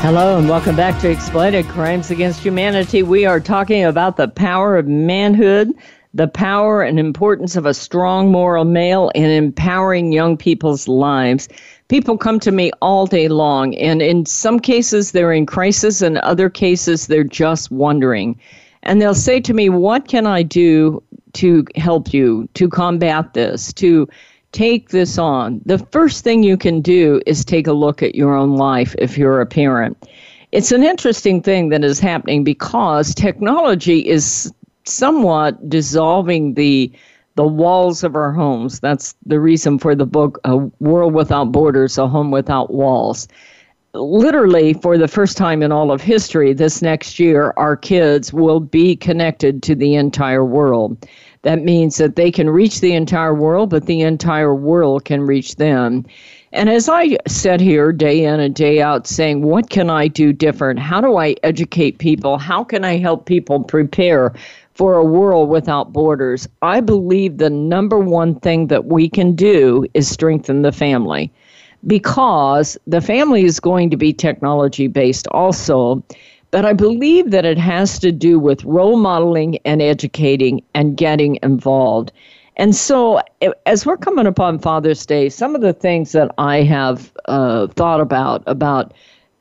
Hello 0.01 0.37
and 0.37 0.49
welcome 0.49 0.75
back 0.75 0.99
to 0.99 1.09
Exploited 1.09 1.65
Crimes 1.69 2.11
Against 2.11 2.41
Humanity. 2.41 3.03
We 3.03 3.25
are 3.25 3.39
talking 3.39 3.85
about 3.85 4.17
the 4.17 4.27
power 4.27 4.75
of 4.75 4.85
manhood, 4.85 5.71
the 6.13 6.27
power 6.27 6.83
and 6.83 6.99
importance 6.99 7.55
of 7.55 7.65
a 7.65 7.73
strong 7.73 8.33
moral 8.33 8.65
male 8.65 9.11
in 9.15 9.29
empowering 9.29 10.11
young 10.11 10.35
people's 10.35 10.89
lives. 10.89 11.47
People 11.87 12.17
come 12.17 12.37
to 12.41 12.51
me 12.51 12.71
all 12.81 13.05
day 13.05 13.29
long, 13.29 13.75
and 13.75 14.01
in 14.01 14.25
some 14.25 14.59
cases 14.59 15.13
they're 15.13 15.31
in 15.31 15.45
crisis, 15.45 16.01
and 16.01 16.17
other 16.17 16.49
cases 16.49 17.07
they're 17.07 17.23
just 17.23 17.71
wondering. 17.71 18.37
And 18.83 19.01
they'll 19.01 19.15
say 19.15 19.39
to 19.39 19.53
me, 19.53 19.69
What 19.69 20.07
can 20.07 20.27
I 20.27 20.43
do 20.43 21.01
to 21.37 21.65
help 21.75 22.13
you, 22.13 22.47
to 22.53 22.69
combat 22.69 23.33
this, 23.33 23.73
to 23.73 24.07
take 24.51 24.89
this 24.89 25.17
on? 25.17 25.61
The 25.65 25.79
first 25.91 26.23
thing 26.23 26.43
you 26.43 26.57
can 26.57 26.81
do 26.81 27.21
is 27.25 27.45
take 27.45 27.67
a 27.67 27.73
look 27.73 28.01
at 28.03 28.15
your 28.15 28.35
own 28.35 28.55
life 28.55 28.95
if 28.97 29.17
you're 29.17 29.41
a 29.41 29.45
parent. 29.45 29.97
It's 30.51 30.71
an 30.71 30.83
interesting 30.83 31.41
thing 31.41 31.69
that 31.69 31.83
is 31.83 31.99
happening 31.99 32.43
because 32.43 33.13
technology 33.13 34.07
is 34.07 34.51
somewhat 34.85 35.69
dissolving 35.69 36.53
the 36.53 36.91
the 37.35 37.47
walls 37.47 38.03
of 38.03 38.15
our 38.15 38.31
homes. 38.31 38.79
That's 38.79 39.15
the 39.27 39.39
reason 39.39 39.77
for 39.77 39.93
the 39.93 40.07
book 40.07 40.39
A 40.43 40.57
World 40.79 41.13
Without 41.13 41.51
Borders, 41.51 41.99
A 41.99 42.07
Home 42.07 42.31
Without 42.31 42.73
Walls. 42.73 43.27
Literally, 43.93 44.73
for 44.73 44.97
the 44.97 45.07
first 45.07 45.37
time 45.37 45.61
in 45.61 45.71
all 45.71 45.91
of 45.91 46.01
history, 46.01 46.51
this 46.53 46.81
next 46.81 47.19
year, 47.19 47.53
our 47.55 47.77
kids 47.77 48.33
will 48.33 48.59
be 48.59 48.95
connected 48.95 49.61
to 49.63 49.75
the 49.75 49.93
entire 49.93 50.43
world. 50.43 51.07
That 51.43 51.63
means 51.63 51.97
that 51.97 52.15
they 52.15 52.31
can 52.31 52.49
reach 52.49 52.81
the 52.81 52.93
entire 52.93 53.33
world, 53.33 53.69
but 53.69 53.85
the 53.85 54.01
entire 54.01 54.55
world 54.55 55.05
can 55.05 55.21
reach 55.21 55.55
them. 55.55 56.05
And 56.51 56.69
as 56.69 56.87
I 56.89 57.17
sit 57.27 57.59
here 57.59 57.91
day 57.91 58.23
in 58.23 58.39
and 58.39 58.55
day 58.55 58.81
out 58.81 59.05
saying, 59.05 59.41
what 59.41 59.69
can 59.69 59.89
I 59.89 60.07
do 60.07 60.33
different? 60.33 60.79
How 60.79 61.01
do 61.01 61.17
I 61.17 61.35
educate 61.43 61.97
people? 61.97 62.37
How 62.37 62.63
can 62.63 62.83
I 62.85 62.97
help 62.97 63.25
people 63.25 63.63
prepare 63.63 64.33
for 64.73 64.95
a 64.95 65.03
world 65.03 65.49
without 65.49 65.91
borders? 65.91 66.47
I 66.61 66.81
believe 66.81 67.37
the 67.37 67.49
number 67.49 67.99
one 67.99 68.39
thing 68.39 68.67
that 68.67 68.85
we 68.85 69.09
can 69.09 69.35
do 69.35 69.85
is 69.93 70.09
strengthen 70.09 70.61
the 70.61 70.71
family 70.71 71.31
because 71.85 72.77
the 72.87 73.01
family 73.01 73.43
is 73.43 73.59
going 73.59 73.89
to 73.89 73.97
be 73.97 74.13
technology 74.13 74.87
based 74.87 75.27
also. 75.27 76.03
But 76.51 76.65
I 76.65 76.73
believe 76.73 77.31
that 77.31 77.45
it 77.45 77.57
has 77.57 77.99
to 77.99 78.11
do 78.11 78.39
with 78.39 78.63
role 78.63 78.97
modeling 78.97 79.59
and 79.65 79.81
educating 79.81 80.63
and 80.73 80.95
getting 80.95 81.39
involved. 81.43 82.11
And 82.55 82.75
so, 82.75 83.21
as 83.65 83.85
we're 83.85 83.97
coming 83.97 84.25
upon 84.25 84.59
Father's 84.59 85.05
Day, 85.05 85.29
some 85.29 85.53
of 85.55 85.61
the 85.61 85.73
things 85.73 86.13
that 86.13 86.33
I 86.37 86.63
have 86.63 87.11
uh, 87.25 87.67
thought 87.67 88.01
about 88.01 88.43
about 88.47 88.93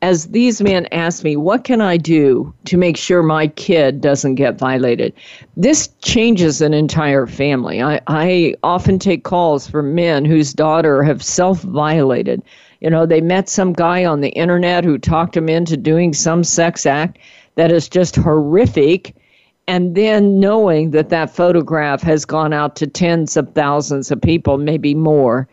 as 0.03 0.27
these 0.29 0.61
men 0.61 0.87
ask 0.92 1.25
me, 1.25 1.37
what 1.37 1.64
can 1.64 1.81
I 1.81 1.97
do 1.97 2.53
to 2.66 2.77
make 2.77 2.97
sure 2.97 3.23
my 3.23 3.49
kid 3.49 4.01
doesn't 4.01 4.35
get 4.35 4.59
violated? 4.59 5.14
This 5.57 5.88
changes 6.03 6.61
an 6.61 6.75
entire 6.75 7.27
family. 7.27 7.83
I, 7.83 8.01
I 8.07 8.55
often 8.62 8.99
take 8.99 9.25
calls 9.25 9.69
from 9.69 9.95
men 9.95 10.25
whose 10.25 10.53
daughter 10.53 11.03
have 11.03 11.23
self 11.23 11.62
violated. 11.62 12.42
You 12.80 12.90
know, 12.90 13.06
they 13.06 13.20
met 13.20 13.48
some 13.48 13.72
guy 13.72 14.04
on 14.04 14.20
the 14.20 14.30
internet 14.30 14.84
who 14.84 14.98
talked 14.98 15.36
him 15.36 15.48
into 15.48 15.76
doing 15.76 16.12
some 16.12 16.44
sex 16.44 16.86
act 16.86 17.18
that 17.54 17.72
is 17.72 17.88
just 17.88 18.16
horrific. 18.16 19.14
And 19.68 19.94
then 19.94 20.38
knowing 20.38 20.92
that 20.92 21.08
that 21.08 21.34
photograph 21.34 22.02
has 22.02 22.24
gone 22.24 22.52
out 22.52 22.76
to 22.76 22.86
tens 22.86 23.36
of 23.36 23.52
thousands 23.54 24.10
of 24.10 24.20
people, 24.20 24.58
maybe 24.58 24.94
more, 24.94 25.48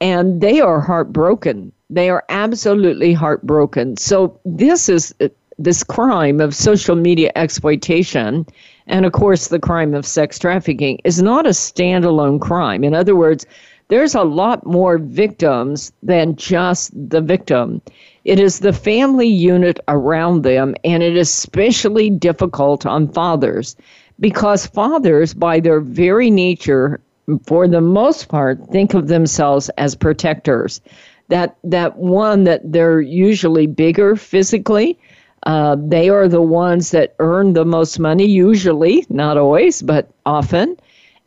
and 0.00 0.40
they 0.40 0.60
are 0.60 0.80
heartbroken 0.80 1.72
they 1.90 2.10
are 2.10 2.24
absolutely 2.28 3.12
heartbroken. 3.12 3.96
So 3.96 4.38
this 4.44 4.88
is 4.88 5.14
uh, 5.20 5.28
this 5.58 5.84
crime 5.84 6.40
of 6.40 6.54
social 6.54 6.96
media 6.96 7.30
exploitation 7.36 8.44
and 8.88 9.06
of 9.06 9.12
course 9.12 9.48
the 9.48 9.60
crime 9.60 9.94
of 9.94 10.04
sex 10.04 10.36
trafficking 10.36 10.98
is 11.04 11.22
not 11.22 11.46
a 11.46 11.50
standalone 11.50 12.40
crime. 12.40 12.82
In 12.82 12.92
other 12.92 13.14
words, 13.14 13.46
there's 13.88 14.14
a 14.14 14.22
lot 14.22 14.66
more 14.66 14.98
victims 14.98 15.92
than 16.02 16.36
just 16.36 16.92
the 17.10 17.20
victim. 17.20 17.80
It 18.24 18.40
is 18.40 18.60
the 18.60 18.72
family 18.72 19.28
unit 19.28 19.80
around 19.88 20.42
them, 20.42 20.74
and 20.84 21.02
it 21.02 21.16
is 21.16 21.28
especially 21.28 22.10
difficult 22.10 22.86
on 22.86 23.08
fathers 23.08 23.76
because 24.20 24.66
fathers, 24.66 25.34
by 25.34 25.60
their 25.60 25.80
very 25.80 26.30
nature, 26.30 27.00
for 27.46 27.68
the 27.68 27.80
most 27.80 28.28
part, 28.28 28.58
think 28.70 28.94
of 28.94 29.08
themselves 29.08 29.68
as 29.76 29.94
protectors 29.94 30.80
that 31.28 31.56
that 31.64 31.96
one 31.96 32.44
that 32.44 32.60
they're 32.64 33.00
usually 33.00 33.66
bigger 33.66 34.16
physically. 34.16 34.98
Uh, 35.46 35.76
they 35.78 36.08
are 36.08 36.28
the 36.28 36.40
ones 36.42 36.90
that 36.90 37.14
earn 37.18 37.52
the 37.52 37.64
most 37.64 37.98
money, 37.98 38.24
usually, 38.24 39.04
not 39.10 39.36
always, 39.36 39.82
but 39.82 40.08
often. 40.24 40.76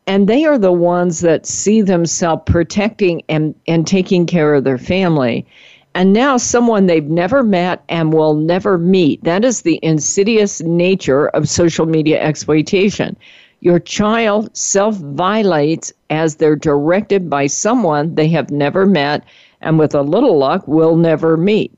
And 0.08 0.28
they 0.28 0.46
are 0.46 0.58
the 0.58 0.72
ones 0.72 1.20
that 1.20 1.46
see 1.46 1.82
themselves 1.82 2.44
protecting 2.46 3.22
and, 3.28 3.54
and 3.68 3.86
taking 3.86 4.26
care 4.26 4.54
of 4.54 4.64
their 4.64 4.78
family. 4.78 5.46
And 5.94 6.14
now, 6.14 6.38
someone 6.38 6.86
they've 6.86 7.10
never 7.10 7.44
met 7.44 7.84
and 7.90 8.14
will 8.14 8.36
never 8.36 8.78
meet. 8.78 9.24
That 9.24 9.44
is 9.44 9.62
the 9.64 9.80
insidious 9.84 10.62
nature 10.62 11.28
of 11.30 11.50
social 11.50 11.86
media 11.86 12.22
exploitation. 12.22 13.18
Your 13.62 13.80
child 13.80 14.56
self 14.56 14.96
violates 14.98 15.92
as 16.10 16.36
they're 16.36 16.56
directed 16.56 17.30
by 17.30 17.48
someone 17.48 18.16
they 18.16 18.28
have 18.30 18.52
never 18.52 18.86
met 18.86 19.24
and 19.62 19.80
with 19.80 19.96
a 19.96 20.02
little 20.02 20.38
luck, 20.38 20.68
will 20.68 20.96
never 20.96 21.36
meet. 21.36 21.74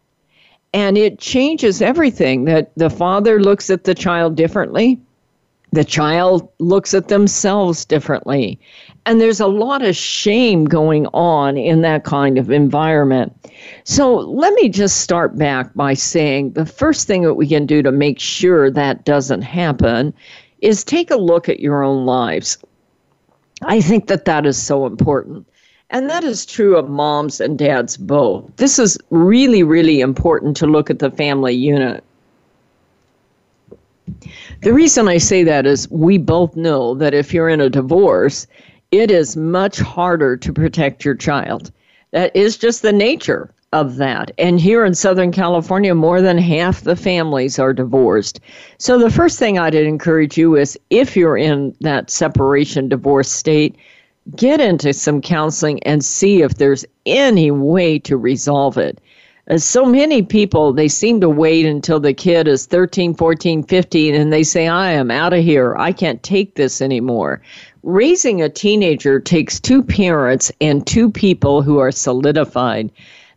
And 0.74 0.98
it 0.98 1.20
changes 1.20 1.82
everything 1.82 2.46
that 2.46 2.72
the 2.76 2.89
father 2.89 3.42
looks 3.42 3.70
at 3.70 3.86
the 3.86 3.96
child 3.96 4.36
differently. 4.36 5.00
The 5.71 5.84
child 5.84 6.49
looks 6.60 6.93
at 6.93 7.10
themselves 7.10 7.86
differently. 7.86 8.60
And 9.05 9.21
there's 9.21 9.39
a 9.39 9.47
lot 9.47 9.84
of 9.84 9.95
shame 9.95 10.65
going 10.65 11.08
on 11.08 11.58
in 11.58 11.82
that 11.82 12.03
kind 12.03 12.38
of 12.38 12.51
environment. 12.51 13.34
So 13.84 14.15
let 14.15 14.53
me 14.55 14.69
just 14.69 15.01
start 15.01 15.38
back 15.38 15.73
by 15.73 15.93
saying 15.93 16.53
the 16.53 16.65
first 16.65 17.08
thing 17.08 17.23
that 17.23 17.36
we 17.36 17.47
can 17.47 17.65
do 17.65 17.82
to 17.82 17.91
make 17.91 18.19
sure 18.19 18.71
that 18.71 19.05
doesn't 19.05 19.41
happen 19.41 20.13
is 20.61 20.84
take 20.84 21.11
a 21.11 21.17
look 21.17 21.49
at 21.49 21.59
your 21.59 21.84
own 21.84 22.05
lives. 22.05 22.57
I 23.63 23.82
think 23.82 24.07
that 24.07 24.26
that 24.26 24.45
is 24.45 24.61
so 24.61 24.86
important. 24.86 25.45
And 25.91 26.09
that 26.09 26.24
is 26.24 26.45
true 26.45 26.78
of 26.78 26.88
moms 26.88 27.41
and 27.41 27.57
dads 27.57 27.97
both. 27.97 28.55
This 28.57 28.78
is 28.78 28.97
really, 29.09 29.63
really 29.63 30.01
important 30.01 30.55
to 30.57 30.67
look 30.67 30.89
at 30.89 30.99
the 30.99 31.09
family 31.09 31.55
unit. 31.55 32.03
The 34.62 34.74
reason 34.74 35.07
I 35.07 35.20
say 35.20 35.43
that 35.43 35.66
is 35.66 35.89
we 35.89 36.18
both 36.18 36.55
know 36.57 36.93
that 36.95 37.14
if 37.14 37.34
you're 37.34 37.47
in 37.47 37.62
a 37.62 37.70
divorce, 37.70 38.45
it 38.91 39.10
is 39.10 39.38
much 39.38 39.80
harder 39.80 40.36
to 40.36 40.51
protect 40.51 41.05
your 41.05 41.16
child. 41.16 41.72
That 42.12 42.36
is 42.36 42.57
just 42.57 42.82
the 42.82 42.91
nature 42.91 43.53
of 43.72 43.95
that. 43.97 44.32
And 44.38 44.60
here 44.60 44.84
in 44.84 44.95
Southern 44.95 45.32
California, 45.32 45.95
more 45.95 46.22
than 46.22 46.38
half 46.38 46.82
the 46.82 46.97
families 46.97 47.57
are 47.57 47.72
divorced. 47.72 48.41
So 48.80 48.99
the 48.99 49.10
first 49.10 49.39
thing 49.39 49.57
I'd 49.57 49.76
encourage 49.76 50.38
you 50.38 50.57
is 50.57 50.78
if 50.89 51.16
you're 51.16 51.38
in 51.38 51.74
that 51.80 52.10
separation 52.10 52.89
divorce 52.89 53.32
state, 53.32 53.76
get 54.36 54.60
into 54.60 54.91
some 54.91 55.22
counseling 55.22 55.82
and 55.84 56.03
see 56.03 56.41
if 56.41 56.55
there's 56.55 56.84
any 57.05 57.49
way 57.51 57.97
to 57.99 58.18
resolve 58.18 58.78
it. 58.78 58.99
As 59.50 59.66
so 59.66 59.84
many 59.84 60.22
people, 60.22 60.74
they 60.74 60.88
seem 60.88 61.20
to 61.22 61.30
wait 61.30 61.66
until 61.66 62.00
the 62.00 62.14
kid 62.14 62.47
is 62.47 62.68
13, 62.68 63.16
14, 63.16 63.64
15, 63.64 64.14
and 64.14 64.32
they 64.32 64.43
say, 64.43 64.68
I 64.68 64.91
am 64.91 65.10
out 65.10 65.34
of 65.34 65.43
here. 65.43 65.76
I 65.76 65.91
can't 65.91 66.22
take 66.22 66.54
this 66.54 66.84
anymore. 66.84 67.41
Raising 67.82 68.43
a 68.43 68.50
teenager 68.50 69.20
takes 69.20 69.60
two 69.60 69.82
parents 69.82 70.52
and 70.62 70.86
two 70.86 71.10
people 71.10 71.64
who 71.64 71.80
are 71.80 71.91
solidified. 71.91 72.91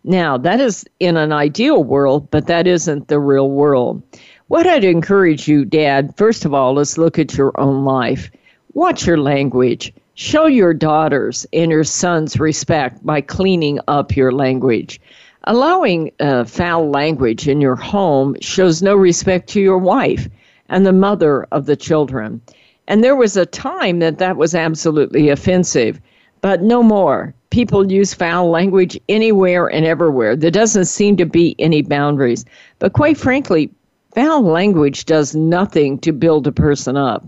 Now, 0.05 0.37
that 0.37 0.61
is 0.61 0.85
in 1.01 1.17
an 1.17 1.33
ideal 1.33 1.83
world, 1.83 2.31
but 2.31 2.47
that 2.47 2.67
isn't 2.67 3.09
the 3.09 3.19
real 3.19 3.49
world. 3.49 4.03
What 4.49 4.67
I'd 4.67 4.85
encourage 4.85 5.49
you, 5.49 5.65
Dad, 5.65 6.13
first 6.19 6.45
of 6.45 6.53
all, 6.53 6.79
is 6.79 6.99
look 6.99 7.19
at 7.19 7.39
your 7.39 7.59
own 7.59 7.87
life. 7.87 8.31
Watch 8.75 9.07
your 9.07 9.17
language. 9.17 9.95
Show 10.13 10.45
your 10.45 10.75
daughters 10.75 11.47
and 11.55 11.71
your 11.71 11.85
sons 11.85 12.39
respect 12.39 13.03
by 13.03 13.23
cleaning 13.23 13.81
up 13.89 14.15
your 14.15 14.31
language. 14.31 15.01
Allowing 15.45 16.13
uh, 16.21 16.45
foul 16.45 16.91
language 16.91 17.49
in 17.49 17.61
your 17.61 17.77
home 17.77 18.37
shows 18.41 18.83
no 18.83 18.95
respect 18.95 19.49
to 19.51 19.61
your 19.61 19.79
wife 19.79 20.29
and 20.69 20.87
the 20.87 20.93
mother 20.93 21.47
of 21.51 21.67
the 21.67 21.77
children. 21.77 22.41
And 22.87 23.03
there 23.03 23.17
was 23.17 23.37
a 23.37 23.47
time 23.47 23.99
that 24.01 24.19
that 24.19 24.37
was 24.37 24.55
absolutely 24.55 25.29
offensive, 25.29 26.01
but 26.41 26.63
no 26.63 26.83
more 26.83 27.35
people 27.53 27.93
use 27.93 28.15
foul 28.15 28.51
language 28.51 28.99
anywhere 29.11 29.67
and 29.67 29.85
everywhere. 29.85 30.35
There 30.35 30.51
doesn't 30.51 30.87
seem 30.87 31.19
to 31.19 31.27
be 31.27 31.55
any 31.59 31.83
boundaries. 31.83 32.47
But 32.79 32.95
quite 32.95 33.19
frankly, 33.19 33.71
foul 34.15 34.43
language 34.43 35.05
does 35.05 35.37
nothing 35.37 35.99
to 35.99 36.13
build 36.13 36.47
a 36.47 36.53
person 36.53 36.97
up, 36.97 37.27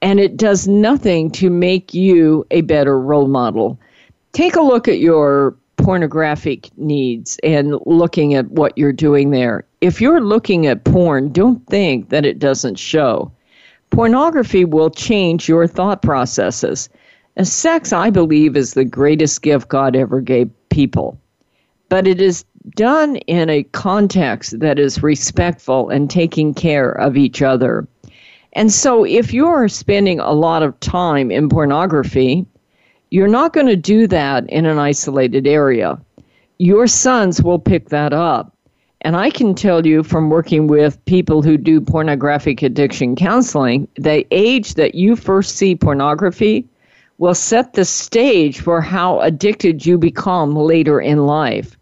and 0.00 0.18
it 0.18 0.38
does 0.38 0.66
nothing 0.66 1.30
to 1.32 1.50
make 1.50 1.92
you 1.92 2.46
a 2.50 2.62
better 2.62 2.98
role 2.98 3.28
model. 3.28 3.78
Take 4.32 4.56
a 4.56 4.62
look 4.62 4.88
at 4.88 4.98
your 4.98 5.54
pornographic 5.82 6.68
needs 6.76 7.38
and 7.42 7.78
looking 7.86 8.34
at 8.34 8.50
what 8.50 8.76
you're 8.76 8.92
doing 8.92 9.30
there. 9.30 9.64
If 9.80 10.00
you're 10.00 10.20
looking 10.20 10.66
at 10.66 10.84
porn, 10.84 11.32
don't 11.32 11.66
think 11.66 12.10
that 12.10 12.26
it 12.26 12.38
doesn't 12.38 12.78
show. 12.78 13.32
Pornography 13.90 14.64
will 14.64 14.90
change 14.90 15.48
your 15.48 15.66
thought 15.66 16.02
processes. 16.02 16.88
And 17.36 17.46
sex, 17.46 17.92
I 17.92 18.10
believe, 18.10 18.56
is 18.56 18.74
the 18.74 18.84
greatest 18.84 19.42
gift 19.42 19.68
God 19.68 19.96
ever 19.96 20.20
gave 20.20 20.50
people. 20.68 21.18
But 21.88 22.06
it 22.06 22.20
is 22.20 22.44
done 22.76 23.16
in 23.16 23.48
a 23.50 23.62
context 23.64 24.60
that 24.60 24.78
is 24.78 25.02
respectful 25.02 25.88
and 25.88 26.10
taking 26.10 26.54
care 26.54 26.90
of 26.92 27.16
each 27.16 27.42
other. 27.42 27.88
And 28.52 28.72
so, 28.72 29.04
if 29.04 29.32
you're 29.32 29.68
spending 29.68 30.20
a 30.20 30.32
lot 30.32 30.62
of 30.62 30.78
time 30.80 31.30
in 31.30 31.48
pornography, 31.48 32.46
you're 33.10 33.28
not 33.28 33.52
going 33.52 33.66
to 33.66 33.76
do 33.76 34.06
that 34.06 34.48
in 34.48 34.66
an 34.66 34.78
isolated 34.78 35.46
area. 35.46 36.00
Your 36.58 36.86
sons 36.86 37.42
will 37.42 37.58
pick 37.58 37.88
that 37.88 38.12
up. 38.12 38.56
And 39.02 39.16
I 39.16 39.30
can 39.30 39.54
tell 39.54 39.86
you 39.86 40.02
from 40.02 40.28
working 40.28 40.66
with 40.66 41.02
people 41.06 41.42
who 41.42 41.56
do 41.56 41.80
pornographic 41.80 42.62
addiction 42.62 43.16
counseling, 43.16 43.88
the 43.96 44.26
age 44.30 44.74
that 44.74 44.94
you 44.94 45.16
first 45.16 45.56
see 45.56 45.74
pornography 45.74 46.68
will 47.18 47.34
set 47.34 47.72
the 47.72 47.84
stage 47.84 48.60
for 48.60 48.80
how 48.80 49.20
addicted 49.20 49.86
you 49.86 49.96
become 49.98 50.54
later 50.54 51.00
in 51.00 51.26
life. 51.26 51.76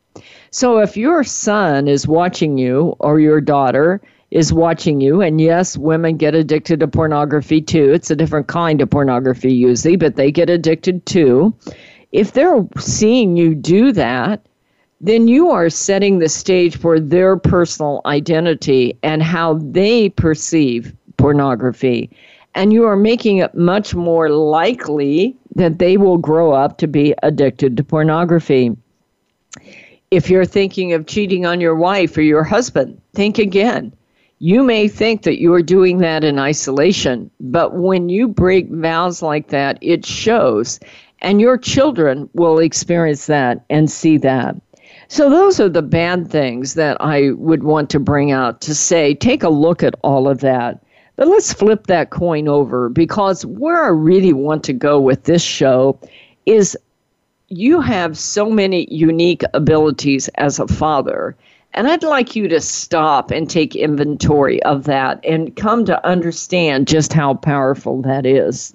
So 0.51 0.79
if 0.79 0.97
your 0.97 1.25
son 1.25 1.89
is 1.89 2.09
watching 2.09 2.57
you 2.57 2.97
or 3.01 3.21
your 3.21 3.41
daughter 3.41 4.01
is 4.31 4.53
watching 4.53 5.01
you, 5.01 5.21
and 5.21 5.41
yes, 5.41 5.77
women 5.77 6.17
get 6.17 6.35
addicted 6.35 6.81
to 6.81 6.89
pornography 6.89 7.61
too. 7.61 7.93
It's 7.93 8.11
a 8.11 8.17
different 8.17 8.47
kind 8.47 8.81
of 8.81 8.91
pornography 8.91 9.53
usually, 9.53 9.97
but 9.97 10.17
they 10.17 10.31
get 10.31 10.51
addicted 10.51 11.05
too. 11.07 11.55
If 12.13 12.33
they're 12.33 12.67
seeing 12.79 13.37
you 13.37 13.55
do 13.55 13.93
that, 13.93 14.45
then 15.01 15.29
you 15.29 15.51
are 15.51 15.71
setting 15.71 16.19
the 16.19 16.29
stage 16.29 16.77
for 16.77 16.99
their 16.99 17.37
personal 17.37 18.01
identity 18.05 18.99
and 19.03 19.23
how 19.23 19.55
they 19.55 20.09
perceive 20.11 20.93
pornography 21.17 22.11
and 22.59 22.73
you 22.73 22.85
are 22.87 22.97
making 22.97 23.39
it 23.39 23.55
much 23.55 23.95
more 23.95 24.31
likely 24.31 25.37
that 25.55 25.79
they 25.79 25.97
will 25.97 26.19
grow 26.19 26.53
up 26.53 26.79
to 26.79 26.89
be 26.89 27.15
addicted 27.23 27.77
to 27.77 27.85
pornography. 27.85 28.77
If 30.11 30.29
you're 30.29 30.45
thinking 30.45 30.93
of 30.93 31.07
cheating 31.07 31.47
on 31.47 31.61
your 31.61 31.77
wife 31.77 32.17
or 32.17 32.23
your 32.23 32.43
husband, 32.43 33.01
think 33.15 33.39
again. 33.39 33.93
You 34.41 34.63
may 34.63 34.87
think 34.87 35.23
that 35.23 35.41
you 35.41 35.53
are 35.55 35.63
doing 35.63 35.99
that 35.99 36.23
in 36.23 36.39
isolation, 36.39 37.31
but 37.41 37.75
when 37.75 38.09
you 38.09 38.29
break 38.29 38.69
vows 38.71 39.21
like 39.21 39.49
that, 39.49 39.79
it 39.81 40.07
shows, 40.07 40.79
and 41.21 41.41
your 41.41 41.59
children 41.59 42.29
will 42.35 42.59
experience 42.59 43.27
that 43.27 43.65
and 43.69 43.91
see 43.91 44.17
that. 44.19 44.55
So, 45.09 45.29
those 45.29 45.59
are 45.59 45.69
the 45.69 45.83
bad 45.83 46.31
things 46.31 46.75
that 46.75 46.97
I 47.01 47.31
would 47.33 47.65
want 47.65 47.91
to 47.91 47.99
bring 47.99 48.31
out 48.31 48.61
to 48.61 48.75
say 48.75 49.15
take 49.15 49.43
a 49.43 49.49
look 49.49 49.83
at 49.83 49.95
all 50.03 50.29
of 50.29 50.41
that. 50.41 50.85
But 51.17 51.27
let's 51.27 51.53
flip 51.53 51.89
that 51.89 52.11
coin 52.11 52.47
over 52.47 52.89
because 52.91 53.45
where 53.45 53.83
I 53.83 53.89
really 53.89 54.33
want 54.33 54.63
to 54.65 54.73
go 54.73 55.01
with 55.01 55.25
this 55.25 55.43
show 55.43 55.99
is 56.47 56.77
you 57.49 57.81
have 57.81 58.17
so 58.17 58.51
many 58.51 58.87
unique 58.89 59.43
abilities 59.55 60.29
as 60.37 60.61
a 60.61 60.69
father. 60.69 61.35
And 61.75 61.87
I'd 61.87 62.03
like 62.03 62.35
you 62.35 62.49
to 62.49 62.61
stop 62.61 63.31
and 63.31 63.49
take 63.49 63.77
inventory 63.77 64.63
of 64.65 64.85
that 64.85 65.25
and 65.25 65.55
come 65.55 65.85
to 65.85 66.07
understand 66.07 66.89
just 66.89 67.13
how 67.13 67.35
powerful 67.35 68.03
that 68.03 68.27
is. 68.27 68.75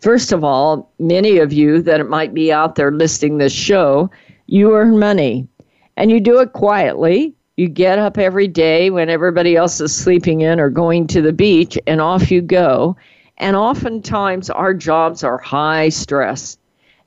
First 0.00 0.32
of 0.32 0.44
all, 0.44 0.90
many 0.98 1.38
of 1.38 1.52
you 1.52 1.80
that 1.82 2.08
might 2.08 2.34
be 2.34 2.52
out 2.52 2.74
there 2.74 2.92
listening 2.92 3.38
this 3.38 3.52
show, 3.52 4.10
you 4.46 4.74
earn 4.74 4.98
money 4.98 5.48
and 5.96 6.10
you 6.10 6.20
do 6.20 6.40
it 6.40 6.52
quietly 6.52 7.34
you 7.56 7.68
get 7.68 8.00
up 8.00 8.18
every 8.18 8.48
day 8.48 8.90
when 8.90 9.08
everybody 9.08 9.54
else 9.54 9.80
is 9.80 9.94
sleeping 9.94 10.40
in 10.40 10.58
or 10.58 10.70
going 10.70 11.06
to 11.08 11.22
the 11.22 11.32
beach, 11.32 11.78
and 11.86 12.00
off 12.00 12.30
you 12.30 12.42
go. 12.42 12.96
And 13.38 13.54
oftentimes, 13.54 14.50
our 14.50 14.74
jobs 14.74 15.22
are 15.22 15.38
high 15.38 15.88
stress, 15.88 16.58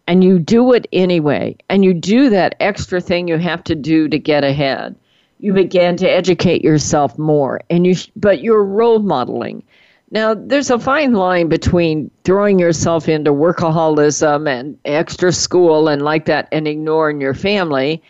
and 0.07 0.23
you 0.23 0.39
do 0.39 0.71
it 0.71 0.87
anyway. 0.93 1.57
And 1.69 1.83
you 1.83 1.93
do 1.93 2.29
that 2.29 2.55
extra 2.61 3.01
thing 3.01 3.27
you 3.27 3.37
have 3.37 3.63
to 3.65 3.75
do 3.75 4.07
to 4.07 4.17
get 4.17 4.45
ahead. 4.45 4.95
You 5.39 5.53
begin 5.53 5.97
to 5.97 6.09
educate 6.09 6.63
yourself 6.63 7.17
more, 7.17 7.61
and 7.69 7.85
you 7.85 7.95
but 8.15 8.41
you're 8.41 8.63
role 8.63 8.99
modeling. 8.99 9.63
Now, 10.09 10.33
there's 10.33 10.69
a 10.69 10.79
fine 10.79 11.13
line 11.13 11.49
between 11.49 12.09
throwing 12.23 12.59
yourself 12.59 13.09
into 13.09 13.31
workaholism 13.31 14.47
and 14.47 14.77
extra 14.85 15.33
school 15.33 15.89
and 15.89 16.01
like 16.01 16.25
that 16.25 16.47
and 16.51 16.67
ignoring 16.67 17.19
your 17.19 17.33
family 17.33 18.01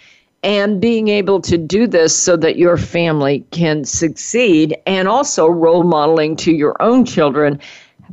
and 0.43 0.79
being 0.79 1.07
able 1.07 1.41
to 1.41 1.57
do 1.57 1.87
this 1.87 2.15
so 2.15 2.37
that 2.37 2.57
your 2.57 2.77
family 2.77 3.43
can 3.51 3.83
succeed 3.83 4.77
and 4.85 5.07
also 5.07 5.47
role 5.47 5.83
modeling 5.83 6.35
to 6.35 6.53
your 6.53 6.75
own 6.81 7.03
children 7.03 7.59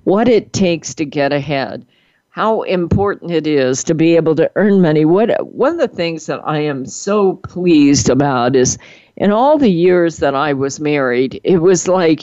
what 0.05 0.29
it 0.29 0.53
takes 0.53 0.95
to 0.95 1.05
get 1.05 1.33
ahead 1.33 1.87
how 2.31 2.63
important 2.63 3.31
it 3.31 3.47
is 3.47 3.85
to 3.85 3.95
be 3.95 4.17
able 4.17 4.35
to 4.35 4.51
earn 4.57 4.81
money 4.81 5.05
what 5.05 5.31
one 5.47 5.73
of 5.73 5.79
the 5.79 5.97
things 5.97 6.27
that 6.27 6.41
i 6.45 6.59
am 6.59 6.87
so 6.87 7.35
pleased 7.35 8.09
about 8.09 8.57
is 8.57 8.79
in 9.17 9.31
all 9.31 9.59
the 9.59 9.71
years 9.71 10.19
that 10.19 10.35
i 10.35 10.53
was 10.53 10.81
married 10.81 11.41
it 11.45 11.59
was 11.59 11.89
like 11.89 12.23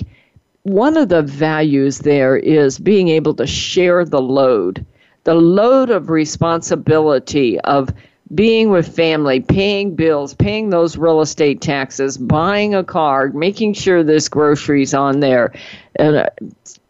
one 0.64 0.96
of 0.96 1.10
the 1.10 1.24
values 1.24 2.00
there 2.00 2.38
is 2.38 2.78
being 2.78 3.08
able 3.08 3.34
to 3.34 3.48
share 3.48 4.06
the 4.06 4.22
load 4.22 4.86
the 5.24 5.36
load 5.36 5.90
of 5.90 6.10
responsibility 6.10 7.60
of 7.62 7.90
being 8.34 8.70
with 8.70 8.96
family, 8.96 9.40
paying 9.40 9.96
bills, 9.96 10.34
paying 10.34 10.70
those 10.70 10.98
real 10.98 11.22
estate 11.22 11.62
taxes, 11.62 12.18
buying 12.18 12.74
a 12.74 12.84
car, 12.84 13.30
making 13.30 13.74
sure 13.74 14.04
there's 14.04 14.30
groceries 14.30 14.94
on 14.94 15.20
there, 15.20 15.54
and 15.98 16.16
uh, 16.16 16.30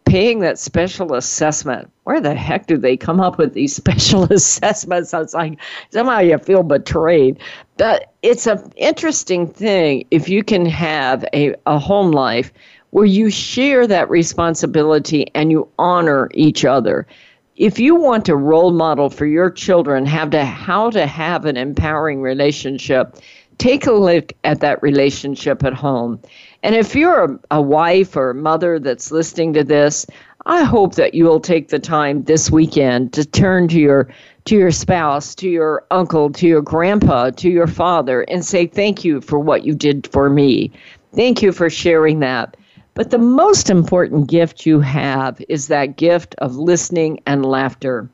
paying 0.05 0.39
that 0.39 0.59
special 0.59 1.13
assessment. 1.15 1.89
Where 2.03 2.21
the 2.21 2.35
heck 2.35 2.67
do 2.67 2.77
they 2.77 2.95
come 2.97 3.19
up 3.19 3.37
with 3.37 3.53
these 3.53 3.75
special 3.83 4.23
assessments? 4.25 5.13
It's 5.13 5.33
like 5.33 5.59
somehow 5.89 6.19
you 6.19 6.37
feel 6.37 6.63
betrayed. 6.63 7.39
But 7.81 8.13
it's 8.21 8.45
an 8.45 8.71
interesting 8.75 9.47
thing 9.47 10.05
if 10.11 10.29
you 10.29 10.43
can 10.43 10.67
have 10.67 11.25
a, 11.33 11.55
a 11.65 11.79
home 11.79 12.11
life 12.11 12.53
where 12.91 13.07
you 13.07 13.31
share 13.31 13.87
that 13.87 14.07
responsibility 14.07 15.25
and 15.33 15.49
you 15.49 15.67
honor 15.79 16.29
each 16.35 16.63
other. 16.63 17.07
If 17.55 17.79
you 17.79 17.95
want 17.95 18.25
to 18.25 18.35
role 18.35 18.69
model 18.69 19.09
for 19.09 19.25
your 19.25 19.49
children 19.49 20.05
have 20.05 20.29
to 20.29 20.45
how 20.45 20.91
to 20.91 21.07
have 21.07 21.45
an 21.45 21.57
empowering 21.57 22.21
relationship, 22.21 23.15
take 23.57 23.87
a 23.87 23.93
look 23.93 24.31
at 24.43 24.59
that 24.59 24.83
relationship 24.83 25.63
at 25.63 25.73
home. 25.73 26.21
And 26.61 26.75
if 26.75 26.93
you're 26.93 27.23
a, 27.23 27.39
a 27.49 27.61
wife 27.63 28.15
or 28.15 28.29
a 28.29 28.35
mother 28.35 28.77
that's 28.77 29.11
listening 29.11 29.53
to 29.53 29.63
this, 29.63 30.05
I 30.45 30.63
hope 30.63 30.95
that 30.95 31.15
you 31.15 31.25
will 31.25 31.39
take 31.39 31.69
the 31.69 31.79
time 31.79 32.25
this 32.25 32.51
weekend 32.51 33.13
to 33.13 33.25
turn 33.25 33.67
to 33.69 33.79
your 33.79 34.13
to 34.51 34.57
your 34.57 34.69
spouse, 34.69 35.33
to 35.33 35.49
your 35.49 35.85
uncle, 35.91 36.29
to 36.29 36.45
your 36.45 36.61
grandpa, 36.61 37.29
to 37.29 37.49
your 37.49 37.67
father 37.67 38.23
and 38.23 38.43
say 38.43 38.67
thank 38.67 39.05
you 39.05 39.21
for 39.21 39.39
what 39.39 39.63
you 39.63 39.73
did 39.73 40.09
for 40.11 40.29
me. 40.29 40.69
Thank 41.15 41.41
you 41.41 41.53
for 41.53 41.69
sharing 41.69 42.19
that. 42.19 42.57
But 42.93 43.11
the 43.11 43.17
most 43.17 43.69
important 43.69 44.29
gift 44.29 44.65
you 44.65 44.81
have 44.81 45.41
is 45.47 45.69
that 45.69 45.95
gift 45.95 46.35
of 46.39 46.57
listening 46.57 47.21
and 47.25 47.45
laughter. 47.45 48.09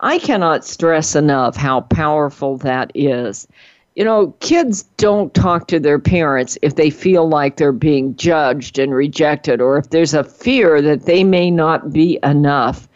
I 0.00 0.18
cannot 0.18 0.66
stress 0.66 1.16
enough 1.16 1.56
how 1.56 1.80
powerful 1.80 2.58
that 2.58 2.92
is. 2.94 3.48
You 3.96 4.04
know, 4.04 4.34
kids 4.40 4.82
don't 4.98 5.32
talk 5.32 5.68
to 5.68 5.80
their 5.80 5.98
parents 5.98 6.58
if 6.60 6.74
they 6.76 6.90
feel 6.90 7.26
like 7.26 7.56
they're 7.56 7.72
being 7.72 8.14
judged 8.14 8.78
and 8.78 8.94
rejected 8.94 9.62
or 9.62 9.78
if 9.78 9.88
there's 9.88 10.14
a 10.14 10.22
fear 10.22 10.82
that 10.82 11.06
they 11.06 11.24
may 11.24 11.50
not 11.50 11.94
be 11.94 12.18
enough. 12.22 12.86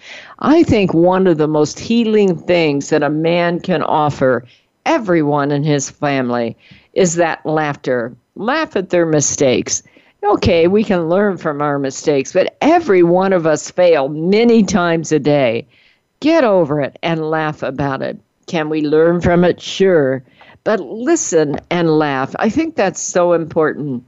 I 0.43 0.65
think 0.65 0.93
one 0.93 1.27
of 1.27 1.39
the 1.39 1.49
most 1.49 1.79
healing 1.79 2.37
things 2.37 2.91
that 2.91 3.03
a 3.03 3.09
man 3.09 3.61
can 3.61 3.83
offer 3.83 4.45
everyone 4.85 5.51
in 5.51 5.63
his 5.65 5.89
family 5.91 6.57
is 6.93 7.15
that 7.15 7.47
laughter. 7.47 8.15
Laugh 8.35 8.77
at 8.77 8.91
their 8.91 9.07
mistakes 9.07 9.83
okay, 10.25 10.69
we 10.69 10.85
can 10.85 11.09
learn 11.09 11.37
from 11.37 11.61
our 11.61 11.79
mistakes, 11.79 12.33
but 12.33 12.57
every 12.61 13.03
one 13.03 13.33
of 13.33 13.47
us 13.47 13.71
fail 13.71 14.09
many 14.09 14.63
times 14.63 15.13
a 15.13 15.19
day. 15.19 15.67
Get 16.21 16.45
over 16.45 16.81
it 16.81 16.99
and 17.03 17.29
laugh 17.31 17.63
about 17.63 18.03
it. 18.03 18.21
Can 18.47 18.69
we 18.69 18.83
learn 18.83 19.21
from 19.21 19.45
it? 19.45 19.61
Sure. 19.61 20.23
But 20.65 20.81
listen 20.81 21.59
and 21.71 21.99
laugh. 21.99 22.35
I 22.39 22.49
think 22.49 22.77
that's 22.77 23.01
so 23.01 23.33
important. 23.33 24.05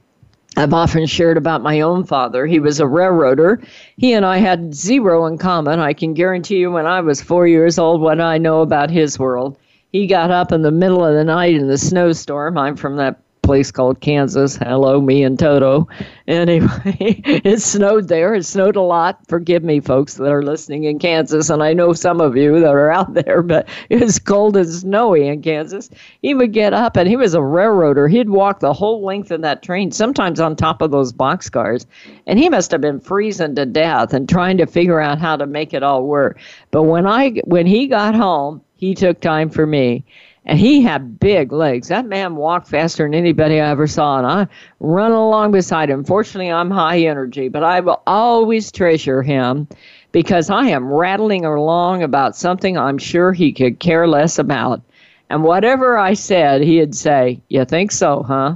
I've 0.57 0.73
often 0.73 1.05
shared 1.05 1.37
about 1.37 1.63
my 1.63 1.81
own 1.81 2.05
father. 2.05 2.45
He 2.45 2.59
was 2.59 2.79
a 2.79 2.87
railroader. 2.87 3.61
He 3.97 4.13
and 4.13 4.25
I 4.25 4.37
had 4.37 4.73
zero 4.73 5.25
in 5.25 5.37
common. 5.37 5.79
I 5.79 5.93
can 5.93 6.13
guarantee 6.13 6.57
you 6.57 6.71
when 6.71 6.85
I 6.85 7.01
was 7.01 7.21
four 7.21 7.45
years 7.45 7.77
old 7.77 7.99
what 7.99 8.21
I 8.21 8.37
know 8.37 8.61
about 8.61 8.89
his 8.89 9.19
world. 9.19 9.57
He 9.91 10.07
got 10.07 10.31
up 10.31 10.51
in 10.51 10.61
the 10.61 10.71
middle 10.71 11.05
of 11.05 11.13
the 11.13 11.23
night 11.23 11.55
in 11.55 11.67
the 11.67 11.77
snowstorm. 11.77 12.57
I'm 12.57 12.75
from 12.77 12.95
that 12.97 13.19
place 13.45 13.71
called 13.71 14.01
Kansas. 14.01 14.57
Hello, 14.57 14.99
me 14.99 15.23
and 15.23 15.37
Toto. 15.37 15.87
Anyway, 16.27 16.67
it 16.85 17.61
snowed 17.61 18.07
there. 18.07 18.33
It 18.33 18.43
snowed 18.43 18.75
a 18.75 18.81
lot. 18.81 19.19
Forgive 19.27 19.63
me, 19.63 19.79
folks 19.79 20.15
that 20.15 20.31
are 20.31 20.41
listening 20.41 20.85
in 20.85 20.97
Kansas, 20.97 21.49
and 21.51 21.61
I 21.61 21.73
know 21.73 21.93
some 21.93 22.19
of 22.19 22.35
you 22.35 22.59
that 22.59 22.73
are 22.73 22.91
out 22.91 23.13
there, 23.25 23.43
but 23.43 23.69
it 23.89 24.01
was 24.01 24.17
cold 24.17 24.57
and 24.57 24.67
snowy 24.67 25.27
in 25.27 25.43
Kansas. 25.43 25.89
He 26.21 26.33
would 26.33 26.51
get 26.51 26.73
up, 26.73 26.97
and 26.97 27.07
he 27.07 27.15
was 27.15 27.35
a 27.35 27.41
railroader. 27.41 28.07
He'd 28.07 28.29
walk 28.29 28.59
the 28.59 28.73
whole 28.73 29.05
length 29.05 29.29
of 29.29 29.41
that 29.41 29.61
train, 29.61 29.91
sometimes 29.91 30.39
on 30.39 30.55
top 30.55 30.81
of 30.81 30.89
those 30.91 31.13
boxcars, 31.13 31.85
and 32.25 32.39
he 32.39 32.49
must 32.49 32.71
have 32.71 32.81
been 32.81 32.99
freezing 32.99 33.55
to 33.55 33.65
death 33.65 34.13
and 34.13 34.27
trying 34.27 34.57
to 34.57 34.65
figure 34.65 34.99
out 34.99 35.19
how 35.19 35.37
to 35.37 35.45
make 35.45 35.73
it 35.73 35.83
all 35.83 36.03
work. 36.03 36.39
But 36.71 36.83
when 36.83 37.05
I 37.05 37.41
when 37.45 37.67
he 37.67 37.87
got 37.87 38.15
home, 38.15 38.61
he 38.77 38.95
took 38.95 39.21
time 39.21 39.49
for 39.49 39.65
me 39.67 40.03
and 40.45 40.59
he 40.59 40.81
had 40.81 41.19
big 41.19 41.51
legs. 41.51 41.87
That 41.87 42.05
man 42.05 42.35
walked 42.35 42.67
faster 42.67 43.03
than 43.03 43.15
anybody 43.15 43.59
I 43.59 43.69
ever 43.69 43.87
saw, 43.87 44.17
and 44.17 44.27
I 44.27 44.47
run 44.79 45.11
along 45.11 45.51
beside 45.51 45.89
him. 45.89 46.03
Fortunately, 46.03 46.51
I'm 46.51 46.69
high 46.69 46.99
energy, 46.99 47.49
but 47.49 47.63
I 47.63 47.79
will 47.79 48.01
always 48.05 48.71
treasure 48.71 49.23
him 49.23 49.67
because 50.11 50.49
I 50.49 50.67
am 50.67 50.93
rattling 50.93 51.45
along 51.45 52.03
about 52.03 52.35
something 52.35 52.77
I'm 52.77 52.99
sure 52.99 53.33
he 53.33 53.51
could 53.51 53.79
care 53.79 54.07
less 54.07 54.37
about. 54.37 54.81
And 55.29 55.43
whatever 55.43 55.97
I 55.97 56.13
said, 56.13 56.61
he'd 56.61 56.93
say, 56.93 57.41
You 57.49 57.65
think 57.65 57.91
so, 57.91 58.21
huh? 58.21 58.55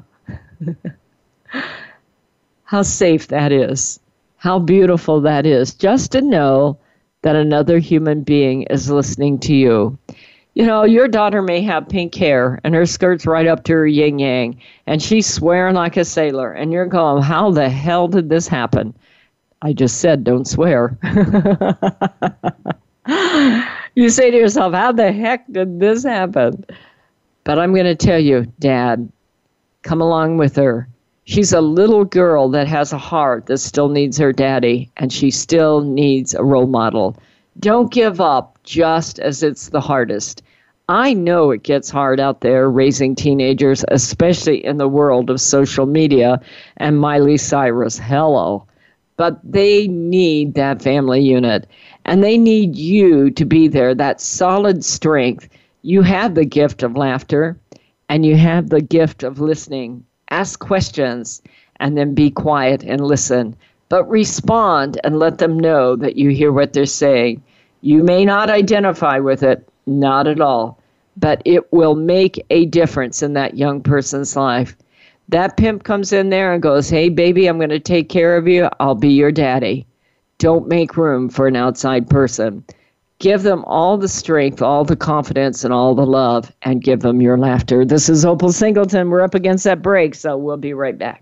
How 2.64 2.84
safe 2.84 3.30
that 3.30 3.52
is. 3.52 4.00
How 4.38 4.60
beautiful 4.60 5.22
that 5.22 5.48
is. 5.48 5.74
Just 5.74 6.12
to 6.12 6.22
know 6.22 6.78
that 7.24 7.36
another 7.36 7.80
human 7.80 8.22
being 8.22 8.64
is 8.64 8.92
listening 8.92 9.40
to 9.40 9.56
you 9.56 9.98
you 10.54 10.66
know, 10.66 10.84
your 10.84 11.08
daughter 11.08 11.42
may 11.42 11.62
have 11.62 11.90
pink 11.90 12.16
hair 12.16 12.60
and 12.64 12.76
her 12.76 12.86
skirt's 12.86 13.26
right 13.26 13.48
up 13.48 13.64
to 13.66 13.74
her 13.74 13.88
yin 13.88 14.20
yang, 14.20 14.60
and 14.88 15.02
she's 15.02 15.32
swearing 15.32 15.76
like 15.76 15.98
a 15.98 16.06
sailor, 16.06 16.52
and 16.52 16.72
you're 16.72 16.86
going, 16.86 17.24
How 17.24 17.52
the 17.52 17.70
hell 17.70 18.08
did 18.08 18.30
this 18.30 18.48
happen? 18.48 18.94
I 19.62 19.74
just 19.74 20.00
said, 20.00 20.24
Don't 20.24 20.48
swear. 20.48 20.98
you 23.96 24.10
say 24.10 24.32
to 24.32 24.38
yourself, 24.38 24.74
How 24.74 24.92
the 24.92 25.12
heck 25.12 25.46
did 25.52 25.80
this 25.80 26.04
happen? 26.04 26.66
But 27.44 27.60
I'm 27.60 27.74
going 27.74 27.86
to 27.86 27.96
tell 27.96 28.20
you, 28.20 28.52
Dad, 28.60 29.10
come 29.84 30.02
along 30.02 30.38
with 30.38 30.56
her. 30.56 30.88
She's 31.24 31.54
a 31.54 31.62
little 31.62 32.06
girl 32.06 32.50
that 32.50 32.68
has 32.68 32.92
a 32.92 32.98
heart 32.98 33.46
that 33.46 33.60
still 33.60 33.90
needs 33.90 34.18
her 34.18 34.34
daddy, 34.34 34.92
and 34.98 35.14
she 35.14 35.32
still 35.32 35.82
needs 35.82 36.34
a 36.34 36.44
role 36.44 36.68
model. 36.68 37.16
Don't 37.60 37.92
give 37.92 38.20
up 38.20 38.59
just 38.70 39.18
as 39.18 39.42
it's 39.42 39.70
the 39.70 39.82
hardest. 39.82 40.44
I 40.88 41.12
know 41.16 41.50
it 41.50 41.64
gets 41.64 41.90
hard 41.90 42.20
out 42.20 42.42
there 42.42 42.70
raising 42.70 43.16
teenagers, 43.16 43.84
especially 43.88 44.64
in 44.64 44.78
the 44.78 44.88
world 44.88 45.32
of 45.32 45.42
social 45.42 45.88
media 45.88 46.40
and 46.78 47.00
Miley 47.00 47.38
Cyrus. 47.38 47.98
Hello. 47.98 48.68
But 49.18 49.40
they 49.44 49.88
need 49.88 50.54
that 50.54 50.84
family 50.84 51.20
unit 51.20 51.68
and 52.06 52.24
they 52.24 52.38
need 52.38 52.76
you 52.76 53.32
to 53.32 53.44
be 53.44 53.68
there, 53.68 53.96
that 53.96 54.22
solid 54.22 54.86
strength. 54.86 55.50
You 55.82 56.04
have 56.04 56.36
the 56.36 56.46
gift 56.46 56.84
of 56.84 56.96
laughter 56.96 57.58
and 58.08 58.24
you 58.24 58.36
have 58.36 58.70
the 58.70 58.82
gift 58.82 59.24
of 59.24 59.40
listening. 59.40 60.06
Ask 60.30 60.60
questions 60.60 61.42
and 61.78 61.98
then 61.98 62.14
be 62.14 62.30
quiet 62.30 62.84
and 62.84 63.02
listen. 63.02 63.56
But 63.90 64.08
respond 64.08 65.02
and 65.04 65.18
let 65.18 65.40
them 65.40 65.60
know 65.60 65.96
that 65.96 66.18
you 66.18 66.30
hear 66.30 66.52
what 66.52 66.74
they're 66.74 66.86
saying. 66.86 67.42
You 67.82 68.04
may 68.04 68.26
not 68.26 68.50
identify 68.50 69.20
with 69.20 69.44
it, 69.44 69.68
not 69.86 70.28
at 70.28 70.42
all 70.42 70.80
but 71.20 71.42
it 71.46 71.72
will 71.74 71.96
make 71.96 72.44
a 72.50 72.66
difference 72.68 73.22
in 73.22 73.34
that 73.34 73.58
young 73.58 73.82
person's 73.82 74.36
life. 74.36 74.76
That 75.28 75.58
pimp 75.58 75.84
comes 75.84 76.14
in 76.14 76.30
there 76.30 76.54
and 76.54 76.62
goes, 76.62 76.90
Hey, 76.90 77.10
baby, 77.10 77.48
I'm 77.48 77.58
going 77.58 77.70
to 77.70 77.80
take 77.80 78.10
care 78.10 78.38
of 78.38 78.48
you. 78.48 78.70
I'll 78.80 78.96
be 78.96 79.10
your 79.10 79.32
daddy. 79.32 79.86
Don't 80.38 80.68
make 80.68 80.98
room 80.98 81.30
for 81.30 81.48
an 81.48 81.56
outside 81.56 82.10
person. 82.10 82.64
Give 83.20 83.44
them 83.44 83.66
all 83.66 83.98
the 83.98 84.08
strength, 84.08 84.62
all 84.62 84.86
the 84.86 84.96
confidence, 84.96 85.66
and 85.66 85.74
all 85.74 85.94
the 85.94 86.06
love, 86.06 86.54
and 86.62 86.82
give 86.82 87.02
them 87.02 87.22
your 87.22 87.38
laughter. 87.38 87.84
This 87.84 88.08
is 88.08 88.24
Opal 88.24 88.54
Singleton. 88.54 89.10
We're 89.10 89.22
up 89.22 89.36
against 89.36 89.66
that 89.66 89.82
break, 89.82 90.16
so 90.16 90.38
we'll 90.38 90.56
be 90.56 90.74
right 90.74 90.98
back. 90.98 91.22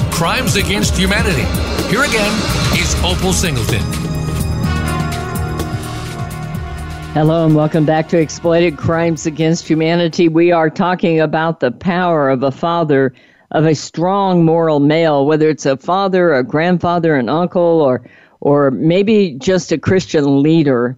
Crimes 0.11 0.55
Against 0.55 0.95
Humanity. 0.97 1.41
Here 1.89 2.03
again 2.03 2.31
is 2.77 2.95
Opal 3.03 3.33
Singleton. 3.33 3.81
Hello 7.13 7.45
and 7.45 7.55
welcome 7.55 7.85
back 7.85 8.07
to 8.09 8.19
Exploited 8.19 8.77
Crimes 8.77 9.25
Against 9.25 9.67
Humanity. 9.67 10.27
We 10.27 10.51
are 10.51 10.69
talking 10.69 11.19
about 11.19 11.59
the 11.59 11.71
power 11.71 12.29
of 12.29 12.43
a 12.43 12.51
father, 12.51 13.13
of 13.49 13.65
a 13.65 13.73
strong 13.73 14.45
moral 14.45 14.79
male, 14.79 15.25
whether 15.25 15.49
it's 15.49 15.65
a 15.65 15.75
father, 15.75 16.33
a 16.33 16.43
grandfather, 16.43 17.15
an 17.15 17.27
uncle, 17.27 17.81
or 17.81 18.07
or 18.41 18.71
maybe 18.71 19.33
just 19.39 19.71
a 19.71 19.77
Christian 19.77 20.43
leader. 20.43 20.97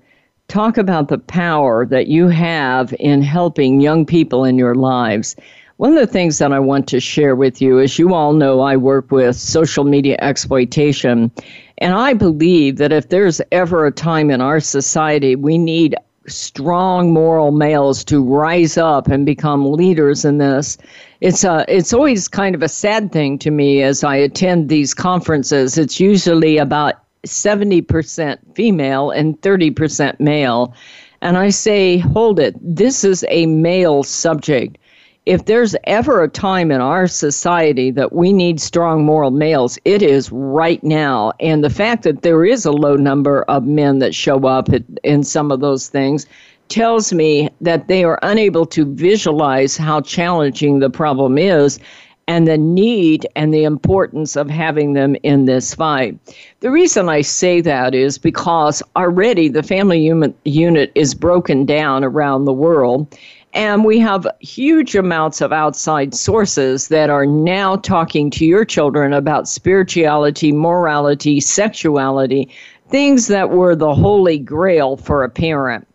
Talk 0.49 0.77
about 0.77 1.07
the 1.07 1.17
power 1.17 1.85
that 1.85 2.07
you 2.07 2.27
have 2.27 2.93
in 2.99 3.21
helping 3.21 3.79
young 3.79 4.05
people 4.05 4.43
in 4.43 4.57
your 4.57 4.75
lives. 4.75 5.35
One 5.77 5.93
of 5.93 5.99
the 5.99 6.11
things 6.11 6.37
that 6.37 6.53
I 6.53 6.59
want 6.59 6.87
to 6.89 6.99
share 6.99 7.35
with 7.35 7.59
you, 7.59 7.79
as 7.79 7.97
you 7.97 8.13
all 8.13 8.33
know, 8.33 8.61
I 8.61 8.77
work 8.77 9.11
with 9.11 9.35
social 9.35 9.83
media 9.83 10.17
exploitation. 10.19 11.31
And 11.79 11.95
I 11.95 12.13
believe 12.13 12.77
that 12.77 12.91
if 12.91 13.09
there's 13.09 13.41
ever 13.51 13.87
a 13.87 13.91
time 13.91 14.29
in 14.29 14.39
our 14.39 14.59
society 14.59 15.35
we 15.35 15.57
need 15.57 15.95
strong 16.27 17.11
moral 17.11 17.51
males 17.51 18.03
to 18.05 18.23
rise 18.23 18.77
up 18.77 19.07
and 19.07 19.25
become 19.25 19.73
leaders 19.73 20.23
in 20.23 20.37
this, 20.37 20.77
it's 21.21 21.43
a, 21.43 21.65
it's 21.67 21.91
always 21.91 22.27
kind 22.27 22.53
of 22.53 22.61
a 22.61 22.69
sad 22.69 23.11
thing 23.11 23.39
to 23.39 23.49
me 23.49 23.81
as 23.81 24.03
I 24.03 24.15
attend 24.15 24.69
these 24.69 24.93
conferences. 24.93 25.77
It's 25.77 25.99
usually 25.99 26.59
about 26.59 26.95
70% 27.25 28.37
female 28.55 29.09
and 29.09 29.41
30% 29.41 30.19
male. 30.19 30.73
And 31.21 31.35
I 31.35 31.49
say, 31.49 31.97
hold 31.97 32.39
it, 32.39 32.55
this 32.61 33.03
is 33.03 33.25
a 33.29 33.47
male 33.47 34.03
subject 34.03 34.77
if 35.25 35.45
there's 35.45 35.75
ever 35.85 36.21
a 36.21 36.29
time 36.29 36.69
in 36.69 36.81
our 36.81 37.07
society 37.07 37.91
that 37.91 38.11
we 38.11 38.33
need 38.33 38.59
strong 38.59 39.05
moral 39.05 39.31
males, 39.31 39.79
it 39.85 40.01
is 40.01 40.31
right 40.31 40.83
now. 40.83 41.31
And 41.39 41.63
the 41.63 41.69
fact 41.69 42.03
that 42.03 42.23
there 42.23 42.43
is 42.43 42.65
a 42.65 42.71
low 42.71 42.95
number 42.95 43.43
of 43.43 43.65
men 43.65 43.99
that 43.99 44.13
show 44.13 44.45
up 44.45 44.67
in 45.03 45.23
some 45.23 45.51
of 45.51 45.61
those 45.61 45.87
things 45.87 46.25
tells 46.67 47.13
me 47.13 47.49
that 47.61 47.87
they 47.87 48.03
are 48.03 48.19
unable 48.21 48.65
to 48.65 48.85
visualize 48.95 49.77
how 49.77 50.01
challenging 50.01 50.79
the 50.79 50.89
problem 50.89 51.37
is 51.37 51.79
and 52.27 52.47
the 52.47 52.57
need 52.57 53.27
and 53.35 53.53
the 53.53 53.65
importance 53.65 54.35
of 54.35 54.49
having 54.49 54.93
them 54.93 55.15
in 55.23 55.45
this 55.45 55.73
fight. 55.73 56.17
The 56.61 56.71
reason 56.71 57.09
I 57.09 57.21
say 57.21 57.61
that 57.61 57.93
is 57.93 58.17
because 58.17 58.81
already 58.95 59.49
the 59.49 59.63
family 59.63 59.99
unit 60.45 60.91
is 60.95 61.13
broken 61.13 61.65
down 61.65 62.03
around 62.03 62.45
the 62.45 62.53
world 62.53 63.13
and 63.53 63.85
we 63.85 63.99
have 63.99 64.27
huge 64.39 64.95
amounts 64.95 65.39
of 65.39 65.53
outside 65.53 66.15
sources 66.15 66.87
that 66.87 67.09
are 67.09 67.25
now 67.25 67.75
talking 67.75 68.29
to 68.31 68.45
your 68.45 68.65
children 68.65 69.13
about 69.13 69.47
spirituality, 69.47 70.51
morality, 70.51 71.39
sexuality, 71.39 72.49
things 72.89 73.27
that 73.27 73.51
were 73.51 73.75
the 73.75 73.93
holy 73.93 74.39
grail 74.39 74.97
for 74.97 75.23
a 75.23 75.29
parent. 75.29 75.87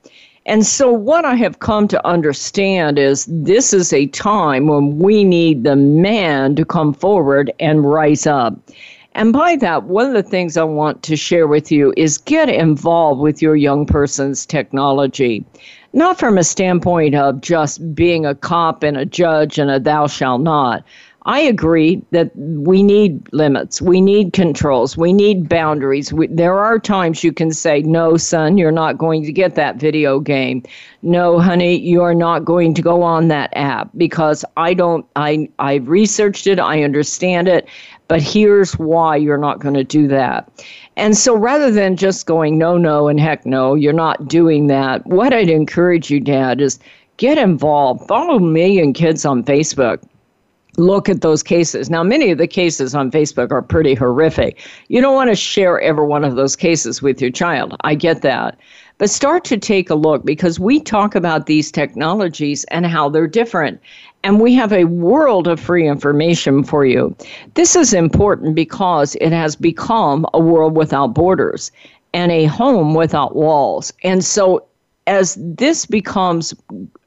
And 0.46 0.64
so, 0.64 0.90
what 0.90 1.26
I 1.26 1.34
have 1.34 1.58
come 1.58 1.88
to 1.88 2.06
understand 2.06 2.98
is 2.98 3.26
this 3.28 3.74
is 3.74 3.92
a 3.92 4.06
time 4.06 4.66
when 4.66 4.98
we 4.98 5.22
need 5.22 5.64
the 5.64 5.76
man 5.76 6.54
to 6.56 6.64
come 6.64 6.94
forward 6.94 7.52
and 7.60 7.84
rise 7.84 8.26
up. 8.26 8.58
And 9.14 9.32
by 9.32 9.56
that, 9.56 9.82
one 9.82 10.06
of 10.06 10.12
the 10.12 10.22
things 10.22 10.56
I 10.56 10.62
want 10.62 11.02
to 11.02 11.16
share 11.16 11.48
with 11.48 11.72
you 11.72 11.92
is 11.96 12.18
get 12.18 12.48
involved 12.48 13.20
with 13.20 13.42
your 13.42 13.56
young 13.56 13.84
person's 13.84 14.46
technology. 14.46 15.44
Not 15.98 16.16
from 16.16 16.38
a 16.38 16.44
standpoint 16.44 17.16
of 17.16 17.40
just 17.40 17.92
being 17.92 18.24
a 18.24 18.32
cop 18.32 18.84
and 18.84 18.96
a 18.96 19.04
judge 19.04 19.58
and 19.58 19.68
a 19.68 19.80
thou 19.80 20.06
shalt 20.06 20.42
not, 20.42 20.84
I 21.26 21.40
agree 21.40 22.00
that 22.12 22.30
we 22.36 22.84
need 22.84 23.20
limits, 23.32 23.82
we 23.82 24.00
need 24.00 24.32
controls, 24.32 24.96
we 24.96 25.12
need 25.12 25.48
boundaries. 25.48 26.12
We, 26.12 26.28
there 26.28 26.56
are 26.56 26.78
times 26.78 27.24
you 27.24 27.32
can 27.32 27.50
say, 27.50 27.82
"No, 27.82 28.16
son, 28.16 28.58
you're 28.58 28.70
not 28.70 28.96
going 28.96 29.24
to 29.24 29.32
get 29.32 29.56
that 29.56 29.74
video 29.74 30.20
game. 30.20 30.62
No, 31.02 31.40
honey, 31.40 31.80
you're 31.80 32.14
not 32.14 32.44
going 32.44 32.74
to 32.74 32.82
go 32.82 33.02
on 33.02 33.26
that 33.28 33.50
app 33.56 33.90
because 33.96 34.44
I 34.56 34.74
don't. 34.74 35.04
I 35.16 35.48
I've 35.58 35.88
researched 35.88 36.46
it, 36.46 36.60
I 36.60 36.84
understand 36.84 37.48
it, 37.48 37.66
but 38.06 38.22
here's 38.22 38.78
why 38.78 39.16
you're 39.16 39.36
not 39.36 39.58
going 39.58 39.74
to 39.74 39.84
do 39.84 40.06
that." 40.06 40.48
And 40.98 41.16
so 41.16 41.36
rather 41.36 41.70
than 41.70 41.96
just 41.96 42.26
going, 42.26 42.58
no, 42.58 42.76
no, 42.76 43.06
and 43.06 43.20
heck 43.20 43.46
no, 43.46 43.76
you're 43.76 43.92
not 43.92 44.26
doing 44.26 44.66
that, 44.66 45.06
what 45.06 45.32
I'd 45.32 45.48
encourage 45.48 46.10
you, 46.10 46.18
Dad, 46.18 46.60
is 46.60 46.80
get 47.18 47.38
involved. 47.38 48.06
Follow 48.08 48.36
a 48.36 48.40
million 48.40 48.92
kids 48.92 49.24
on 49.24 49.44
Facebook 49.44 50.02
look 50.78 51.08
at 51.08 51.20
those 51.20 51.42
cases. 51.42 51.90
Now, 51.90 52.02
many 52.02 52.30
of 52.30 52.38
the 52.38 52.46
cases 52.46 52.94
on 52.94 53.10
Facebook 53.10 53.50
are 53.50 53.62
pretty 53.62 53.94
horrific. 53.94 54.64
You 54.88 55.00
don't 55.00 55.14
want 55.14 55.28
to 55.28 55.36
share 55.36 55.80
every 55.80 56.06
one 56.06 56.24
of 56.24 56.36
those 56.36 56.56
cases 56.56 57.02
with 57.02 57.20
your 57.20 57.30
child. 57.30 57.76
I 57.82 57.94
get 57.94 58.22
that. 58.22 58.58
But 58.98 59.10
start 59.10 59.44
to 59.44 59.56
take 59.56 59.90
a 59.90 59.94
look 59.94 60.24
because 60.24 60.58
we 60.58 60.80
talk 60.80 61.14
about 61.14 61.46
these 61.46 61.70
technologies 61.70 62.64
and 62.64 62.86
how 62.86 63.08
they're 63.08 63.26
different. 63.26 63.80
And 64.24 64.40
we 64.40 64.54
have 64.54 64.72
a 64.72 64.84
world 64.84 65.46
of 65.46 65.60
free 65.60 65.88
information 65.88 66.64
for 66.64 66.84
you. 66.84 67.16
This 67.54 67.76
is 67.76 67.94
important 67.94 68.54
because 68.54 69.14
it 69.20 69.32
has 69.32 69.56
become 69.56 70.26
a 70.34 70.40
world 70.40 70.76
without 70.76 71.14
borders 71.14 71.70
and 72.12 72.32
a 72.32 72.46
home 72.46 72.94
without 72.94 73.36
walls. 73.36 73.92
And 74.02 74.24
so 74.24 74.64
as 75.06 75.38
this 75.40 75.86
becomes 75.86 76.54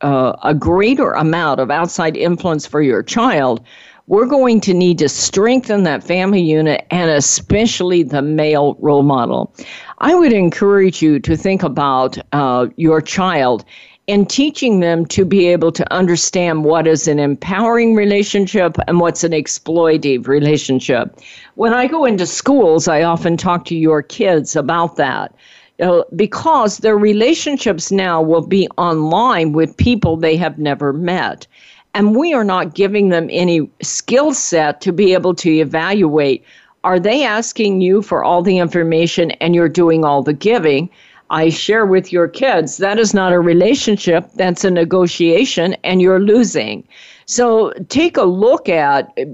uh, 0.01 0.33
a 0.43 0.53
greater 0.53 1.11
amount 1.11 1.59
of 1.59 1.69
outside 1.69 2.17
influence 2.17 2.65
for 2.65 2.81
your 2.81 3.03
child, 3.03 3.63
we're 4.07 4.25
going 4.25 4.59
to 4.61 4.73
need 4.73 4.97
to 4.97 5.07
strengthen 5.07 5.83
that 5.83 6.03
family 6.03 6.41
unit 6.41 6.85
and 6.91 7.11
especially 7.11 8.03
the 8.03 8.21
male 8.21 8.75
role 8.79 9.03
model. 9.03 9.53
I 9.99 10.15
would 10.15 10.33
encourage 10.33 11.01
you 11.01 11.19
to 11.19 11.37
think 11.37 11.63
about 11.63 12.17
uh, 12.33 12.67
your 12.75 13.01
child 13.01 13.63
and 14.11 14.29
teaching 14.29 14.81
them 14.81 15.05
to 15.05 15.23
be 15.23 15.47
able 15.47 15.71
to 15.71 15.93
understand 15.93 16.65
what 16.65 16.85
is 16.85 17.07
an 17.07 17.17
empowering 17.17 17.95
relationship 17.95 18.75
and 18.85 18.99
what's 18.99 19.23
an 19.23 19.31
exploitative 19.31 20.27
relationship. 20.27 21.17
When 21.55 21.73
I 21.73 21.87
go 21.87 22.03
into 22.03 22.25
schools, 22.25 22.89
I 22.89 23.03
often 23.03 23.37
talk 23.37 23.63
to 23.65 23.75
your 23.75 24.03
kids 24.03 24.53
about 24.53 24.97
that 24.97 25.33
uh, 25.81 26.03
because 26.13 26.79
their 26.79 26.97
relationships 26.97 27.89
now 27.89 28.21
will 28.21 28.45
be 28.45 28.67
online 28.77 29.53
with 29.53 29.77
people 29.77 30.17
they 30.17 30.35
have 30.35 30.59
never 30.59 30.91
met. 30.91 31.47
And 31.93 32.13
we 32.13 32.33
are 32.33 32.43
not 32.43 32.75
giving 32.75 33.09
them 33.09 33.29
any 33.31 33.69
skill 33.81 34.33
set 34.33 34.81
to 34.81 34.91
be 34.91 35.13
able 35.13 35.35
to 35.35 35.49
evaluate 35.49 36.43
are 36.83 36.99
they 36.99 37.23
asking 37.23 37.81
you 37.81 38.01
for 38.01 38.23
all 38.23 38.41
the 38.41 38.57
information 38.57 39.31
and 39.31 39.53
you're 39.53 39.69
doing 39.69 40.03
all 40.03 40.23
the 40.23 40.33
giving? 40.33 40.89
I 41.31 41.47
share 41.47 41.85
with 41.85 42.11
your 42.11 42.27
kids 42.27 42.77
that 42.77 42.99
is 42.99 43.13
not 43.13 43.31
a 43.31 43.39
relationship, 43.39 44.29
that's 44.35 44.65
a 44.65 44.69
negotiation, 44.69 45.75
and 45.85 46.01
you're 46.01 46.19
losing. 46.19 46.85
So 47.25 47.71
take 47.87 48.17
a 48.17 48.23
look 48.23 48.67
at 48.67 49.13
eh, 49.15 49.25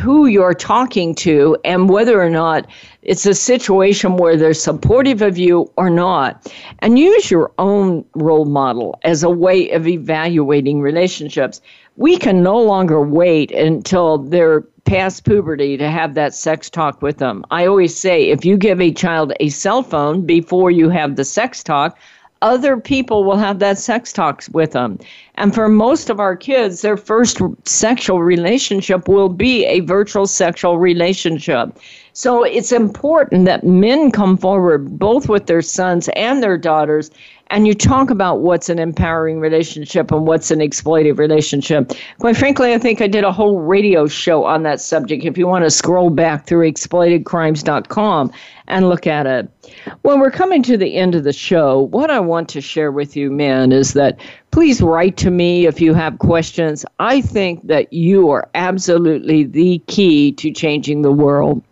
who 0.00 0.26
you're 0.26 0.54
talking 0.54 1.14
to 1.14 1.56
and 1.64 1.88
whether 1.88 2.20
or 2.20 2.30
not 2.30 2.66
it's 3.02 3.24
a 3.24 3.34
situation 3.34 4.16
where 4.16 4.36
they're 4.36 4.54
supportive 4.54 5.22
of 5.22 5.38
you 5.38 5.70
or 5.76 5.90
not. 5.90 6.52
And 6.80 6.98
use 6.98 7.30
your 7.30 7.52
own 7.58 8.04
role 8.14 8.46
model 8.46 8.98
as 9.04 9.22
a 9.22 9.30
way 9.30 9.70
of 9.70 9.86
evaluating 9.86 10.80
relationships. 10.80 11.60
We 11.96 12.16
can 12.16 12.42
no 12.42 12.58
longer 12.58 13.00
wait 13.00 13.52
until 13.52 14.18
they're 14.18 14.64
past 14.84 15.24
puberty 15.24 15.76
to 15.76 15.90
have 15.90 16.14
that 16.14 16.34
sex 16.34 16.68
talk 16.68 17.02
with 17.02 17.18
them. 17.18 17.44
I 17.50 17.66
always 17.66 17.96
say 17.96 18.30
if 18.30 18.44
you 18.44 18.56
give 18.56 18.80
a 18.80 18.92
child 18.92 19.32
a 19.40 19.48
cell 19.48 19.82
phone 19.82 20.26
before 20.26 20.70
you 20.70 20.88
have 20.90 21.16
the 21.16 21.24
sex 21.24 21.62
talk, 21.62 21.98
other 22.42 22.76
people 22.76 23.22
will 23.24 23.36
have 23.36 23.60
that 23.60 23.78
sex 23.78 24.12
talks 24.12 24.48
with 24.50 24.72
them. 24.72 24.98
And 25.36 25.54
for 25.54 25.68
most 25.68 26.10
of 26.10 26.18
our 26.18 26.36
kids, 26.36 26.82
their 26.82 26.96
first 26.96 27.40
sexual 27.64 28.20
relationship 28.20 29.08
will 29.08 29.28
be 29.28 29.64
a 29.64 29.80
virtual 29.80 30.26
sexual 30.26 30.78
relationship. 30.78 31.78
So 32.12 32.42
it's 32.42 32.72
important 32.72 33.46
that 33.46 33.64
men 33.64 34.10
come 34.10 34.36
forward, 34.36 34.98
both 34.98 35.28
with 35.28 35.46
their 35.46 35.62
sons 35.62 36.08
and 36.16 36.42
their 36.42 36.58
daughters, 36.58 37.10
and 37.52 37.66
you 37.66 37.74
talk 37.74 38.08
about 38.08 38.40
what's 38.40 38.70
an 38.70 38.78
empowering 38.78 39.38
relationship 39.38 40.10
and 40.10 40.26
what's 40.26 40.50
an 40.50 40.60
exploitative 40.60 41.18
relationship. 41.18 41.92
Quite 42.18 42.38
frankly, 42.38 42.72
I 42.72 42.78
think 42.78 43.02
I 43.02 43.06
did 43.06 43.24
a 43.24 43.30
whole 43.30 43.60
radio 43.60 44.06
show 44.06 44.44
on 44.44 44.62
that 44.62 44.80
subject. 44.80 45.26
If 45.26 45.36
you 45.36 45.46
want 45.46 45.64
to 45.64 45.70
scroll 45.70 46.08
back 46.08 46.46
through 46.46 46.72
exploitedcrimes.com 46.72 48.32
and 48.68 48.88
look 48.88 49.06
at 49.06 49.26
it. 49.26 49.50
When 50.00 50.18
we're 50.18 50.30
coming 50.30 50.62
to 50.62 50.78
the 50.78 50.96
end 50.96 51.14
of 51.14 51.24
the 51.24 51.32
show, 51.34 51.80
what 51.80 52.10
I 52.10 52.20
want 52.20 52.48
to 52.50 52.62
share 52.62 52.90
with 52.90 53.16
you, 53.16 53.30
men, 53.30 53.70
is 53.70 53.92
that 53.92 54.18
please 54.50 54.80
write 54.80 55.18
to 55.18 55.30
me 55.30 55.66
if 55.66 55.78
you 55.78 55.92
have 55.92 56.20
questions. 56.20 56.86
I 57.00 57.20
think 57.20 57.66
that 57.66 57.92
you 57.92 58.30
are 58.30 58.48
absolutely 58.54 59.44
the 59.44 59.82
key 59.88 60.32
to 60.32 60.52
changing 60.52 61.02
the 61.02 61.12
world. 61.12 61.62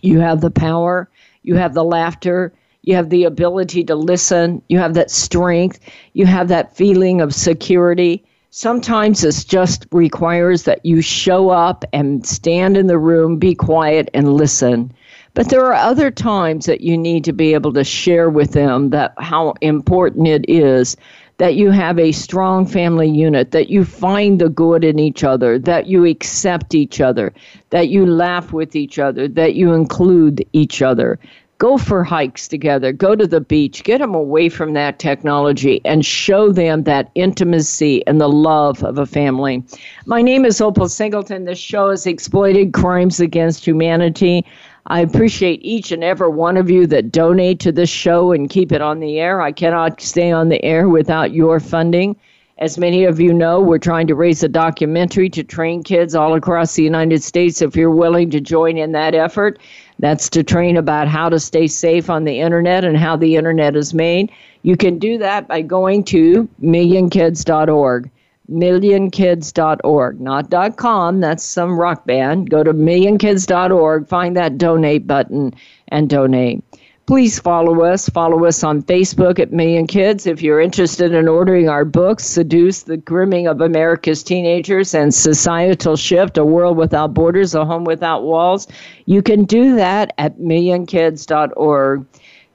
You 0.00 0.20
have 0.20 0.42
the 0.42 0.50
power, 0.52 1.10
you 1.42 1.56
have 1.56 1.74
the 1.74 1.82
laughter, 1.82 2.52
you 2.82 2.94
have 2.94 3.10
the 3.10 3.24
ability 3.24 3.84
to 3.84 3.94
listen, 3.94 4.62
you 4.68 4.78
have 4.78 4.94
that 4.94 5.10
strength, 5.10 5.80
you 6.14 6.26
have 6.26 6.48
that 6.48 6.76
feeling 6.76 7.20
of 7.20 7.34
security. 7.34 8.24
Sometimes 8.50 9.24
it 9.24 9.44
just 9.46 9.86
requires 9.92 10.62
that 10.62 10.84
you 10.84 11.02
show 11.02 11.50
up 11.50 11.84
and 11.92 12.26
stand 12.26 12.76
in 12.76 12.86
the 12.86 12.98
room, 12.98 13.38
be 13.38 13.54
quiet, 13.54 14.08
and 14.14 14.32
listen. 14.34 14.92
But 15.34 15.50
there 15.50 15.64
are 15.66 15.74
other 15.74 16.10
times 16.10 16.66
that 16.66 16.80
you 16.80 16.96
need 16.96 17.24
to 17.24 17.32
be 17.32 17.54
able 17.54 17.72
to 17.74 17.84
share 17.84 18.30
with 18.30 18.52
them 18.52 18.90
that 18.90 19.12
how 19.18 19.54
important 19.60 20.26
it 20.26 20.48
is 20.48 20.96
that 21.38 21.54
you 21.54 21.70
have 21.70 21.98
a 21.98 22.12
strong 22.12 22.66
family 22.66 23.08
unit, 23.08 23.52
that 23.52 23.70
you 23.70 23.84
find 23.84 24.40
the 24.40 24.48
good 24.48 24.84
in 24.84 24.98
each 24.98 25.22
other, 25.22 25.58
that 25.58 25.86
you 25.86 26.04
accept 26.04 26.74
each 26.74 27.00
other, 27.00 27.32
that 27.70 27.88
you 27.88 28.04
laugh 28.04 28.52
with 28.52 28.74
each 28.74 28.98
other, 28.98 29.28
that 29.28 29.54
you 29.54 29.72
include 29.72 30.44
each 30.52 30.82
other. 30.82 31.18
Go 31.58 31.76
for 31.76 32.04
hikes 32.04 32.46
together, 32.46 32.92
go 32.92 33.16
to 33.16 33.26
the 33.26 33.40
beach, 33.40 33.82
get 33.82 33.98
them 33.98 34.14
away 34.14 34.48
from 34.48 34.74
that 34.74 35.00
technology 35.00 35.80
and 35.84 36.06
show 36.06 36.52
them 36.52 36.84
that 36.84 37.10
intimacy 37.16 38.06
and 38.06 38.20
the 38.20 38.28
love 38.28 38.84
of 38.84 38.96
a 38.96 39.06
family. 39.06 39.64
My 40.06 40.22
name 40.22 40.44
is 40.44 40.60
Opal 40.60 40.88
Singleton. 40.88 41.46
This 41.46 41.58
show 41.58 41.90
is 41.90 42.06
Exploited 42.06 42.72
Crimes 42.74 43.18
Against 43.18 43.66
Humanity. 43.66 44.46
I 44.86 45.00
appreciate 45.00 45.58
each 45.64 45.90
and 45.90 46.04
every 46.04 46.28
one 46.28 46.56
of 46.56 46.70
you 46.70 46.86
that 46.86 47.10
donate 47.10 47.58
to 47.60 47.72
this 47.72 47.90
show 47.90 48.30
and 48.30 48.48
keep 48.48 48.70
it 48.70 48.80
on 48.80 49.00
the 49.00 49.18
air. 49.18 49.40
I 49.40 49.50
cannot 49.50 50.00
stay 50.00 50.30
on 50.30 50.50
the 50.50 50.64
air 50.64 50.88
without 50.88 51.32
your 51.32 51.58
funding. 51.58 52.14
As 52.58 52.76
many 52.76 53.04
of 53.04 53.20
you 53.20 53.32
know, 53.32 53.60
we're 53.60 53.78
trying 53.78 54.08
to 54.08 54.16
raise 54.16 54.42
a 54.42 54.48
documentary 54.48 55.30
to 55.30 55.44
train 55.44 55.84
kids 55.84 56.16
all 56.16 56.34
across 56.34 56.74
the 56.74 56.82
United 56.82 57.22
States. 57.22 57.62
If 57.62 57.76
you're 57.76 57.90
willing 57.90 58.30
to 58.30 58.40
join 58.40 58.76
in 58.78 58.90
that 58.92 59.14
effort, 59.14 59.60
that's 59.98 60.28
to 60.30 60.42
train 60.42 60.76
about 60.76 61.08
how 61.08 61.28
to 61.28 61.40
stay 61.40 61.66
safe 61.66 62.08
on 62.08 62.24
the 62.24 62.40
internet 62.40 62.84
and 62.84 62.96
how 62.96 63.16
the 63.16 63.36
internet 63.36 63.76
is 63.76 63.92
made. 63.92 64.30
You 64.62 64.76
can 64.76 64.98
do 64.98 65.18
that 65.18 65.48
by 65.48 65.62
going 65.62 66.04
to 66.04 66.48
millionkids.org 66.62 68.10
millionkids.org, 68.50 70.20
not 70.20 70.76
.com, 70.76 71.20
that's 71.20 71.44
some 71.44 71.78
rock 71.78 72.06
band. 72.06 72.50
Go 72.50 72.64
to 72.64 72.72
millionkids.org, 72.72 74.08
find 74.08 74.36
that 74.36 74.58
donate 74.58 75.06
button 75.06 75.54
and 75.88 76.08
donate. 76.08 76.64
Please 77.08 77.38
follow 77.38 77.84
us. 77.84 78.06
Follow 78.10 78.44
us 78.44 78.62
on 78.62 78.82
Facebook 78.82 79.38
at 79.38 79.50
Million 79.50 79.86
Kids. 79.86 80.26
If 80.26 80.42
you're 80.42 80.60
interested 80.60 81.14
in 81.14 81.26
ordering 81.26 81.66
our 81.66 81.86
books, 81.86 82.26
Seduced 82.26 82.84
the 82.84 82.98
Grooming 82.98 83.46
of 83.46 83.62
America's 83.62 84.22
Teenagers 84.22 84.94
and 84.94 85.14
Societal 85.14 85.96
Shift, 85.96 86.36
A 86.36 86.44
World 86.44 86.76
Without 86.76 87.14
Borders, 87.14 87.54
A 87.54 87.64
Home 87.64 87.84
Without 87.84 88.24
Walls, 88.24 88.68
you 89.06 89.22
can 89.22 89.44
do 89.46 89.74
that 89.76 90.12
at 90.18 90.38
millionkids.org. 90.38 92.04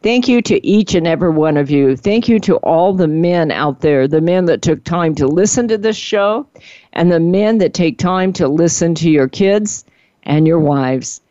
Thank 0.03 0.27
you 0.27 0.39
to 0.43 0.63
each 0.63 0.93
and 0.93 1.07
every 1.07 1.31
one 1.31 1.57
of 1.57 1.71
you. 1.71 1.97
Thank 1.97 2.29
you 2.29 2.39
to 2.41 2.57
all 2.57 2.93
the 2.93 3.07
men 3.07 3.49
out 3.49 3.81
there, 3.81 4.07
the 4.07 4.21
men 4.21 4.45
that 4.45 4.61
took 4.61 4.83
time 4.83 5.15
to 5.15 5.25
listen 5.25 5.67
to 5.69 5.79
this 5.79 5.97
show, 5.97 6.45
and 6.93 7.11
the 7.11 7.19
men 7.19 7.57
that 7.57 7.73
take 7.73 7.97
time 7.97 8.31
to 8.33 8.47
listen 8.47 8.93
to 8.93 9.09
your 9.09 9.27
kids 9.27 9.83
and 10.21 10.45
your 10.45 10.59
wives. 10.59 11.21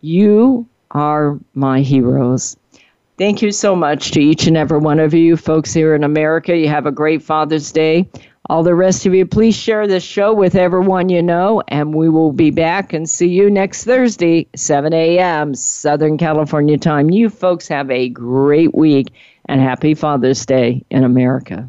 You 0.00 0.66
are 0.92 1.38
my 1.52 1.82
heroes. 1.82 2.56
Thank 3.20 3.42
you 3.42 3.52
so 3.52 3.76
much 3.76 4.12
to 4.12 4.20
each 4.22 4.46
and 4.46 4.56
every 4.56 4.78
one 4.78 4.98
of 4.98 5.12
you 5.12 5.36
folks 5.36 5.74
here 5.74 5.94
in 5.94 6.04
America. 6.04 6.56
You 6.56 6.68
have 6.68 6.86
a 6.86 6.90
great 6.90 7.22
Father's 7.22 7.70
Day. 7.70 8.08
All 8.48 8.62
the 8.62 8.74
rest 8.74 9.04
of 9.04 9.12
you, 9.14 9.26
please 9.26 9.54
share 9.54 9.86
this 9.86 10.02
show 10.02 10.32
with 10.32 10.54
everyone 10.54 11.10
you 11.10 11.22
know, 11.22 11.62
and 11.68 11.94
we 11.94 12.08
will 12.08 12.32
be 12.32 12.50
back 12.50 12.94
and 12.94 13.06
see 13.06 13.28
you 13.28 13.50
next 13.50 13.84
Thursday, 13.84 14.48
7 14.56 14.94
a.m. 14.94 15.54
Southern 15.54 16.16
California 16.16 16.78
time. 16.78 17.10
You 17.10 17.28
folks 17.28 17.68
have 17.68 17.90
a 17.90 18.08
great 18.08 18.74
week 18.74 19.08
and 19.44 19.60
happy 19.60 19.92
Father's 19.92 20.46
Day 20.46 20.82
in 20.88 21.04
America. 21.04 21.68